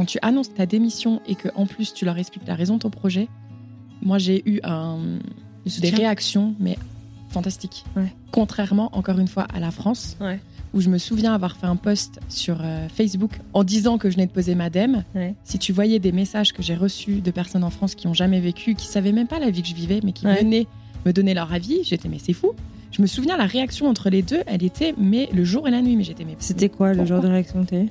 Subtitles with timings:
[0.00, 2.78] quand tu annonces ta démission et que en plus tu leur expliques la raison de
[2.80, 3.28] ton projet,
[4.00, 4.96] moi j'ai eu un,
[5.78, 6.78] des réactions mais
[7.28, 7.84] fantastiques.
[7.94, 8.10] Ouais.
[8.30, 10.40] Contrairement encore une fois à la France, Ouais.
[10.72, 14.14] où je me souviens avoir fait un post sur euh, Facebook en disant que je
[14.14, 15.04] venais de poser ma dème.
[15.14, 15.34] Ouais.
[15.44, 18.40] Si tu voyais des messages que j'ai reçus de personnes en France qui ont jamais
[18.40, 20.66] vécu, qui savaient même pas la vie que je vivais, mais qui venaient
[21.04, 22.52] me donner leur avis, j'étais mais c'est fou.
[22.90, 25.82] Je me souviens la réaction entre les deux, elle était mais le jour et la
[25.82, 27.84] nuit, mais j'étais mais C'était quoi le genre de réaction que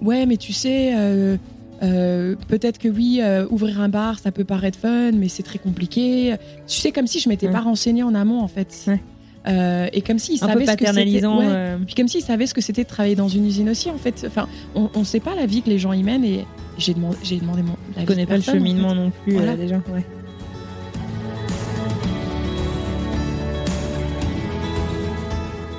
[0.00, 1.36] Ouais, mais tu sais, euh,
[1.82, 5.58] euh, peut-être que oui, euh, ouvrir un bar, ça peut paraître fun, mais c'est très
[5.58, 6.34] compliqué.
[6.66, 7.52] Tu sais, comme si je m'étais Ouais.
[7.52, 8.84] pas renseignée en amont, en fait.
[8.86, 9.00] Ouais.
[9.46, 11.26] Euh, et comme s'ils savaient ce que c'était.
[11.26, 11.76] ouais.
[11.84, 14.24] Puis comme s'ils savaient ce que c'était de travailler dans une usine aussi, en fait.
[14.26, 16.46] Enfin, on, on sait pas la vie que les gens y mènent et
[16.78, 17.76] j'ai demandé, j'ai demandé mon.
[17.94, 18.94] la Je connais pas le en cheminement fait.
[18.94, 19.54] non plus Voilà.
[19.68, 19.82] gens.
[19.92, 20.04] Ouais.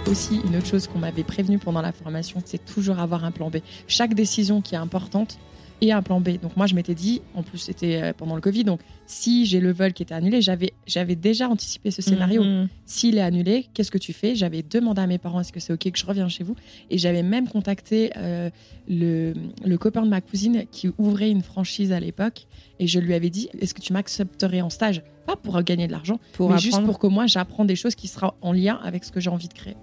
[0.08, 3.50] aussi une autre chose qu'on m'avait prévenu pendant la formation, c'est toujours avoir un plan
[3.50, 3.58] B.
[3.88, 5.38] Chaque décision qui est importante
[5.82, 6.40] est un plan B.
[6.42, 9.60] Donc moi, je m'étais dit, en plus c'était euh, pendant le Covid, donc si j'ai
[9.60, 12.44] le vol qui était annulé, j'avais j'avais déjà anticipé ce scénario.
[12.44, 12.68] Mhm.
[12.86, 14.36] S'il est annulé, qu'est-ce que tu fais?
[14.36, 16.56] J'avais demandé à mes parents est-ce que c'est ok que je revienne chez vous?
[16.90, 18.50] Et j'avais même contacté euh,
[18.88, 19.34] le,
[19.66, 22.48] le copain de ma cousine qui ouvrait une franchise à l'époque
[22.80, 25.02] et je lui avais dit est-ce que tu m'accepterais en stage?
[25.28, 26.62] Pas pour gagner de l'argent, Pour mais apprendre.
[26.78, 29.30] juste pour que moi j'apprends des choses qui seront en lien avec ce que j'ai
[29.32, 29.76] envie de créer.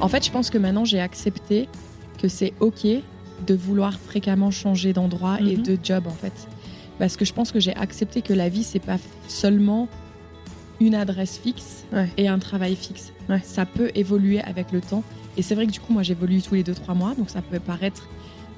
[0.00, 1.68] En fait, je pense que maintenant j'ai accepté
[2.20, 2.86] que c'est ok
[3.46, 5.62] de vouloir fréquemment changer d'endroit et Mhm.
[5.62, 6.32] de job en fait.
[6.98, 8.98] Parce que je pense que j'ai accepté que la vie c'est pas
[9.28, 9.88] seulement
[10.80, 12.08] une adresse fixe Ouais.
[12.16, 13.12] et un travail fixe.
[13.28, 13.40] Ouais.
[13.44, 15.02] Ça peut évoluer avec le temps.
[15.36, 17.60] Et c'est vrai que du coup, moi j'évolue tous les 2-3 mois, donc ça peut
[17.60, 18.08] paraître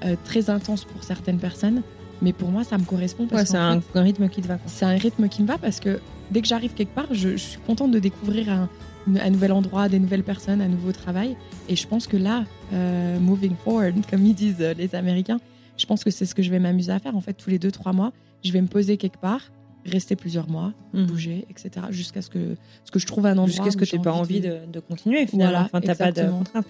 [0.05, 1.83] euh, très intense pour certaines personnes.
[2.23, 4.59] Mais pour moi, ça me correspond Ouais, c'est un, rythme qui te va.
[4.67, 6.01] c'est un rythme qui me va parce que
[6.31, 8.69] dès que j'arrive quelque part, je, je suis contente de découvrir un,
[9.19, 11.37] un nouvel endroit, des nouvelles personnes, un nouveau travail.
[11.69, 15.41] Et je pense que là, euh, moving forward, comme ils disent euh, les Américains,
[15.77, 17.17] je pense que c'est ce que je vais m'amuser à faire.
[17.17, 18.13] En fait, tous les deux, trois mois,
[18.45, 19.41] je vais me poser quelque part,
[19.87, 21.07] rester plusieurs mois, Mhm.
[21.07, 21.87] bouger, etc.
[21.91, 23.47] Jusqu'à ce que, ce que je trouve un endroit.
[23.47, 25.53] Jusqu'à ce que tu pas envie de, de continuer finalement.
[25.53, 26.67] Voilà, enfin, t'as pas de contrainte.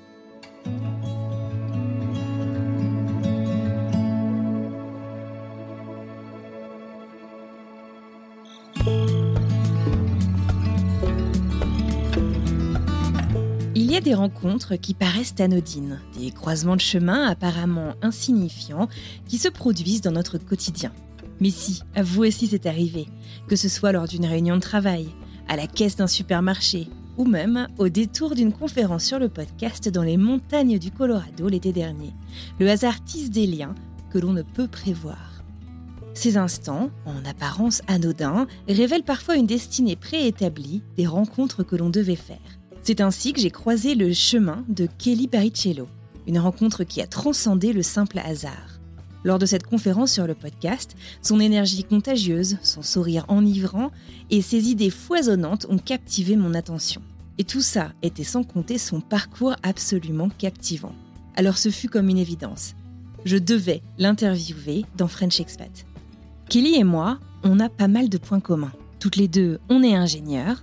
[13.91, 18.89] Il y a des rencontres qui paraissent anodines, des croisements de chemin apparemment insignifiants
[19.27, 20.93] qui se produisent dans notre quotidien.
[21.41, 23.09] Mais si, à vous aussi c'est arrivé,
[23.49, 25.09] que ce soit lors d'une réunion de travail,
[25.49, 26.87] à la caisse d'un supermarché,
[27.19, 31.73] ou même au détour d'une conférence sur le podcast dans les montagnes du Colorado l'été
[31.73, 32.15] dernier.
[32.61, 33.75] Le hasard tisse des liens
[34.13, 35.43] que l'on ne peut prévoir.
[36.15, 42.15] Ces instants, en apparence anodins, révèlent parfois une destinée préétablie des rencontres que l'on devait
[42.15, 42.60] faire.
[42.83, 45.89] C'est ainsi que j'ai croisé le chemin de Kelly Baricello,
[46.27, 48.81] une rencontre qui a transcendé le simple hasard.
[49.23, 53.91] Lors de cette conférence sur le podcast, son énergie contagieuse, son sourire enivrant
[54.31, 57.03] et ses idées foisonnantes ont captivé mon attention.
[57.37, 60.95] Et tout ça était sans compter son parcours absolument captivant.
[61.37, 62.75] Alors ce fut comme une évidence.
[63.27, 65.87] Je devais l'interviewer dans French Expat.
[66.49, 68.73] Kelly et moi, on a pas mal de points communs.
[68.99, 70.63] Toutes les deux, on est ingénieurs.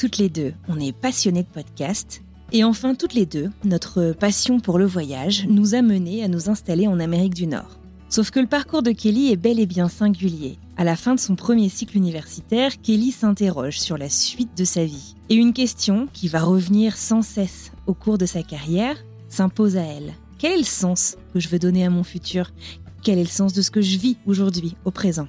[0.00, 2.22] Toutes les deux, on est passionnés de podcast.
[2.52, 6.48] Et enfin, toutes les deux, notre passion pour le voyage nous a menés à nous
[6.48, 7.78] installer en Amérique du Nord.
[8.08, 11.20] Sauf que le parcours de Kelly est bel et bien singulier, À la fin de
[11.20, 15.16] son premier cycle universitaire, Kelly s'interroge sur la suite de sa vie.
[15.28, 18.96] Et une question qui va revenir sans cesse au cours de sa carrière
[19.28, 20.14] s'impose à elle.
[20.38, 22.52] Quel est le sens que je veux donner à mon futur?
[23.02, 25.28] Quel est le sens de ce que je vis aujourd'hui, au présent?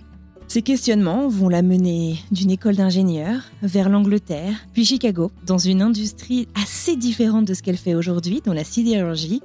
[0.51, 6.49] Ces questionnements vont la mener d'une école d'ingénieur vers l'Angleterre, puis Chicago, dans une industrie
[6.61, 9.41] assez différente de ce qu'elle fait aujourd'hui, dans la sidérurgie,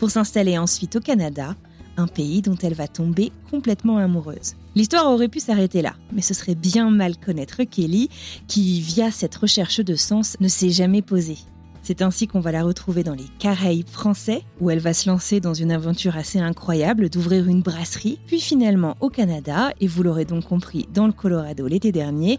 [0.00, 1.54] pour s'installer ensuite au Canada,
[1.96, 4.56] un pays dont elle va tomber complètement amoureuse.
[4.74, 8.08] L'histoire aurait pu s'arrêter là, mais ce serait bien mal connaître Kelly,
[8.48, 11.38] qui, via cette recherche de sens, ne s'est jamais posée.
[11.82, 15.40] C'est ainsi qu'on va la retrouver dans les Caraïbes français, où elle va se lancer
[15.40, 20.24] dans une aventure assez incroyable d'ouvrir une brasserie, puis finalement au Canada, et vous l'aurez
[20.24, 22.38] donc compris, dans le Colorado l'été dernier,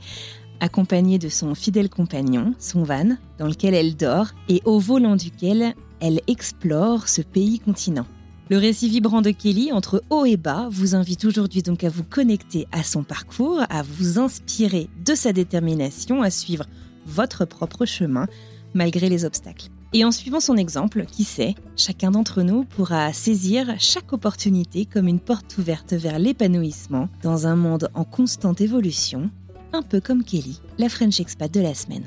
[0.59, 5.73] accompagnée de son fidèle compagnon, son van, dans lequel elle dort, et au volant duquel
[5.99, 8.05] elle explore ce pays-continent.
[8.49, 12.03] Le récit vibrant de Kelly, entre haut et bas, vous invite aujourd'hui donc à vous
[12.03, 16.65] connecter à son parcours, à vous inspirer de sa détermination à suivre
[17.05, 18.25] votre propre chemin
[18.73, 19.69] malgré les obstacles.
[19.93, 25.07] Et en suivant son exemple, qui sait, chacun d'entre nous pourra saisir chaque opportunité comme
[25.07, 29.31] une porte ouverte vers l'épanouissement dans un monde en constante évolution,
[29.73, 32.05] un peu comme Kelly, la French expat de la semaine.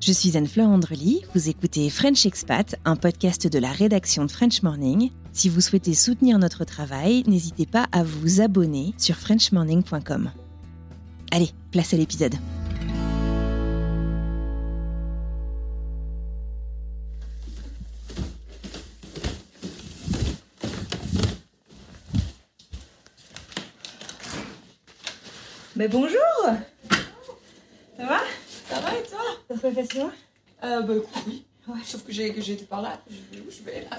[0.00, 4.62] Je suis Anne-Fleur Andrely, vous écoutez French Expat, un podcast de la rédaction de French
[4.62, 5.10] Morning.
[5.32, 10.30] Si vous souhaitez soutenir notre travail, n'hésitez pas à vous abonner sur frenchmorning.com.
[11.32, 12.34] Allez, place à l'épisode.
[25.80, 26.20] Mais bonjour
[27.96, 28.20] Ça va?
[28.68, 29.18] Ça va et toi?
[29.48, 30.10] Ça se fait facilement
[30.62, 31.42] euh, Bah écoute, oui.
[31.68, 31.78] Ouais.
[31.82, 33.00] Sauf que j'ai été par là.
[33.08, 33.50] Je vais où?
[33.50, 33.96] Je vais là.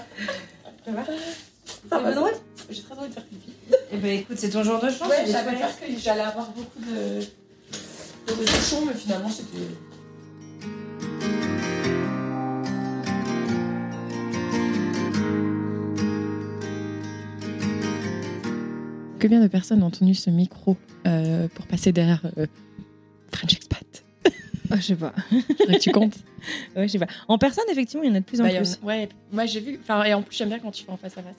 [0.84, 1.04] Ça va?
[1.90, 2.30] Ça va
[2.70, 3.52] J'ai très envie de faire pipi.
[3.90, 5.08] Eh ben écoute, c'est ton jour de chance.
[5.08, 7.18] Ouais, j'avais peur que j'allais avoir beaucoup de,
[8.28, 9.66] de bouchons, mais finalement c'était.
[19.22, 20.76] Combien de personnes ont tenu ce micro
[21.06, 22.46] euh, pour passer derrière euh,
[23.32, 24.04] French Expat
[24.70, 25.14] oh, Je sais pas.
[25.80, 26.16] tu comptes
[26.74, 27.06] Ouais, je sais pas.
[27.28, 28.78] En personne, effectivement, il y en a de plus en Bah, plus.
[28.82, 29.78] a- ouais, moi j'ai vu.
[29.80, 31.36] Enfin, et en plus, j'aime bien quand tu fais en face à face.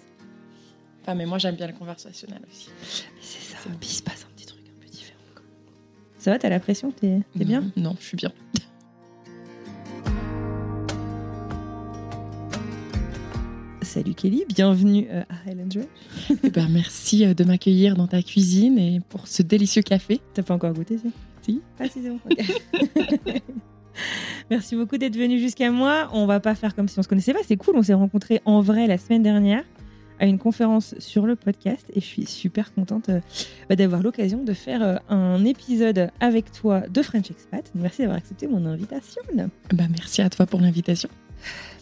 [1.02, 2.70] Enfin, mais moi j'aime bien le conversationnel aussi.
[3.20, 3.58] C'est ça.
[3.62, 5.20] Ça me pisse pas, c'est un petit truc un peu différent.
[6.18, 7.66] Ça va, t'as la pression T'es bien?
[7.76, 8.32] Non, je suis bien.
[13.94, 15.86] Salut Kelly, bienvenue euh, à Highland.
[16.44, 20.20] Eh ben, merci euh, de m'accueillir dans ta cuisine et pour ce délicieux café.
[20.34, 21.10] T'as pas encore goûté, ça?
[21.44, 21.62] Si.
[21.80, 22.20] Ah si, c'est bon.
[24.50, 26.10] Merci beaucoup d'être venu jusqu'à moi.
[26.12, 27.42] On va pas faire comme si on se connaissait pas.
[27.46, 29.64] C'est cool, on s'est rencontrés en vrai la semaine dernière
[30.20, 33.20] à une conférence sur le podcast et je suis super contente euh,
[33.70, 37.72] bah, d'avoir l'occasion de faire un épisode avec toi de French Expat.
[37.76, 39.22] Merci d'avoir accepté mon invitation.
[39.72, 41.10] Bah, merci à toi pour l'invitation.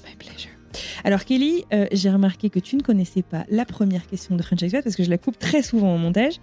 [0.05, 0.60] My pleasure.
[1.03, 4.63] Alors Kelly, euh, j'ai remarqué que tu ne connaissais pas la première question de French
[4.63, 6.35] Expat parce que je la coupe très souvent au montage.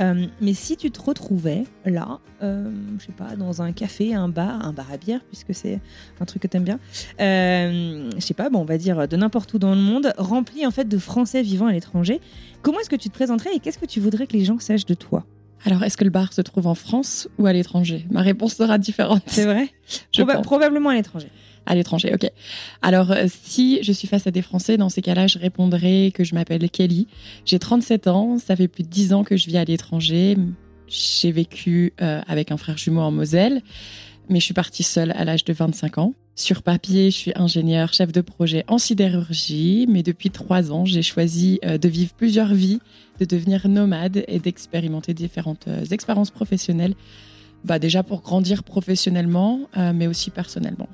[0.00, 4.28] Euh, mais si tu te retrouvais là, euh, je sais pas, dans un café, un
[4.28, 5.80] bar, un bar à bière, puisque c'est
[6.20, 6.80] un truc que t'aimes bien,
[7.20, 10.66] euh, je sais pas, bon, on va dire de n'importe où dans le monde, rempli
[10.66, 12.20] en fait de Français vivant à l'étranger,
[12.62, 14.86] comment est-ce que tu te présenterais et qu'est-ce que tu voudrais que les gens sachent
[14.86, 15.24] de toi?
[15.64, 18.04] Alors, est-ce que le bar se trouve en France ou à l'étranger?
[18.10, 19.22] Ma réponse sera différente.
[19.26, 19.68] C'est vrai?
[20.12, 20.42] Je Proba- pense.
[20.44, 21.28] Probablement à l'étranger.
[21.66, 22.30] À l'étranger, ok.
[22.82, 26.24] Alors, euh, si je suis face à des Français, dans ces cas-là, je répondrai que
[26.24, 27.08] je m'appelle Kelly.
[27.44, 30.36] J'ai 37 ans, ça fait plus de 10 ans que je vis à l'étranger.
[30.88, 33.62] J'ai vécu euh, avec un frère jumeau en Moselle,
[34.28, 36.14] mais je suis partie seule à l'âge de 25 ans.
[36.36, 41.02] Sur papier, je suis ingénieure, chef de projet en sidérurgie, mais depuis trois ans, j'ai
[41.02, 42.80] choisi euh, de vivre plusieurs vies,
[43.20, 46.94] de devenir nomade et d'expérimenter différentes expériences professionnelles.
[47.62, 49.60] Bah déjà pour grandir professionnellement,
[49.94, 50.88] mais aussi personnellement.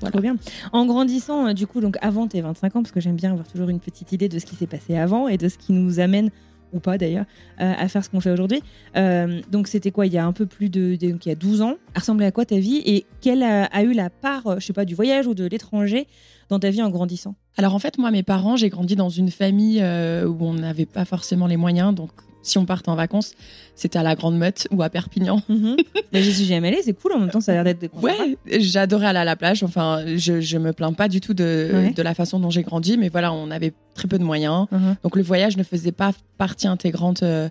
[0.00, 0.36] Trop bien.
[0.72, 3.46] En grandissant, euh, du coup, donc avant tes 25 ans, parce que j'aime bien avoir
[3.46, 5.98] toujours une petite idée de ce qui s'est passé avant et de ce qui nous
[6.00, 6.30] amène,
[6.72, 7.24] ou pas d'ailleurs,
[7.60, 8.60] euh, à faire ce qu'on fait aujourd'hui.
[8.96, 11.32] Euh, donc c'était quoi, il y a un peu plus de, de- donc il y
[11.32, 11.74] a 12 ans?
[11.96, 12.82] Ressemblait à quoi ta vie?
[12.84, 16.06] Et quelle a, a eu la part, je sais pas, du voyage ou de l'étranger
[16.48, 17.36] dans ta vie en grandissant?
[17.56, 20.86] Alors en fait, moi, mes parents, j'ai grandi dans une famille euh, où on n'avait
[20.86, 21.94] pas forcément les moyens.
[21.94, 22.10] Donc
[22.44, 23.32] si on partait en vacances,
[23.74, 25.42] c'était à la Grande Meute ou à Perpignan.
[26.12, 27.90] Mais j'y suis jamais allée, c'est cool, en même temps ça a l'air d'être des.
[28.00, 29.62] Ouais, j'adorais aller à la plage.
[29.62, 31.90] Enfin, je, je me plains pas du tout de, Ouais.
[31.92, 34.66] de la façon dont j'ai grandi, mais voilà, on avait très peu de moyens.
[34.70, 34.96] Mhm.
[35.02, 37.48] Donc le voyage ne faisait pas partie intégrante euh,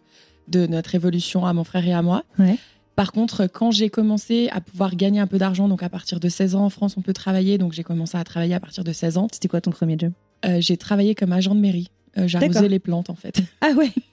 [0.48, 2.24] de notre évolution à mon frère et à moi.
[2.40, 2.58] Ouais.
[2.96, 6.30] Par contre, quand j'ai commencé à pouvoir gagner un peu d'argent, donc à partir de
[6.30, 7.58] 16 ans en France, on peut travailler.
[7.58, 9.28] Donc j'ai commencé à travailler à partir de 16 ans.
[9.32, 10.12] C'était quoi ton premier job?
[10.46, 11.90] Euh, j'ai travaillé comme agent de mairie.
[12.20, 12.28] Euh.
[12.28, 13.42] J'arrosais les plantes en fait.
[13.62, 13.90] Ah ouais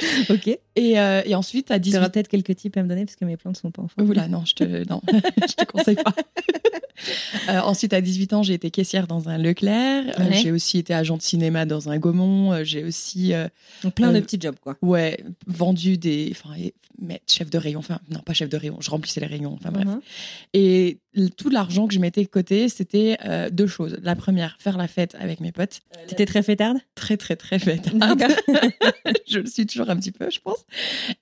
[0.30, 0.58] ok.
[0.76, 3.16] Et, euh, et ensuite, à Tu 18 auras peut-être quelques tips à me donner parce
[3.16, 4.08] que mes plantes sont pas en forme.
[4.08, 5.00] Oula, non, je te, non,
[5.48, 6.14] je te conseille pas.
[7.48, 10.18] Euh, ensuite, à 18 ans, j'ai été caissière dans un Leclerc.
[10.18, 12.52] Euh, j'ai aussi été agent de cinéma dans un Gaumont.
[12.52, 13.32] Euh, j'ai aussi,
[13.82, 14.76] Donc plein de petits jobs, quoi.
[14.82, 16.54] ouais, vendu des, enfin,
[17.00, 17.80] mais chef de rayon.
[17.80, 18.78] Enfin, non, pas chef de rayon.
[18.80, 19.52] Je remplissais les rayons.
[19.54, 19.86] Enfin bref.
[19.86, 20.00] Mhm.
[20.54, 20.98] Et
[21.36, 23.18] tout l'argent que je mettais de côté, c'était
[23.52, 23.98] deux choses.
[24.02, 25.80] La première, faire la fête avec mes potes.
[26.08, 26.78] T'étais très fêtarde?
[26.94, 27.58] Très, très, très.
[27.58, 28.30] D'accord.
[29.28, 30.64] je le suis toujours un petit peu, je pense.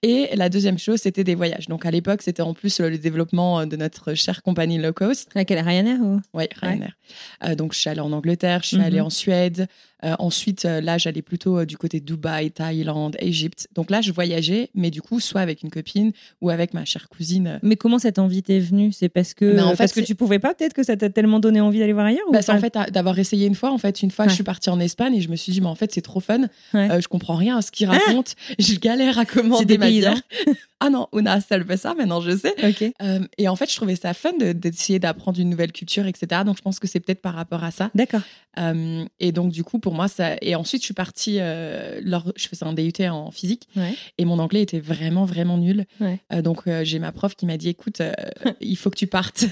[0.02, 1.68] Et la deuxième chose, c'était des voyages.
[1.68, 4.92] Donc à l'époque, c'était en plus euh, le développement euh, de notre chère compagnie low
[4.92, 5.30] cost.
[5.34, 6.20] Laquelle Ryanair ou?
[6.32, 6.96] Oui, Ryanair.
[7.44, 8.82] Euh, donc je suis allée en Angleterre, je suis Mhm.
[8.84, 9.68] allée en Suède.
[10.04, 13.68] Euh, ensuite, euh, là, j'allais plutôt euh, du côté de Dubaï, Thaïlande, Égypte.
[13.74, 17.08] Donc là, je voyageais, mais du coup, soit avec une copine ou avec ma chère
[17.08, 17.58] cousine.
[17.62, 18.92] Mais comment cette envie t'est venue?
[18.92, 21.40] C'est parce que en fait, parce que tu pouvais pas peut-être que ça t'a tellement
[21.40, 22.58] donné envie d'aller voir ailleurs ou Bah, c'est pas?
[22.58, 23.70] en fait d'avoir essayé une fois.
[23.72, 24.30] En fait, une fois, Ouais.
[24.30, 26.20] je suis partie en Espagne et je me suis dit, mais en fait, c'est trop
[26.20, 26.42] fun.
[26.74, 26.90] Ouais.
[26.90, 28.34] Euh, je comprends rien à ce qu'il raconte.
[28.58, 30.12] je galère à commander C'était ma paysan.
[30.12, 30.22] bière.
[30.80, 31.94] ah non, Una fait ça.
[31.94, 32.54] Maintenant, je sais.
[33.02, 36.42] Euh, et en fait, je trouvais ça fun de- d'essayer d'apprendre une nouvelle culture, etc.
[36.44, 37.90] Donc, je pense que c'est peut-être par rapport à ça.
[37.94, 38.20] D'accord.
[38.58, 40.36] Euh, et donc, du coup, pour moi, ça.
[40.42, 41.36] Et ensuite, je suis partie.
[41.40, 42.30] euh, lors...
[42.36, 43.94] Je faisais un DUT en physique Ouais.
[44.18, 45.86] et mon anglais était vraiment, vraiment nul.
[46.00, 46.20] Ouais.
[46.32, 48.02] Euh, donc, euh, j'ai ma prof qui m'a dit écoute,
[48.60, 49.44] il faut que tu partes.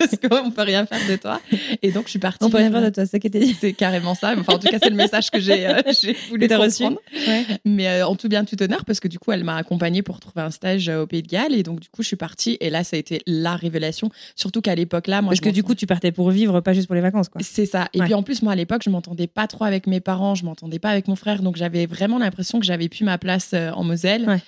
[0.00, 1.40] Parce qu'on peut rien faire de toi.
[1.82, 2.44] Et donc, je suis partie.
[2.44, 3.20] On peut rien faire de toi, c'est.
[3.60, 4.34] C'est carrément ça.
[4.38, 5.82] Enfin, en tout cas, c'est le message que j'ai euh,
[6.30, 6.84] voulu t'as reçu.
[6.84, 7.44] Ouais.
[7.64, 10.18] Mais euh, en tout bien, tout honneur, parce que du coup, elle m'a accompagnée pour
[10.20, 11.54] trouver un stage euh, au Pays de Galles.
[11.54, 12.56] Et donc, du coup, je suis partie.
[12.60, 14.10] Et là, ça a été la révélation.
[14.34, 15.30] Surtout qu'à l'époque, là, moi.
[15.30, 17.40] Parce je que du coup, tu partais pour vivre, pas juste pour les vacances, quoi.
[17.44, 17.88] C'est ça.
[17.92, 18.06] Et Ouais.
[18.06, 20.78] puis en plus, moi, à l'époque, je m'entendais pas trop avec mes parents, je m'entendais
[20.78, 21.42] pas avec mon frère.
[21.42, 24.26] Donc, j'avais vraiment l'impression que j'avais plus ma place euh, en Moselle.
[24.26, 24.40] Ouais.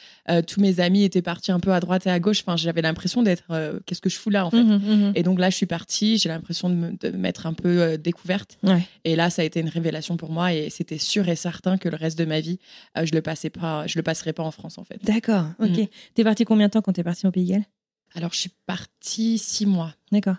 [0.46, 2.42] Tous mes amis étaient partis un peu à droite et à gauche.
[2.46, 3.42] Enfin, j'avais l'impression d'être.
[3.86, 5.12] Qu'est-ce que je fous là, en fait Mhm, mhm.
[5.16, 7.82] Et donc là, je suis partie, j'ai l'impression de me, de me mettre un peu
[7.82, 8.56] euh, découverte.
[8.62, 8.82] Ouais.
[9.04, 11.90] Et là, ça a été une révélation pour moi et c'était sûr et certain que
[11.90, 12.58] le reste de ma vie,
[12.96, 14.98] euh, je le passais pas, je le passerai pas en France en fait.
[15.04, 15.46] D'accord.
[15.58, 15.68] Ok.
[15.76, 15.86] Mhm.
[16.14, 17.64] T'es parti combien de temps quand t'es parti au Pays de Galles?
[18.14, 19.94] Alors, je suis partie six mois.
[20.10, 20.36] D'accord.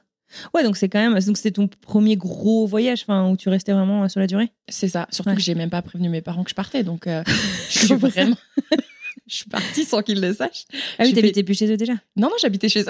[0.55, 1.19] Ouais, donc c'est quand même.
[1.19, 4.51] Donc c'était ton premier gros voyage, enfin, où tu restais vraiment euh, sur la durée?
[4.67, 5.07] C'est ça.
[5.11, 5.35] Surtout Ouais.
[5.35, 7.23] que j'ai même pas prévenu mes parents que je partais, donc euh,
[7.69, 8.35] je suis vraiment.
[9.27, 10.65] je suis partie sans qu'ils le sachent.
[10.97, 11.93] Ah oui, t'habitais plus chez eux déjà?
[12.15, 12.87] Non, non, j'habitais chez eux.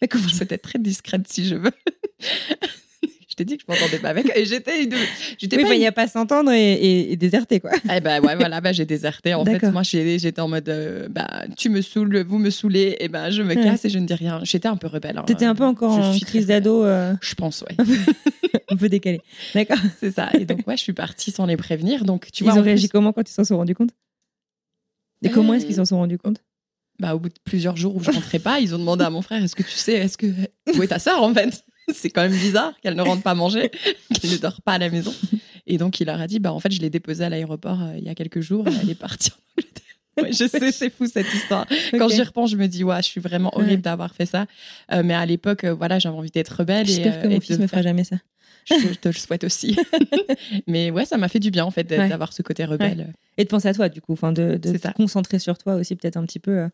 [0.00, 1.70] Mais comment Je peux être très discrète si je veux.
[3.28, 4.30] je t'ai dit que je m'entendais pas avec.
[4.36, 4.94] Et j'étais une.
[5.38, 7.70] J'étais Oui, pas il une n'y a pas s'entendre et, et, et déserter, quoi.
[7.94, 9.34] Eh ben ouais, voilà, bah, j'ai déserté.
[9.34, 13.08] En fait, moi, j'étais en mode, euh, bah, tu me saoules, vous me saoulez, et
[13.08, 13.62] ben je me Ouais.
[13.62, 14.40] casse et je ne dis rien.
[14.44, 15.18] J'étais un peu rebelle.
[15.18, 15.22] hein.
[15.26, 17.76] T'étais un peu encore Je en suis crise d'ado, euh, Je pense, ouais,
[18.70, 19.20] un peu décalé.
[19.54, 19.78] D'accord.
[20.00, 20.30] c'est ça.
[20.38, 22.04] Et donc, ouais, je suis partie sans les prévenir.
[22.04, 23.90] Donc, tu Ils vois, ont réagi plus, comment quand ils s'en sont rendus compte?
[25.22, 26.40] Et comment Euh, est-ce qu'ils s'en sont rendus compte?
[26.98, 29.22] Bah, au bout de plusieurs jours où je rentrais pas, ils ont demandé à mon
[29.22, 30.26] frère, est-ce que tu sais, est-ce que
[30.76, 31.64] où est ta sœur en fait?
[31.94, 33.70] C'est quand même bizarre qu'elle ne rentre pas manger,
[34.20, 35.14] qu'elle ne dort pas à la maison.
[35.66, 37.94] Et donc, il leur a dit, bah, en fait, je l'ai déposée à l'aéroport euh,
[37.96, 38.66] il y a quelques jours.
[38.68, 39.84] et Elle est partie en Angleterre.
[40.20, 41.64] Ouais, je sais, c'est fou cette histoire.
[41.92, 43.62] Quand j'y repense, je me dis, ouais, je suis vraiment Ouais.
[43.62, 44.46] horrible d'avoir fait ça.
[44.92, 46.90] Euh, mais à l'époque, euh, voilà, j'avais envie d'être rebelle.
[46.90, 48.16] et, J'espère que mon et fils de me fera jamais ça.
[48.68, 49.76] Je, te le souhaite aussi.
[50.66, 52.08] mais ouais, ça m'a fait du bien, en fait, Ouais.
[52.08, 53.12] d'avoir ce côté rebelle.
[53.36, 55.96] Et de penser à toi, du coup, enfin, de, de te concentrer sur toi aussi,
[55.96, 56.68] peut-être un petit peu, euh,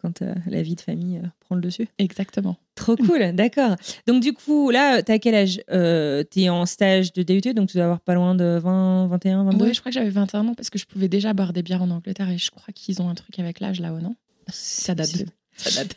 [0.00, 1.86] quand euh, la vie de famille euh, prend le dessus.
[1.98, 2.56] Exactement.
[2.74, 3.76] Trop cool, d'accord.
[4.06, 7.76] Donc, du coup, là, t'as quel âge euh, T'es en stage de DUT, donc tu
[7.76, 10.54] dois avoir pas loin de 20, 21, 22 Ouais, je crois que j'avais 21 ans
[10.54, 13.08] parce que je pouvais déjà boire des bières en Angleterre et je crois qu'ils ont
[13.08, 14.14] un truc avec l'âge là-haut, non?
[14.48, 15.16] Ça date.
[15.18, 15.96] de- Ça date.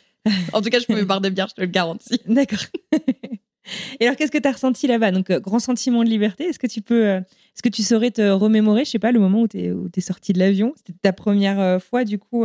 [0.52, 2.20] en tout cas, je pouvais boire des bières, je te le garantis.
[2.26, 2.60] D'accord.
[4.00, 5.10] Et alors, qu'est-ce que tu as ressenti là-bas?
[5.10, 6.44] Donc, euh, grand sentiment de liberté.
[6.44, 9.20] Est-ce que tu peux, euh, est-ce que tu saurais te remémorer, je sais pas, le
[9.20, 10.72] moment où tu es, t'es sorti de l'avion?
[10.76, 12.44] C'était ta première euh, fois, du coup,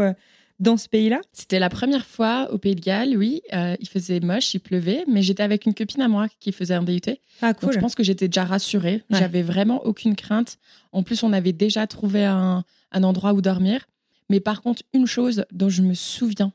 [0.62, 1.20] dans ce pays-là?
[1.34, 3.42] C'était la première fois au Pays de Galles, oui.
[3.52, 6.76] Euh, il faisait moche, il pleuvait, mais j'étais avec une copine à moi qui faisait
[6.76, 7.02] un DUT.
[7.42, 9.04] Ah, Donc je pense que j'étais déjà rassurée.
[9.10, 9.20] Ouais.
[9.20, 10.60] J'avais vraiment aucune crainte.
[10.92, 13.88] En plus, on avait déjà trouvé un, un endroit où dormir.
[14.30, 16.54] Mais par contre, une chose dont je me souviens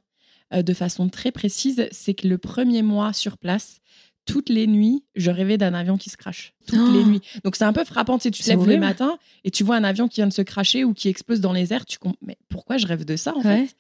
[0.54, 3.80] euh, de façon très précise, c'est que le premier mois sur place,
[4.26, 6.52] toutes les nuits, je rêvais d'un avion qui se crache.
[6.66, 6.92] Toutes Oh.
[6.92, 7.21] les nuits.
[7.45, 8.18] Donc c'est un peu frappant.
[8.18, 10.33] Tu, sais, tu te lèves le matin et tu vois un avion qui vient de
[10.33, 11.87] se cracher ou qui explose dans les airs.
[11.87, 13.66] Tu comp- mais pourquoi je rêve de ça en Ouais.
[13.68, 13.76] fait?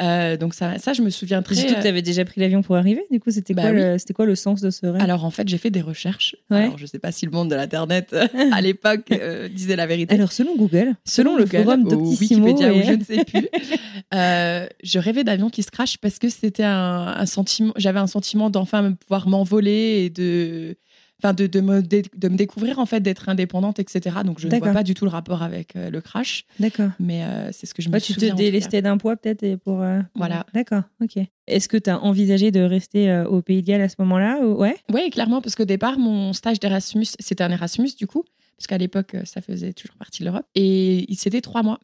[0.00, 1.56] Euh, Donc ça, ça, je me souviens très.
[1.56, 3.02] Surtout que tu avais déjà pris l'avion pour arriver.
[3.10, 3.78] Du coup, c'était Bah quoi, oui.
[3.78, 5.02] le- quoi le sens de ce rêve?
[5.02, 6.36] Alors en fait, j'ai fait des recherches.
[6.48, 6.58] Ouais.
[6.64, 9.86] Alors je sais pas si le monde de l'internet euh, à l'époque euh, disait la
[9.88, 10.14] vérité.
[10.14, 13.48] Alors, selon Google, selon, le Google, forum ou Doctissimo, Wikipédia ou je ne sais plus,
[14.14, 17.72] euh, je rêvais d'avions qui se crachent parce que c'était un, un sentiment.
[17.76, 20.76] J'avais un sentiment d'enfin pouvoir m'envoler et de,
[21.22, 24.18] enfin de, de me de me découvrir en fait, d'être indépendante, etc.
[24.24, 26.90] Donc je ne vois pas du tout le rapport avec euh, le crash, D'accord.
[27.00, 28.28] mais euh, c'est ce que je me tu te souviens.
[28.34, 28.44] en tout cas.
[28.44, 29.82] délestais d'un poids peut-être et pour.
[29.82, 30.46] euh, Voilà.
[30.54, 30.82] D'accord.
[31.02, 31.16] Ok.
[31.46, 34.60] Est-ce que tu as envisagé de rester au Pays de Galles à ce moment-là ou-
[34.60, 34.76] Ouais?
[34.92, 38.24] Oui, clairement, parce qu'au départ, mon stage d'Erasmus, c'était un Erasmus du coup,
[38.56, 40.44] parce qu'à l'époque, ça faisait toujours partie de l'Europe.
[40.54, 41.80] Et c'était trois mois.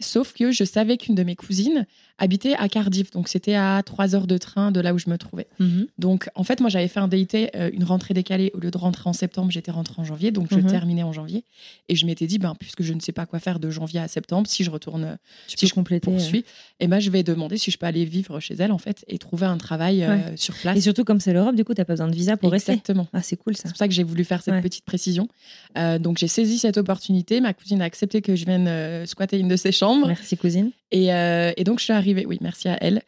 [0.00, 1.84] Sauf que je savais qu'une de mes cousines
[2.20, 5.16] habitait à Cardiff, donc c'était à trois heures de train de là où je me
[5.18, 5.46] trouvais.
[5.60, 5.86] Mhm.
[5.98, 8.78] Donc en fait, moi j'avais fait un DIT, euh, une rentrée décalée, au lieu de
[8.78, 10.66] rentrer en septembre, j'étais rentrée en janvier, donc je Mhm.
[10.66, 11.44] terminais en janvier.
[11.88, 14.08] Et je m'étais dit, ben, puisque je ne sais pas quoi faire de janvier à
[14.08, 15.16] septembre, si je retourne,
[15.48, 16.08] Tu si je compléter.
[16.10, 16.14] euh.
[16.14, 16.44] poursuis,
[16.80, 19.18] et ben, je vais demander si je peux aller vivre chez elle en fait et
[19.18, 20.36] trouver un travail euh, Ouais.
[20.36, 20.58] sur euh.
[20.62, 20.76] place.
[20.78, 22.72] Et surtout, comme c'est l'Europe, du coup, t'as pas besoin de visa pour rester.
[22.72, 23.06] Exactement.
[23.12, 23.62] Ah, c'est cool ça.
[23.64, 24.60] C'est pour ça que j'ai voulu faire cette Ouais.
[24.62, 25.28] petite précision.
[25.76, 27.40] Euh, donc j'ai saisi cette opportunité.
[27.40, 29.87] Ma cousine a accepté que je vienne euh, squatter une de ses chambres.
[30.06, 30.70] Merci, cousine.
[30.90, 32.26] Et, euh, et donc je suis arrivée.
[32.26, 33.02] Oui, merci à elle.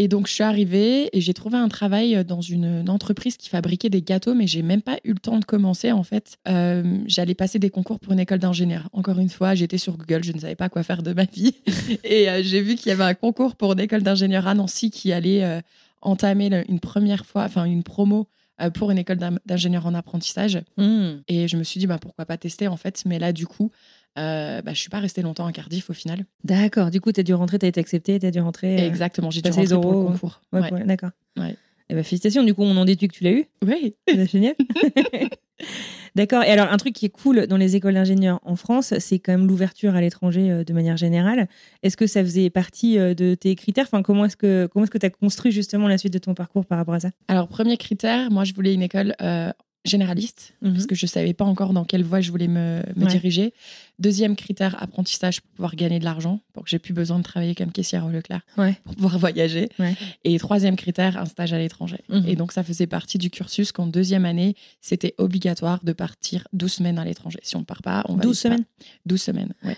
[0.00, 3.48] Et donc je suis arrivée et j'ai trouvé un travail dans une, une entreprise qui
[3.48, 6.36] fabriquait des gâteaux, mais j'ai même pas eu le temps de commencer en fait.
[6.46, 8.88] Euh, J'allais passer des concours pour une école d'ingénieur.
[8.92, 11.52] Encore une fois, j'étais sur Google, je ne savais pas quoi faire de ma vie.
[12.04, 14.92] et euh, j'ai vu qu'il y avait un concours pour une école d'ingénieur à Nancy
[14.92, 15.60] qui allait euh,
[16.00, 18.28] entamer une première fois, enfin une promo
[18.60, 20.60] euh, pour une école d'ingénieur en apprentissage.
[20.76, 21.18] Hmm.
[21.28, 23.04] Et je me suis dit, bah, pourquoi pas tester en fait.
[23.06, 23.70] Mais là, du coup,
[24.18, 26.24] euh, bah, je suis pas restée longtemps à Cardiff au final.
[26.44, 26.90] D'accord.
[26.90, 28.80] Du coup, t'as dû rentrer, t'as été accepté, t'as dû rentrer.
[28.80, 30.40] euh, Exactement, j'ai dû rentrer pour le concours.
[30.52, 30.72] Ouais, Ouais.
[30.72, 31.10] ouais, d'accord.
[31.38, 31.54] Ouais.
[31.90, 32.42] Eh ben, félicitations.
[32.44, 33.46] Du coup, on en déduit que tu l'as eu.
[33.64, 33.94] Oui.
[34.06, 34.54] C'est génial.
[36.14, 36.42] D'accord.
[36.42, 39.32] Et alors, un truc qui est cool dans les écoles d'ingénieurs en France, c'est quand
[39.32, 41.48] même l'ouverture à l'étranger euh, de manière générale.
[41.82, 43.86] Est-ce que ça faisait partie euh, de tes critères?
[43.86, 46.94] Enfin, comment est-ce que tu as construit justement la suite de ton parcours par rapport
[46.94, 47.10] à ça?
[47.28, 49.50] Alors, premier critère, moi, je voulais une école euh,
[49.88, 50.72] généraliste, Mhm.
[50.74, 53.10] parce que je savais pas encore dans quelle voie je voulais me, me Ouais.
[53.10, 53.52] diriger.
[53.98, 57.54] Deuxième critère, apprentissage pour pouvoir gagner de l'argent, pour que j'ai plus besoin de travailler
[57.54, 58.76] comme caissière au Leclerc, Ouais.
[58.84, 59.68] pour pouvoir voyager.
[59.78, 59.96] Ouais.
[60.24, 61.98] Et troisième critère, un stage à l'étranger.
[62.08, 62.24] Mhm.
[62.28, 66.72] Et donc, ça faisait partie du cursus qu'en deuxième année, c'était obligatoire de partir 12
[66.74, 67.40] semaines à l'étranger.
[67.42, 68.64] Si on ne part pas, on va 12 semaines
[69.06, 69.76] 12 semaines, ouais.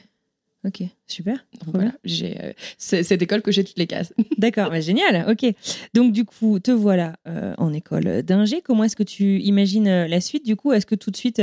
[0.67, 1.47] Ok, super.
[1.64, 4.12] Donc voilà, j'ai euh, c'est cette école que j'ai toutes les cases.
[4.38, 5.26] D'accord, bah, génial.
[5.31, 5.50] Ok.
[5.95, 8.61] Donc du coup, te voilà euh, en école d'ingé.
[8.61, 11.43] Comment est-ce que tu imagines euh, la suite Du coup, est-ce que tout de suite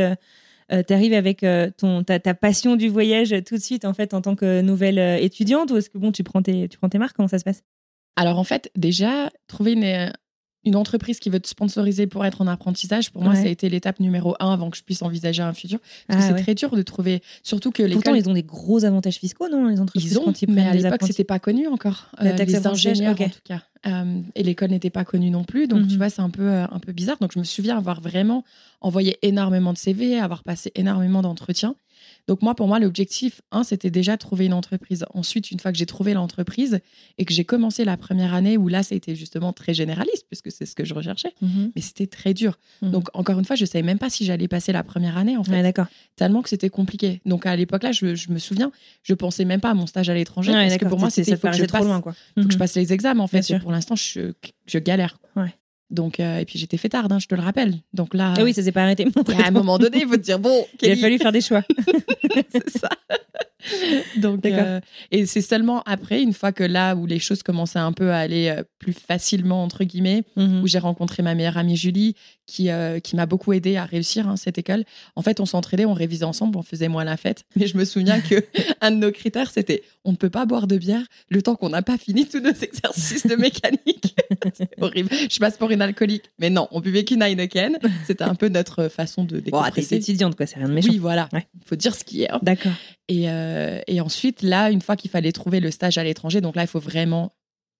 [0.70, 1.46] tu arrives avec
[1.78, 5.00] ton ta, ta passion du voyage tout de suite en fait en tant que nouvelle
[5.24, 5.72] étudiante?
[5.72, 7.16] Ou est-ce que bon tu prends tes tu prends tes marques?
[7.16, 7.64] Comment ça se passe?
[8.18, 10.12] Alors en fait, déjà, trouver une,
[10.68, 13.70] une entreprise qui veut te sponsoriser pour être en apprentissage, pour moi, ça a été
[13.70, 15.80] l'étape numéro un avant que je puisse envisager un futur.
[15.80, 16.42] Parce Ah, que c'est ouais.
[16.44, 18.26] très dur de trouver, surtout que Pourtant, l'école.
[18.26, 20.74] ils ont des gros avantages fiscaux, non Les entreprises Ils ont, quand ils mais à
[20.74, 22.12] l'époque, c'était pas connu encore.
[22.20, 23.62] La Euh, taxe les ingénieurs, en tout cas.
[23.86, 25.68] Euh, et l'école n'était pas connue non plus.
[25.68, 25.88] Donc, Mhm.
[25.88, 27.18] tu vois, c'est un peu, euh, un peu bizarre.
[27.22, 28.44] Donc, je me souviens avoir vraiment
[28.82, 31.76] envoyé énormément de CV, avoir passé énormément d'entretiens.
[32.28, 35.06] Donc, moi, pour moi, l'objectif, un, c'était déjà de trouver une entreprise.
[35.14, 36.80] Ensuite, une fois que j'ai trouvé l'entreprise
[37.18, 40.26] et que j'ai commencé la première année où là, ça a été justement très généraliste,
[40.30, 41.72] puisque c'est ce que je recherchais, Mhm.
[41.76, 42.60] mais c'était très dur.
[42.82, 42.92] Mhm.
[42.92, 45.44] Donc, encore une fois, je savais même pas si j'allais passer la première année, en
[45.44, 45.88] fait Ouais, d'accord.
[46.16, 47.22] tellement que c'était compliqué.
[47.26, 48.72] Donc à l'époque là, je, je me souviens,
[49.04, 51.24] je pensais même pas à mon stage à l'étranger Ouais, parce que pour moi c'est-
[51.24, 52.14] c'était ça faut que je paraissait trop passe, loin quoi.
[52.14, 52.60] faut que je Mhm.
[52.60, 53.50] passe les examens en fait.
[53.52, 54.34] Et pour l'instant, je,
[54.66, 55.18] je galère.
[55.36, 55.54] Ouais.
[55.90, 57.76] Donc euh, et puis j'étais fêtarde, hein, je te le rappelle.
[57.94, 59.06] Donc là, Ah oui, ça s'est pas arrêté.
[59.44, 61.62] a un moment donné, il faut te dire bon, Il a fallu faire des choix.
[62.52, 62.90] c'est ça.
[64.18, 64.80] Donc euh,
[65.12, 68.18] et c'est seulement après, une fois que là où les choses commençaient un peu à
[68.20, 70.62] aller euh, plus facilement entre guillemets, Mhm.
[70.62, 72.16] où j'ai rencontré ma meilleure amie Julie,
[72.46, 74.86] qui, euh, qui m'a beaucoup aidé à réussir hein, cette école.
[75.16, 77.44] En fait, on s'entraidait, on révisait ensemble, on faisait moins la fête.
[77.56, 78.36] Mais je me souviens que
[78.82, 81.70] un de nos critères, c'était on ne peut pas boire de bière le temps qu'on
[81.70, 84.16] n'a pas fini tous nos exercices de mécanique.
[84.54, 85.10] C'est horrible.
[85.30, 86.24] Je passe pour une alcoolique.
[86.40, 87.78] Mais non, on buvait qu'une Heineken.
[88.06, 89.96] C'était un peu notre façon de Bon, t'es décompresser.
[89.96, 90.90] étudiante quoi, c'est rien de méchant.
[90.90, 91.28] oui, voilà.
[91.34, 91.46] Ouais.
[91.56, 92.32] Il faut dire ce qui est.
[92.32, 92.40] hein.
[92.42, 92.72] D'accord.
[93.10, 96.56] Et, euh, et ensuite, là, une fois qu'il fallait trouver le stage à l'étranger, donc
[96.56, 97.36] là, il faut vraiment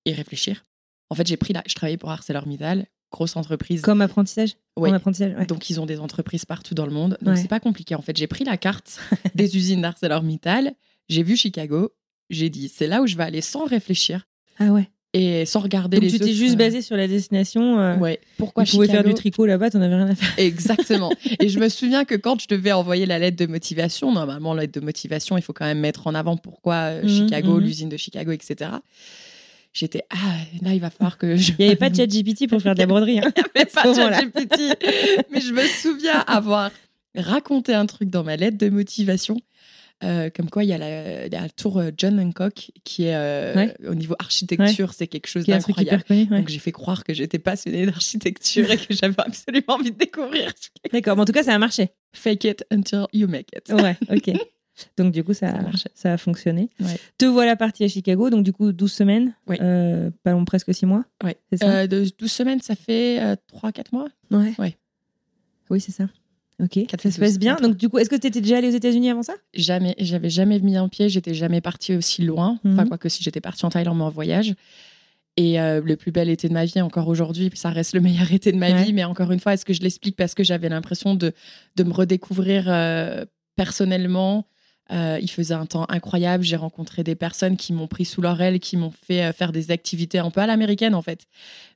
[0.06, 0.66] y réfléchir.
[1.10, 3.82] En fait, j'ai pris là, je travaillais pour ArcelorMittal, grosse entreprise.
[3.82, 4.56] Comme apprentissage?
[4.78, 4.90] Oui.
[4.90, 5.46] En apprentissage, ouais.
[5.46, 7.18] Donc, ils ont des entreprises partout dans le monde.
[7.22, 7.42] Donc, Ouais.
[7.42, 7.96] c'est pas compliqué.
[7.96, 9.00] En fait, j'ai pris la carte
[9.36, 10.74] des usines d'ArcelorMittal,
[11.10, 11.92] j'ai vu Chicago,
[12.30, 14.28] j'ai dit, c'est là où je vais aller sans réfléchir
[14.60, 14.90] Ah ouais.
[15.14, 17.80] Et sans regarder Donc les tu t'es juste euh, basé sur la destination.
[17.80, 18.20] Euh, Ouais.
[18.38, 20.34] Pourquoi tu pouvais faire du tricot là-bas, t'en avais rien à faire.
[20.38, 21.12] Exactement.
[21.40, 24.64] Et je me souviens que quand je devais envoyer la lettre de motivation, normalement, la
[24.64, 27.62] lettre de motivation, il faut quand même mettre en avant pourquoi euh, Mhm, Chicago, mhm.
[27.64, 28.72] l'usine de Chicago, etc.
[29.74, 30.16] J'étais, ah,
[30.64, 31.52] là, il va falloir que je.
[31.60, 33.20] Il n'y avait pas de chat GPT pour faire de la broderie.
[33.20, 33.32] hein.
[33.36, 34.62] Il n'y avait pas de ChatGPT.
[35.32, 36.72] Mais je me souviens avoir
[37.16, 39.40] raconté un truc dans ma lettre de motivation.
[40.04, 43.56] Euh, comme quoi, il y a la, la tour euh, John Hancock qui est euh,
[43.56, 43.76] Ouais.
[43.88, 46.04] au niveau architecture, c'est quelque chose d'incroyable.
[46.10, 46.26] ouais.
[46.26, 50.52] Donc j'ai fait croire que j'étais passionnée d'architecture et que j'avais absolument envie de découvrir.
[50.94, 51.90] D'accord, mais en tout cas, ça a marché.
[52.14, 53.70] Fake it until you make it.
[53.74, 54.32] Ouais, ok.
[54.98, 55.90] Donc du coup, ça, Ça marchait.
[55.96, 56.70] ça a fonctionné.
[57.18, 60.86] Te voilà parti à Chicago, donc du coup, 12 semaines, euh, pas long, presque 6
[60.86, 61.04] mois.
[61.24, 61.36] Ouais.
[61.56, 61.68] Ça?
[61.68, 63.18] Euh, de 12 semaines, ça fait
[63.52, 64.08] 3-4 mois.
[64.30, 64.78] Ouais.
[65.72, 66.08] Oui, c'est ça.
[66.64, 67.56] Ok, ça se passe bien.
[67.58, 69.34] Donc du coup, est-ce que tu étais déjà allé aux États-Unis avant ça?
[69.54, 72.60] Jamais, j'avais jamais mis un pied, j'étais jamais partie aussi loin.
[72.66, 72.90] Enfin, Mhm.
[72.90, 74.56] quoique si j'étais partie en Thaïlande mais en voyage.
[75.40, 78.32] Et euh, le plus bel été de ma vie, encore aujourd'hui, ça reste le meilleur
[78.32, 78.84] été de ma Ouais.
[78.86, 78.94] vie.
[78.94, 81.32] Mais encore une fois, est-ce que je l'explique parce que j'avais l'impression de,
[81.76, 83.24] de me redécouvrir euh,
[83.56, 84.48] personnellement,
[84.90, 86.46] Euh, il faisait un temps incroyable.
[86.46, 89.70] J'ai rencontré des personnes qui m'ont pris sous leur aile, qui m'ont fait faire des
[89.70, 91.26] activités un peu à l'américaine en fait.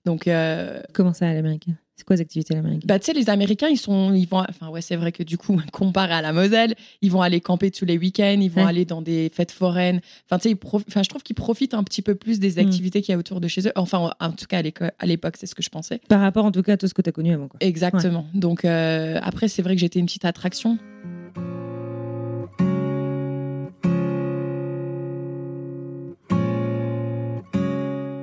[0.06, 1.76] Donc euh, comment ça à l'américaine?
[2.02, 4.40] C'est quoi les activités à l'américaine Bah tu sais les Américains ils sont ils vont
[4.50, 7.70] enfin ouais c'est vrai que du coup comparé à la Moselle ils vont aller camper
[7.70, 10.02] tous les week-ends ils vont aller dans des fêtes foraines.
[10.26, 12.66] Enfin tu sais enfin je trouve qu'ils profitent un petit peu plus des hmm.
[12.68, 13.72] activités qu'il y a autour de chez eux.
[13.76, 14.64] Enfin en tout cas
[15.00, 16.02] à l'époque c'est ce que je pensais.
[16.10, 17.60] Par rapport en tout cas à tout ce que tu as connu avant quoi.
[17.62, 18.26] exactement.
[18.34, 20.80] Donc après c'est vrai que j'étais une petite attraction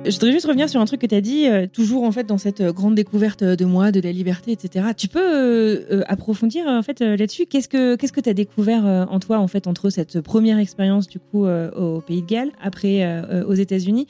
[0.09, 2.23] Je voudrais juste revenir sur un truc que tu as dit, euh, toujours en fait
[2.23, 4.87] dans cette euh, grande découverte de moi, de la liberté, etc.
[4.97, 7.45] Tu peux euh, approfondir en fait là-dessus?
[7.45, 11.07] Qu'est-ce que qu'est-ce que tu as découvert en toi en fait entre cette première expérience
[11.07, 14.07] du coup au Pays de Galles, après aux États-Unis?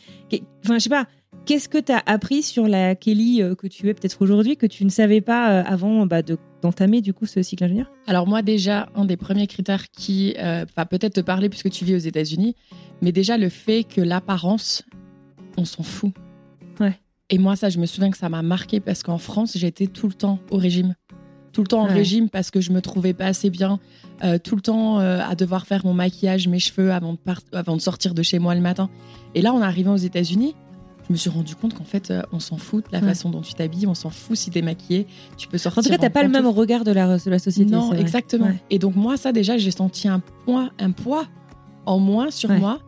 [0.63, 1.05] Enfin, je sais pas.
[1.45, 4.85] Qu'est-ce que tu as appris sur la Kelly que tu es peut-être aujourd'hui que tu
[4.85, 6.21] ne savais pas avant bah,
[6.61, 7.91] d'entamer du coup ce cycle ingénieur?
[8.07, 10.35] Alors moi déjà un des premiers critères qui
[10.75, 12.55] va peut-être te parler puisque tu vis aux États-Unis,
[13.01, 14.83] mais déjà le fait que l'apparence
[15.59, 16.13] on s'en fout.
[16.79, 16.97] Ouais.
[17.29, 20.07] Et moi, ça, je me souviens que ça m'a marqué parce qu'en France, j'étais tout
[20.07, 20.95] le temps au régime.
[21.51, 23.79] Tout le temps en régime parce que je me trouvais pas assez bien.
[24.23, 27.19] Euh, tout le temps euh, à devoir faire mon maquillage, mes cheveux avant de,
[27.53, 28.89] avant de sortir de chez moi le matin.
[29.35, 30.55] Et là, en arrivant aux États-Unis,
[31.07, 33.41] je me suis rendu compte qu'en fait, euh, on s'en fout de la façon dont
[33.41, 35.79] tu t'habilles, on s'en fout si t'es maquillée, tu peux sortir.
[35.79, 37.71] En tout cas, t'as pas le même regard de la, de la société.
[37.71, 38.51] Non, exactement.
[38.69, 41.25] Et donc, moi, ça, déjà, j'ai senti un poids, un poids
[41.87, 42.79] en moins sur moi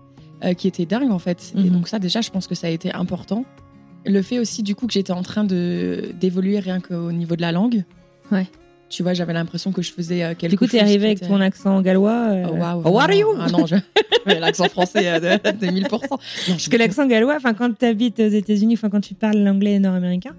[0.44, 1.54] euh, qui était dingue en fait.
[1.56, 1.70] Et mhm.
[1.70, 3.46] donc ça déjà, je pense que ça a été important.
[4.06, 7.42] Le fait aussi du coup que j'étais en train de d'évoluer rien qu'au niveau de
[7.42, 7.84] la langue.
[8.32, 8.48] Ouais.
[8.90, 10.50] Tu vois, j'avais l'impression que je faisais euh, quelque chose.
[10.50, 12.28] Du coup, t'es arrivé avec ton accent gallois.
[12.30, 12.46] Euh...
[12.50, 13.28] Oh, wow, oh, what are you?
[13.40, 13.66] Ah non,
[14.26, 15.90] l'accent français de, de 1000%.
[15.92, 19.38] Non, Parce que l'accent gallois, enfin, quand tu habites aux États-Unis, enfin, quand tu parles
[19.38, 20.36] l'anglais nord-américain,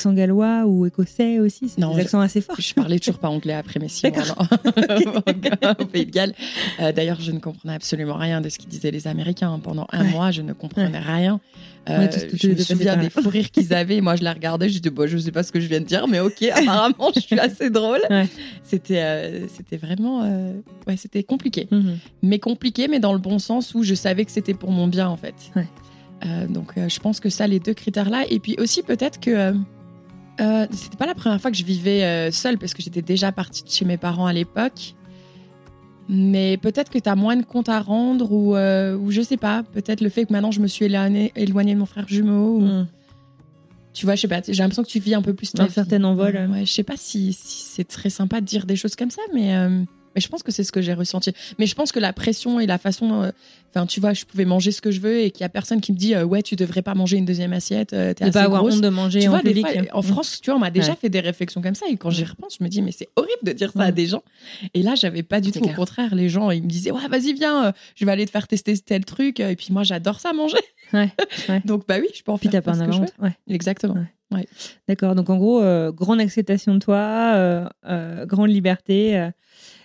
[0.00, 2.56] accent gallois ou écossais aussi C'est des accents assez forts.
[2.58, 6.32] Je parlais toujours pas anglais après six mois au Pays de Galles.
[6.80, 9.60] Euh, d'ailleurs, je ne comprenais absolument rien de ce qu'ils disaient les Américains.
[9.62, 11.38] Pendant un mois, je ne comprenais rien.
[11.90, 14.00] Euh, je me souviens des fous rires qu'ils avaient.
[14.00, 14.70] Moi, je la regardais.
[14.70, 17.10] Je disais, bon, je sais pas ce que je viens de dire, mais ok, apparemment,
[17.14, 18.00] je suis assez drôle.
[18.62, 20.22] C'était, euh, c'était vraiment,
[20.86, 21.68] ouais, c'était compliqué.
[21.70, 21.98] Mhm.
[22.22, 25.08] Mais compliqué, mais dans le bon sens où je savais que c'était pour mon bien,
[25.08, 25.34] en fait.
[26.48, 28.24] donc, je pense que ça, les deux critères-là.
[28.30, 29.52] Et puis aussi, peut-être que euh,
[30.70, 33.62] c'était pas la première fois que je vivais euh, seule parce que j'étais déjà partie
[33.62, 34.94] de chez mes parents à l'époque.
[36.08, 39.36] Mais peut-être que tu as moins de comptes à rendre ou, euh, ou je sais
[39.36, 39.62] pas.
[39.62, 42.60] Peut-être le fait que maintenant je me suis éloignée, de mon frère jumeau.
[42.60, 42.86] Hmm.
[43.92, 44.40] Tu vois, je sais pas.
[44.46, 46.48] J'ai l'impression que tu vis un peu plus ta Un certain envol.
[46.52, 49.22] Ouais, je sais pas si, si c'est très sympa de dire des choses comme ça,
[49.34, 49.84] mais.
[50.14, 51.32] Mais je pense que c'est ce que j'ai ressenti.
[51.58, 53.30] Mais je pense que la pression et la façon, euh,
[53.70, 55.80] enfin, tu vois, je pouvais manger ce que je veux et qu'il y a personne
[55.80, 57.92] qui me dit, euh, ouais, tu devrais pas manger une deuxième assiette.
[57.92, 59.66] Euh, es pas avoir honte de manger en public.
[59.92, 62.24] en France, tu vois, on m'a déjà fait des réflexions comme ça et quand j'y
[62.24, 64.22] repense, je me dis, mais c'est horrible de dire ça à des gens.
[64.74, 65.60] Et là, j'avais pas du tout.
[65.60, 68.48] Au contraire, les gens, ils me disaient, ouais, vas-y, viens, je vais aller te faire
[68.48, 69.40] tester tel truc.
[69.40, 70.58] Et puis moi, j'adore ça manger.
[70.92, 71.10] Ouais,
[71.64, 72.50] donc bah oui, je peux en faire.
[72.50, 73.36] Puis t'as pas un Ouais.
[73.48, 73.94] Exactement.
[74.32, 74.46] Ouais.
[74.88, 75.14] D'accord.
[75.14, 77.70] Donc en gros, grande acceptation de toi,
[78.26, 79.30] grande liberté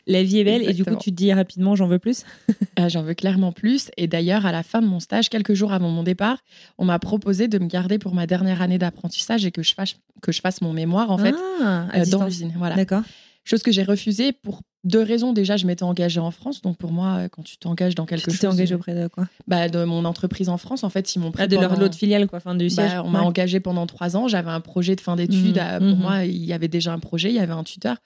[0.07, 2.23] la vie est belle et du coup tu te dis rapidement j'en veux plus
[2.75, 5.73] ah, J'en veux clairement plus et d'ailleurs à la fin de mon stage, quelques jours
[5.73, 6.37] avant mon départ,
[6.77, 9.95] on m'a proposé de me garder pour ma dernière année d'apprentissage et que je fasse,
[10.21, 12.53] que je fasse mon mémoire en fait ah, euh, dans l'usine.
[12.57, 12.75] Voilà.
[12.75, 13.03] D'accord.
[13.43, 15.31] Chose que j'ai refusée pour deux raisons.
[15.31, 18.33] Déjà, je m'étais engagée en France, donc pour moi, quand tu t'engages dans quelque chose.
[18.33, 19.25] Tu t'es engagée auprès de quoi?
[19.47, 21.43] bah, De mon entreprise en France, en fait, ils m'ont pris.
[21.43, 22.91] Ah, de leur l'autre filiale, quoi, fin du bah, siège.
[23.03, 24.27] on m'a engagée pendant trois ans.
[24.27, 25.57] J'avais un projet de fin d'études.
[25.59, 26.01] Mmh, pour mmh.
[26.01, 27.97] moi, il y avait déjà un projet, il y avait un tuteur.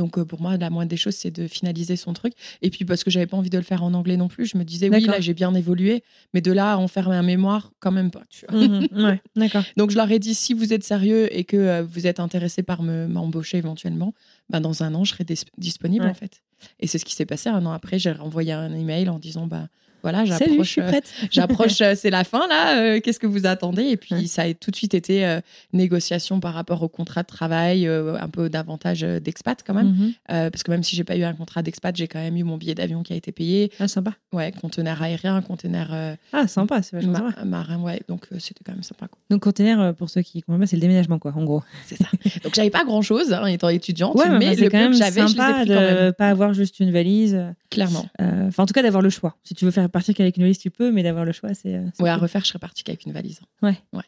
[0.00, 2.32] Donc euh, pour moi, la moindre des choses, c'est de finaliser son truc.
[2.62, 4.56] Et puis parce que j'avais pas envie de le faire en anglais non plus, je
[4.56, 7.70] me disais oui, là j'ai bien évolué, mais de là à en faire un mémoire,
[7.80, 8.22] quand même pas.
[8.30, 8.58] Tu vois.
[8.58, 9.62] Mhm, d'accord.
[9.76, 12.62] Donc je leur ai dit si vous êtes sérieux et que euh, vous êtes intéressé
[12.62, 14.14] par me m'embaucher éventuellement,
[14.48, 15.26] bah, dans un an je serai
[15.58, 16.40] disponible en fait.
[16.78, 17.50] Et c'est ce qui s'est passé.
[17.50, 19.68] Un an après, j'ai renvoyé un email en disant bah
[20.02, 20.78] voilà, j'approche.
[20.78, 22.80] Euh, j'approche, euh, c'est la fin là.
[22.80, 23.84] Euh, qu'est-ce que vous attendez?
[23.84, 25.38] Et puis ça a tout de suite été
[25.72, 29.88] négociation par rapport au contrat de travail, un peu davantage d'expat quand même,
[30.28, 30.50] mhm.
[30.50, 32.56] parce que même si j'ai pas eu un contrat d'expat, j'ai quand même eu mon
[32.56, 33.70] billet d'avion qui a été payé.
[33.78, 34.14] Ah sympa.
[34.32, 35.88] Ouais, conteneur aérien, conteneur.
[36.32, 37.44] ah sympa, c'est vachement sympa.
[37.44, 38.00] Marin, ouais.
[38.08, 39.08] Donc c'était quand même sympa.
[39.08, 39.18] Quoi.
[39.30, 41.62] Donc conteneur, pour ceux qui comprennent pas, c'est le déménagement quoi, en gros.
[41.86, 42.08] C'est ça.
[42.44, 45.64] Donc j'avais pas grand chose hein, étant étudiante, ouais, mais c'est quand même j'avais, sympa
[45.64, 47.40] de pas avoir juste une valise.
[47.70, 48.06] Clairement.
[48.18, 49.36] Enfin en tout cas d'avoir le choix.
[49.44, 51.74] Si tu veux faire partir qu'avec une valise, tu peux, mais d'avoir le choix, c'est.
[51.74, 53.40] Euh, ouais, à refaire, je serais partie qu'avec une valise.
[53.62, 53.76] Ouais.
[53.92, 54.02] ouais.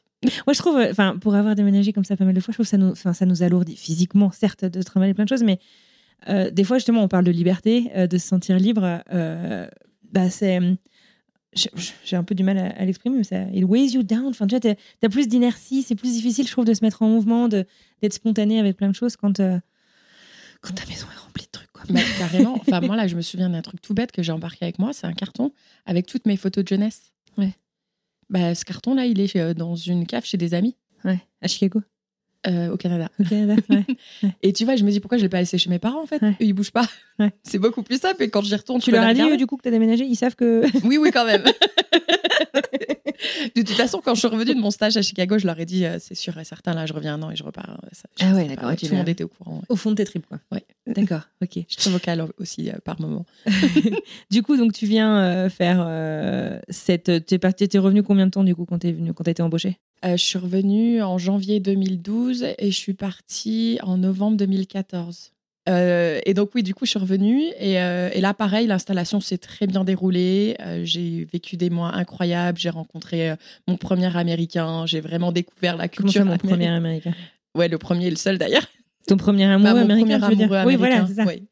[0.47, 2.67] Moi, je trouve, enfin, pour avoir déménagé comme ça pas mal de fois, je trouve
[2.67, 5.59] que ça nous, ça nous alourdit physiquement, certes, de travailler plein de choses, mais
[6.29, 9.03] euh, des fois, justement, on parle de liberté, euh, de se sentir libre.
[10.13, 10.61] bah, c'est.
[11.55, 14.29] J'ai un peu du mal à, l'exprimer, mais ça, it weighs you down.
[14.29, 14.75] Enfin, tu vois, t'as
[15.07, 18.59] as plus d'inertie, c'est plus difficile, je trouve, de se mettre en mouvement, d'être spontané
[18.59, 19.39] avec plein de choses quand,
[20.63, 21.71] quand ta maison est remplie de trucs.
[21.73, 21.83] Quoi.
[21.91, 22.55] Bah, carrément.
[22.61, 24.93] Enfin, moi, là, je me souviens d'un truc tout bête que j'ai embarqué avec moi.
[24.95, 25.53] C'est un carton
[25.87, 27.13] avec toutes mes photos de jeunesse.
[27.37, 27.53] Ouais.
[28.31, 31.19] Bah, ce carton-là, il est euh, dans une cave chez des amis Ouais.
[31.43, 31.83] À Chicago.
[32.47, 33.09] euh, au Canada.
[33.21, 33.57] Au Canada.
[33.69, 33.85] Ouais.
[34.43, 36.07] Et tu vois, je me dis pourquoi je l'ai pas laissé chez mes parents en
[36.07, 36.23] fait?
[36.23, 36.37] Ouais.
[36.41, 36.89] Ils bougent pas.
[37.19, 37.33] Ouais.
[37.43, 38.23] C'est beaucoup plus simple.
[38.23, 40.17] Et quand j'y retourne, tu peux leur as dit du coup que t'as déménagé Ils
[40.17, 40.63] savent que.
[40.87, 41.45] Oui, oui, quand même.
[43.57, 45.65] de toute façon, quand je suis revenue de mon stage à Chicago, je leur ai
[45.67, 47.81] dit, euh, c'est sûr et certain, là, je reviens un an et je repars.
[47.93, 49.13] ça- je Ah ouais, d'accord, ok, Tout le monde là.
[49.13, 49.57] était au courant.
[49.57, 49.65] ouais.
[49.69, 50.39] Au fond de tes tripes, quoi.
[50.51, 50.65] Ouais.
[50.87, 51.59] D'accord, ok.
[51.69, 53.25] Je suis vocale aussi euh, par moment.
[54.31, 55.87] Du coup, donc tu viens euh, faire
[56.69, 57.27] cette.
[57.27, 59.43] T'es parti, t'es revenu combien de temps du coup quand t'es venu, quand t'as été
[59.43, 65.33] embauché Euh, je suis revenue en janvier 2012 et je suis partie en novembre 2014.
[65.69, 69.21] Euh, et donc oui, du coup, je suis revenue et, euh, et là, pareil, l'installation
[69.21, 70.57] s'est très bien déroulée.
[70.61, 72.59] Euh, j'ai vécu des mois incroyables.
[72.59, 73.33] J'ai rencontré
[73.69, 74.87] mon premier Américain.
[74.87, 77.13] J'ai vraiment découvert la Comment culture ça, mon premier américain?
[77.57, 78.67] Ouais, le premier et le seul d'ailleurs.
[79.07, 81.29] Ton premier amour Bah, mon américain, premier tu amoureux Oui, voilà, américain, c'est ça.
[81.29, 81.45] oui.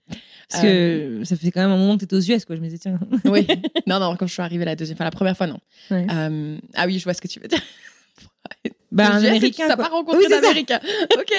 [0.49, 2.57] Parce que ça fait quand même un moment que t'étais aux US, quoi.
[2.57, 2.99] Je me disais, tiens.
[3.27, 3.47] oui.
[3.87, 5.59] Non, non, quand je suis arrivée la deuxième fois, la première fois, non.
[5.93, 6.07] Ouais.
[6.75, 7.61] Ah oui, je vois ce que tu veux dire.
[8.93, 9.65] Bah, Aux un américain.
[9.65, 10.81] Tu t'as pas rencontré Oui, d'américain.
[11.17, 11.33] ok.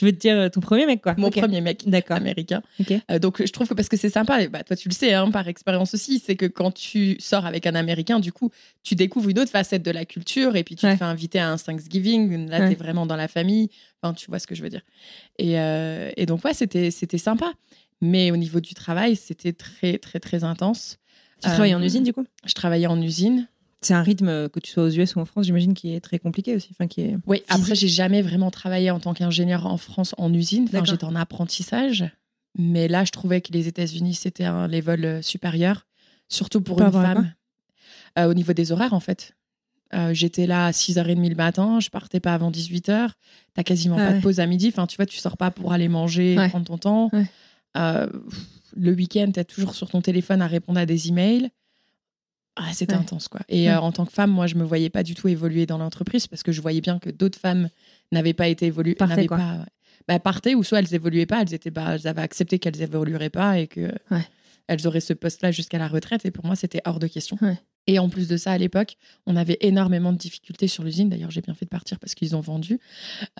[0.00, 1.14] Je veux te dire euh, ton premier mec, quoi.
[1.18, 2.16] Mon premier mec D'accord.
[2.16, 2.62] américain.
[2.80, 2.92] Ok.
[3.10, 5.12] Euh, donc je trouve que parce que c'est sympa, et bah, toi tu le sais
[5.14, 8.50] hein, par expérience aussi, c'est que quand tu sors avec un Américain, du coup
[8.82, 10.92] tu découvres une autre facette de la culture et puis tu Ouais.
[10.94, 12.68] te fais inviter à un Thanksgiving, là Ouais.
[12.70, 13.68] t'es vraiment dans la famille,
[14.02, 14.82] enfin tu vois ce que je veux dire.
[15.38, 17.52] Et, euh, et donc ouais c'était c'était sympa,
[18.00, 20.96] mais au niveau du travail c'était très très très intense.
[21.42, 22.26] Tu travailles en Euh, usine, du coup?
[22.44, 23.46] Je travaillais en usine.
[23.82, 26.00] C'est un rythme, euh, que tu sois aux US ou en France, j'imagine, qui est
[26.00, 26.68] très compliqué aussi.
[26.72, 27.16] Enfin, qui est...
[27.26, 27.76] Oui, après Physique.
[27.76, 32.04] j'ai jamais vraiment travaillé en tant qu'ingénieur en France en usine, enfin, j'étais en apprentissage,
[32.58, 35.86] mais là je trouvais que les États-Unis c'était un level euh, supérieur,
[36.28, 37.32] surtout pour une femme.
[38.18, 39.34] Euh, au niveau des horaires en fait.
[39.94, 43.10] Euh, j'étais là à 6h30 le matin, je partais pas avant 18h,
[43.54, 44.16] t'as quasiment Ah pas ouais.
[44.18, 46.48] de pause à midi, enfin tu vois, tu sors pas pour aller manger, Ouais.
[46.48, 47.10] prendre ton temps.
[47.12, 47.24] Ouais.
[47.76, 48.08] Euh,
[48.76, 51.50] le week-end, t'es toujours sur ton téléphone à répondre à des emails.
[52.62, 53.00] Ah, c'était Ouais.
[53.00, 53.40] intense quoi.
[53.48, 53.72] Et Ouais.
[53.74, 56.26] euh, en tant que femme, moi je me voyais pas du tout évoluer dans l'entreprise
[56.26, 57.70] parce que je voyais bien que d'autres femmes
[58.12, 59.38] n'avaient pas été évoluées, Partaient, quoi.
[59.38, 59.64] pas ouais.
[60.08, 63.30] bah, partaient ou soit elles évoluaient pas, elles étaient bah, elles avaient accepté qu'elles évolueraient
[63.30, 63.90] pas et que
[64.68, 67.38] elles auraient ce poste-là jusqu'à la retraite et pour moi c'était hors de question.
[67.86, 68.96] Et en plus de ça, à l'époque,
[69.26, 71.08] on avait énormément de difficultés sur l'usine.
[71.08, 72.78] D'ailleurs, j'ai bien fait de partir parce qu'ils ont vendu.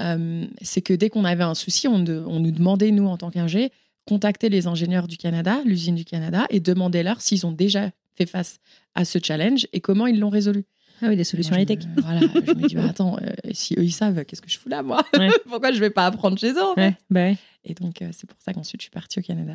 [0.01, 3.17] Euh, c'est que dès qu'on avait un souci, on, de- on nous demandait, nous, en
[3.17, 3.71] tant qu'ingé,
[4.07, 8.59] contacter les ingénieurs du Canada, l'usine du Canada, et demander-leur s'ils ont déjà fait face
[8.95, 10.65] à ce challenge et comment ils l'ont résolu.
[11.03, 11.79] Ah oui, des solutions high-tech.
[11.97, 14.69] Voilà, je me dis, bah, attends, euh, si eux ils savent, qu'est-ce que je fous
[14.69, 15.31] là, moi Ouais.
[15.49, 18.11] Pourquoi je vais pas apprendre chez eux en fait Ouais, bah ouais, Et donc, euh,
[18.13, 19.55] c'est pour ça qu'ensuite, je suis partie au Canada,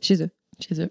[0.00, 0.30] chez eux.
[0.66, 0.90] chez eux,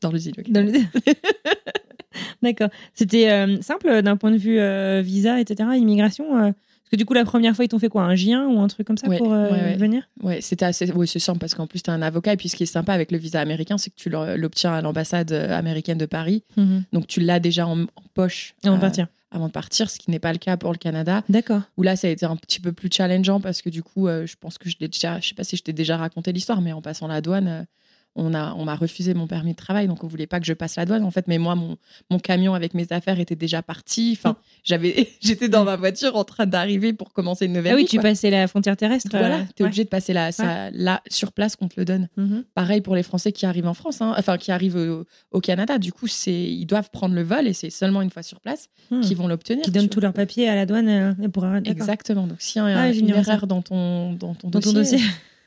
[0.00, 0.34] dans l'usine.
[0.48, 0.66] Dans
[2.42, 2.68] D'accord.
[2.94, 6.52] C'était euh, simple d'un point de vue euh, visa, etc., immigration
[6.92, 8.86] que du coup, la première fois, ils t'ont fait quoi Un J1 ou un truc
[8.86, 10.04] comme ça Ouais, pour euh, ouais, venir?
[10.22, 10.92] Ouais, c'était assez.
[10.92, 12.34] Oui, c'est simple parce qu'en plus, tu as un avocat.
[12.34, 14.72] Et puis, ce qui est sympa avec le visa américain, c'est que tu l'o- l'obtiens
[14.72, 16.44] à l'ambassade euh, américaine de Paris.
[16.92, 19.06] Donc, tu l'as déjà en, en poche Avant de euh, partir.
[19.30, 21.22] avant de partir, ce qui n'est pas le cas pour le Canada.
[21.28, 21.62] D'accord.
[21.76, 24.26] Où là, ça a été un petit peu plus challengeant parce que du coup, euh,
[24.26, 25.18] je pense que je l'ai déjà.
[25.20, 27.66] Je sais pas si je t'ai déjà raconté l'histoire, mais en passant la douane.
[28.14, 30.52] On a, on m'a refusé mon permis de travail, donc on voulait pas que je
[30.52, 31.28] passe la douane en fait.
[31.28, 31.76] Mais moi, mon,
[32.10, 34.14] mon camion avec mes affaires était déjà parti.
[34.18, 37.82] Enfin, j'avais, j'étais dans ma voiture en train d'arriver pour commencer une nouvelle Ah oui,
[37.82, 38.10] vie, tu quoi.
[38.10, 39.08] passais la frontière terrestre.
[39.12, 39.66] Voilà, euh, tu es ouais.
[39.68, 42.08] obligé de passer la, ça, là sur place qu'on te le donne.
[42.16, 42.44] Mhm.
[42.54, 45.78] Pareil pour les Français qui arrivent en France, hein, enfin qui arrivent au, au Canada.
[45.78, 48.68] Du coup, c'est ils doivent prendre le vol et c'est seulement une fois sur place
[48.90, 49.00] Hmm.
[49.00, 49.62] qu'ils vont l'obtenir.
[49.64, 51.46] Qui donnent tous leurs papiers à la douane euh, pour.
[51.64, 52.26] Exactement.
[52.26, 53.46] Donc s'il y a un- Ah, une erreur ça.
[53.46, 54.98] dans ton dans ton Dans ton dossier,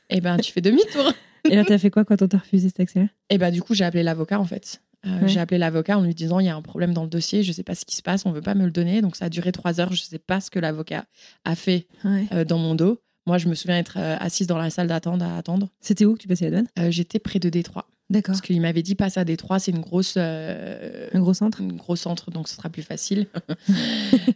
[0.09, 0.17] dossier.
[0.17, 1.11] eh ben tu fais demi-tour.
[1.49, 3.07] Et là, t'as fait quoi quand on t'a refusé cet accès-là?
[3.29, 4.81] Et ben du coup, j'ai appelé l'avocat en fait.
[5.05, 5.27] Euh, Ouais.
[5.27, 7.51] J'ai appelé l'avocat en lui disant il y a un problème dans le dossier, je
[7.51, 9.01] sais pas ce qui se passe, on veut pas me le donner.
[9.03, 11.05] Donc ça a duré trois heures, je sais pas ce que l'avocat
[11.43, 12.25] a fait Ouais.
[12.33, 12.99] euh, dans mon dos.
[13.27, 15.69] Moi, je me souviens être euh, assise dans la salle d'attente à attendre.
[15.79, 16.67] C'était où que tu passais la douane?
[16.79, 17.87] Euh, J'étais près de Détroit.
[18.11, 18.33] D'accord.
[18.33, 21.75] Parce qu'il m'avait dit passe à Détroit, c'est une grosse, euh, Un gros centre une
[21.75, 23.27] grosse centre, donc ce sera plus facile.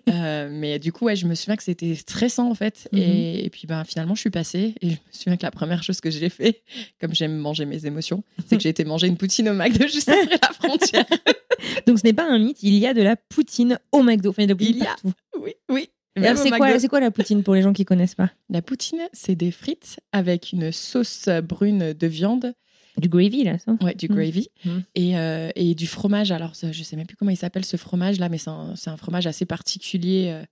[0.10, 2.90] Euh, mais du coup, ouais, je me souviens que c'était stressant en fait.
[2.92, 3.00] Mhm.
[3.00, 4.76] et, et puis ben, finalement, je suis passée.
[4.82, 6.62] Et je me souviens que la première chose que j'ai fait,
[7.02, 10.10] comme j'aime manger mes émotions, c'est que j'ai été manger une poutine au McDo juste
[10.10, 11.06] après la frontière.
[11.88, 14.32] Donc ce n'est pas un mythe, il y a de la poutine au McDo.
[14.32, 14.90] Enfin, il y a de la poutine Il y a.
[14.90, 15.14] partout.
[15.42, 15.90] Oui, oui.
[16.18, 18.32] C'est quoi, quoi la poutine pour les gens qui connaissent pas?
[18.50, 22.54] La poutine, c'est des frites avec une sauce brune de viande,
[23.00, 24.16] Du gravy, là, ça ouais, du Mhm.
[24.16, 24.84] gravy, Mhm.
[24.96, 26.32] et, euh, et du fromage.
[26.32, 28.98] Alors, je sais même plus comment il s'appelle ce fromage là, mais c'est un, un
[28.98, 30.28] fromage assez particulier.
[30.30, 30.44] euh,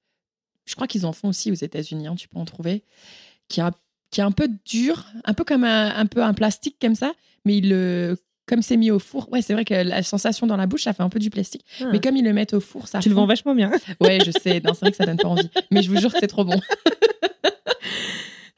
[0.66, 2.84] Je crois qu'ils en font aussi aux États-Unis, hein, tu peux en trouver,
[3.48, 3.72] qui est un,
[4.12, 7.14] qui est un peu dur, un peu comme un, un peu un plastique comme ça,
[7.46, 10.56] mais il le comme c'est mis au four, ouais, c'est vrai que la sensation dans
[10.56, 11.66] la bouche, ça fait un peu du plastique.
[11.82, 11.86] Ah.
[11.92, 13.70] Mais comme ils le mettent au four, ça Tu le vends vachement bien.
[14.00, 14.62] Ouais, je sais.
[14.64, 15.50] Non, c'est vrai que ça donne pas envie.
[15.70, 16.58] Mais je vous jure que c'est trop bon.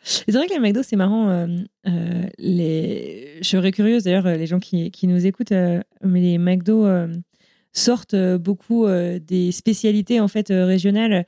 [0.02, 1.30] C'est vrai que les McDo, c'est marrant.
[1.30, 1.48] euh,
[1.88, 3.38] euh, les...
[3.42, 6.88] Je serais curieuse d'ailleurs, euh, les gens qui, qui nous écoutent, euh, mais les McDo
[7.72, 11.26] sortent beaucoup des spécialités en fait régionales.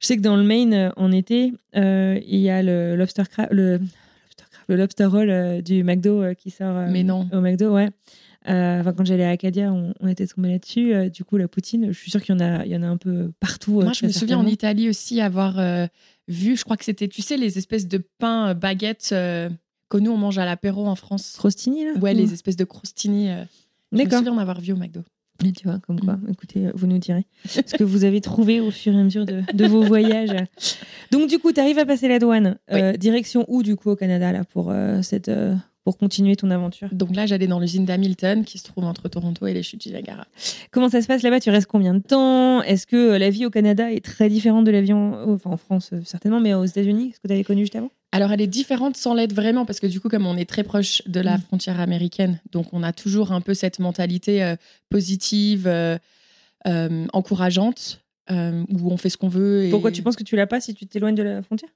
[0.00, 3.72] Je sais que dans le Maine, en été, il y a le lobster crab, le,
[3.72, 7.28] lobster crab, le lobster roll du McDo qui sort Mais non.
[7.32, 7.90] au McDo, ouais.
[8.48, 10.94] Euh, Enfin, quand j'allais à Acadia, on, on était tombé là-dessus.
[10.94, 12.82] Euh, du coup, la poutine, je suis sûre qu'il y en a, il y en
[12.82, 13.80] a un peu partout.
[13.80, 14.46] euh, Moi, je me souviens en.
[14.46, 15.86] Italie aussi avoir euh,
[16.28, 20.16] vu, je crois que c'était, tu sais, les espèces de pains baguettes que nous on
[20.16, 21.34] mange à l'apéro en France.
[21.38, 23.28] Crostini, là Ouais, Ou- les espèces de crostini.
[23.92, 25.00] je me souviens en avoir vu au McDo.
[25.44, 28.58] Et tu vois, comme quoi, écoutez, euh, vous nous direz ce que vous avez trouvé
[28.60, 30.34] au fur et à mesure de, de vos voyages.
[31.12, 32.56] Donc, du coup, tu arrives à passer la douane.
[32.98, 35.30] Direction où, du coup, au Canada, là, pour, cette,
[35.88, 36.90] pour continuer ton aventure?
[36.92, 39.88] Donc là, j'allais dans l'usine d'Hamilton qui se trouve entre Toronto et les chutes du
[39.88, 40.26] Niagara.
[40.70, 41.40] Comment ça se passe là-bas?
[41.40, 42.60] Tu restes combien de temps?
[42.62, 45.48] Est-ce que euh, la vie au Canada est très différente de la vie en, enfin,
[45.48, 47.90] en France, euh, certainement, mais aux États-Unis, ce que tu avais connu juste avant?
[48.12, 50.62] Alors, elle est différente sans l'être vraiment, parce que du coup, comme on est très
[50.62, 51.40] proche de la Mm.
[51.40, 54.56] frontière américaine, donc on a toujours un peu cette mentalité euh,
[54.90, 55.96] positive, euh,
[56.66, 59.64] euh, encourageante, où on fait ce qu'on veut.
[59.64, 59.70] Et...
[59.70, 61.70] Pourquoi tu penses que tu l'as pas si tu t'éloignes de la frontière?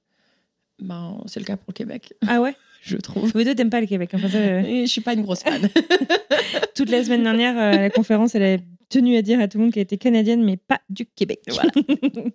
[0.79, 2.55] Ben, C'est le cas pour le Québec, Ah ouais?
[2.83, 3.31] je trouve.
[3.35, 4.09] Mais toi, t'aimes pas le Québec.
[4.13, 5.69] Enfin, ça, euh, je suis pas une grosse fan.
[6.75, 8.57] toute la semaine dernière, euh, à la conférence, elle a
[8.89, 11.41] tenu à dire à tout le monde qu'elle était canadienne, mais pas du Québec.
[11.47, 11.71] Voilà.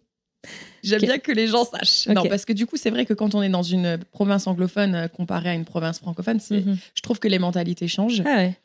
[0.83, 2.07] J'aime bien que les gens sachent.
[2.09, 4.95] Non, parce que du coup, c'est vrai que quand on est dans une province anglophone
[4.95, 6.79] euh, comparée à une province francophone, Mhm.
[6.95, 8.23] je trouve que les mentalités changent.
[8.25, 8.57] Ah ouais.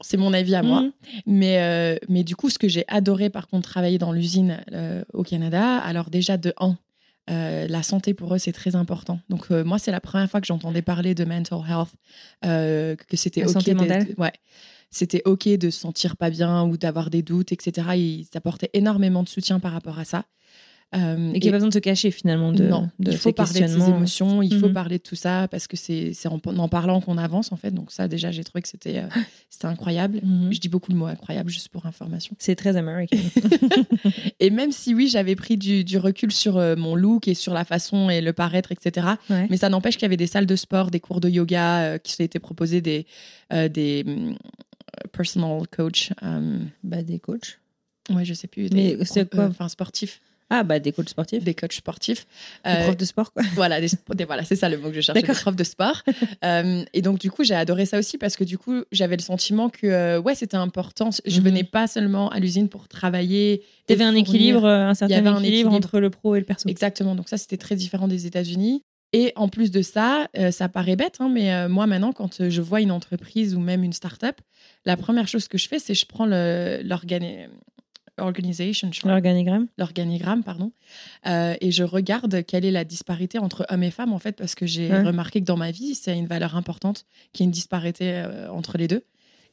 [0.00, 0.80] C'est mon avis à moi.
[0.82, 0.92] Mhm.
[1.26, 5.02] Mais, euh, mais du coup, ce que j'ai adoré, par contre, travailler dans l'usine euh,
[5.12, 6.76] au Canada, alors déjà, de un,
[7.30, 9.20] euh, la santé pour eux, c'est très important.
[9.28, 11.88] Donc, euh, moi, c'est la première fois que j'entendais parler de mental health,
[12.44, 13.52] euh, que c'était OK.
[13.84, 14.32] de- ouais.
[14.90, 17.96] C'était OK de se sentir pas bien ou d'avoir des doutes, etc.
[17.96, 20.24] Ils apportaient énormément de soutien par rapport à ça.
[20.96, 23.16] Euh, Et qu'il n'y a pas besoin de se cacher finalement de, non, de il
[23.16, 23.96] faut ces parler de ses questionnements.
[23.96, 24.72] émotions, il faut Mhm.
[24.74, 27.70] parler de tout ça parce que c'est c'est en, en parlant qu'on avance en fait.
[27.70, 29.06] Donc ça déjà j'ai trouvé que c'était euh,
[29.50, 30.18] c'était incroyable.
[30.24, 30.52] Mhm.
[30.52, 32.34] Je dis beaucoup le mot incroyable juste pour information.
[32.40, 33.18] C'est très américain.
[34.40, 37.54] Et même si oui j'avais pris du, du recul sur euh, mon look et sur
[37.54, 39.06] la façon et le paraître etc.
[39.28, 39.46] Ouais.
[39.48, 41.98] Mais ça n'empêche qu'il y avait des salles de sport, des cours de yoga euh,
[41.98, 43.06] qui s'étaient proposés, des
[43.52, 44.36] euh, des hum,
[45.12, 46.10] personal coach.
[46.22, 47.58] euh, Bah, des coachs.
[48.10, 48.68] ouais je sais plus.
[48.72, 51.44] Mais Des, c'est euh, quoi Enfin sportifs, Ah, bah, des coachs sportifs.
[51.44, 52.26] des coachs sportifs.
[52.64, 53.42] Des Euh, profs de sport, quoi.
[53.54, 55.64] Voilà, des, sp- des- voilà c'est ça le mot que je cherchais, des profs de
[55.64, 56.02] sport.
[56.44, 59.22] Euh, et donc, du coup, j'ai adoré ça aussi parce que, du coup, j'avais le
[59.22, 61.10] sentiment que, euh, ouais, c'était important.
[61.24, 61.44] Je Mhm.
[61.44, 63.62] venais pas seulement à l'usine pour travailler.
[63.86, 66.46] Tu et avais un équilibre, un certain avait un équilibre, entre le pro et le
[66.46, 66.68] perso.
[66.68, 67.14] Exactement.
[67.14, 68.82] Donc, ça, c'était très différent des États-Unis.
[69.12, 72.80] Et en plus de ça, ça paraît bête, hein, mais moi, maintenant, quand je vois
[72.80, 74.36] une entreprise ou même une start-up,
[74.86, 77.48] la première chose que je fais, c'est je prends l'organi-
[78.20, 79.66] organization, L'organigramme.
[79.78, 80.72] l'organigramme, pardon,
[81.26, 84.54] euh, et je regarde quelle est la disparité entre hommes et femmes, en fait, parce
[84.54, 85.02] que j'ai Ouais.
[85.02, 88.50] remarqué que dans ma vie, c'est une valeur importante qu'il y ait une disparité euh,
[88.50, 89.04] entre les deux.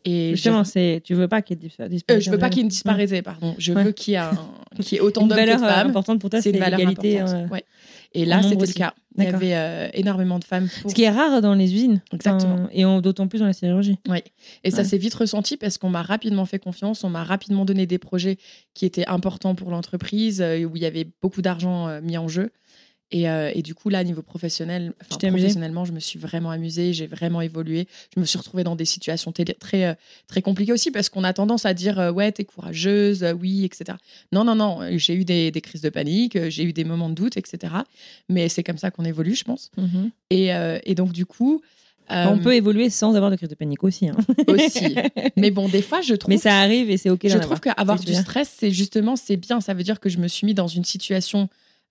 [0.10, 2.60] Et Justement, c'est, tu veux pas qu'il y ait euh, disparités je veux pas qu'il
[2.60, 3.56] y ait une disparité, pardon.
[3.58, 3.84] Je Ouais.
[3.84, 4.32] veux qu'il y ait, un-
[4.94, 5.90] ait autant Une d'hommes que de valeur euh, femmes.
[5.90, 7.06] importante pour toi, C'est une valeur importante.
[7.06, 7.64] euh, ouais.
[8.14, 8.94] Et là, c'était le cas.
[9.18, 10.70] Il y avait euh, énormément de femmes.
[10.82, 10.90] Pour...
[10.92, 12.02] Ce qui est rare dans les usines.
[12.14, 12.54] Exactement.
[12.54, 13.98] Enfin, et d'autant plus dans la chirurgie.
[14.64, 14.84] Et ça Ouais.
[14.86, 18.38] s'est vite ressenti parce qu'on m'a rapidement fait confiance, on m'a rapidement donné des projets
[18.76, 22.28] qui étaient importants pour l'entreprise, euh, où il y avait beaucoup d'argent euh, mis en
[22.30, 22.52] jeu.
[23.12, 26.92] Et, euh, et du coup, là, niveau professionnel, amusée professionnellement, je me suis vraiment amusée,
[26.92, 27.88] j'ai vraiment évolué.
[28.14, 29.94] Je me suis retrouvée dans des situations très, euh,
[30.28, 33.64] très compliquées aussi parce qu'on a tendance à dire euh, ouais, t'es courageuse, euh, oui,
[33.64, 33.98] etc.
[34.34, 37.16] Non, non, non, j'ai eu des, des crises de panique, j'ai eu des moments de
[37.16, 37.74] doute, etc.
[38.28, 39.72] Mais c'est comme ça qu'on évolue, je pense.
[40.30, 41.62] Et, euh, et donc, du coup.
[42.10, 44.08] On peut évoluer sans avoir de crise de panique aussi.
[44.08, 44.16] hein.
[44.48, 44.96] aussi.
[45.36, 48.00] Mais bon, des fois, je trouve Mais ça arrive et c'est OK je trouve qu'avoir
[48.00, 48.22] du bien.
[48.22, 49.60] stress, c'est justement, c'est bien.
[49.60, 51.50] Ça veut dire que je me suis mis dans une situation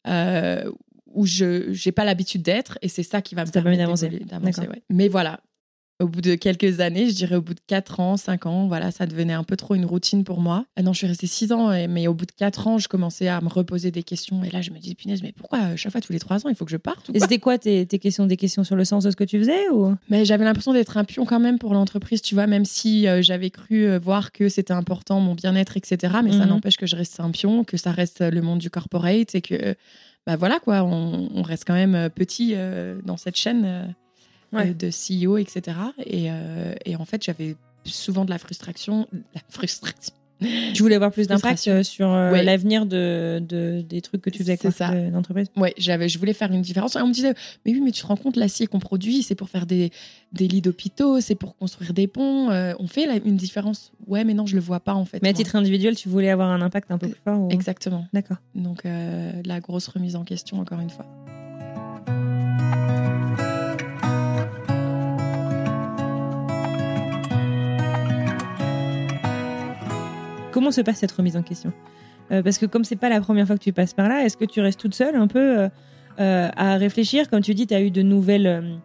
[0.09, 0.71] euh,
[1.17, 4.61] où je n'ai pas l'habitude d'être et c'est ça qui va me Ça permettre d'avancer.
[4.69, 4.83] ouais.
[4.91, 5.41] Mais voilà,
[5.99, 8.91] au bout de quelques années, je dirais au bout de 4 ans, 5 ans, voilà,
[8.91, 10.67] ça devenait un peu trop une routine pour moi.
[10.77, 13.29] Ah non, je suis restée 6 ans, mais au bout de 4 ans, je commençais
[13.29, 14.45] à me reposer des questions.
[14.45, 16.51] Et là, je me disais, punaise, mais pourquoi euh, chaque fois, tous les 3 ans,
[16.51, 18.85] il faut que je parte Et c'était quoi tes, tes questions Des questions sur le
[18.85, 19.95] sens de ce que tu faisais ou?
[20.11, 23.23] Mais j'avais l'impression d'être un pion quand même pour l'entreprise, tu vois, même si euh,
[23.23, 26.17] j'avais cru euh, voir que c'était important, mon bien-être, etc.
[26.23, 26.49] Mais ça Mhm.
[26.51, 29.55] n'empêche que je reste un pion, que ça reste le monde du corporate et que,
[29.55, 29.75] euh,
[30.27, 33.85] bah voilà quoi, on, on reste quand même euh, petit euh, dans cette chaîne euh,
[34.53, 34.73] Ouais.
[34.75, 35.77] de CEO, etc.
[36.05, 36.29] Et,
[36.85, 40.15] et en fait, j'avais souvent de la frustration, la frustration.
[40.75, 42.43] Tu voulais avoir plus d'impact euh, sur euh, Ouais.
[42.43, 45.47] l'avenir de, de- des trucs que tu faisais de l'entreprise?
[45.57, 46.97] Ouais, j'avais, je voulais faire une différence.
[46.97, 47.33] Et on me disait,
[47.65, 49.91] mais oui, mais tu te rends compte, l'acier qu'on produit, c'est pour faire des,
[50.33, 52.51] des lits d'hôpitaux, c'est pour construire des ponts.
[52.51, 53.93] euh, on fait une différence.
[54.07, 55.21] Ouais, mais non, je le vois pas en fait.
[55.23, 55.37] Mais à moi.
[55.39, 58.07] titre individuel, tu voulais avoir un impact un peu plus fort ou- Exactement.
[58.13, 58.39] D'accord.
[58.55, 61.07] Donc, euh, la grosse remise en question, encore une fois.
[70.57, 71.71] Comment se passe cette remise en question
[72.31, 74.47] Parce que comme c'est pas la première fois que tu passes par là, est-ce que
[74.47, 75.69] tu restes toute seule un peu
[76.17, 78.81] à réfléchir Comme tu dis, tu as eu de nouvelles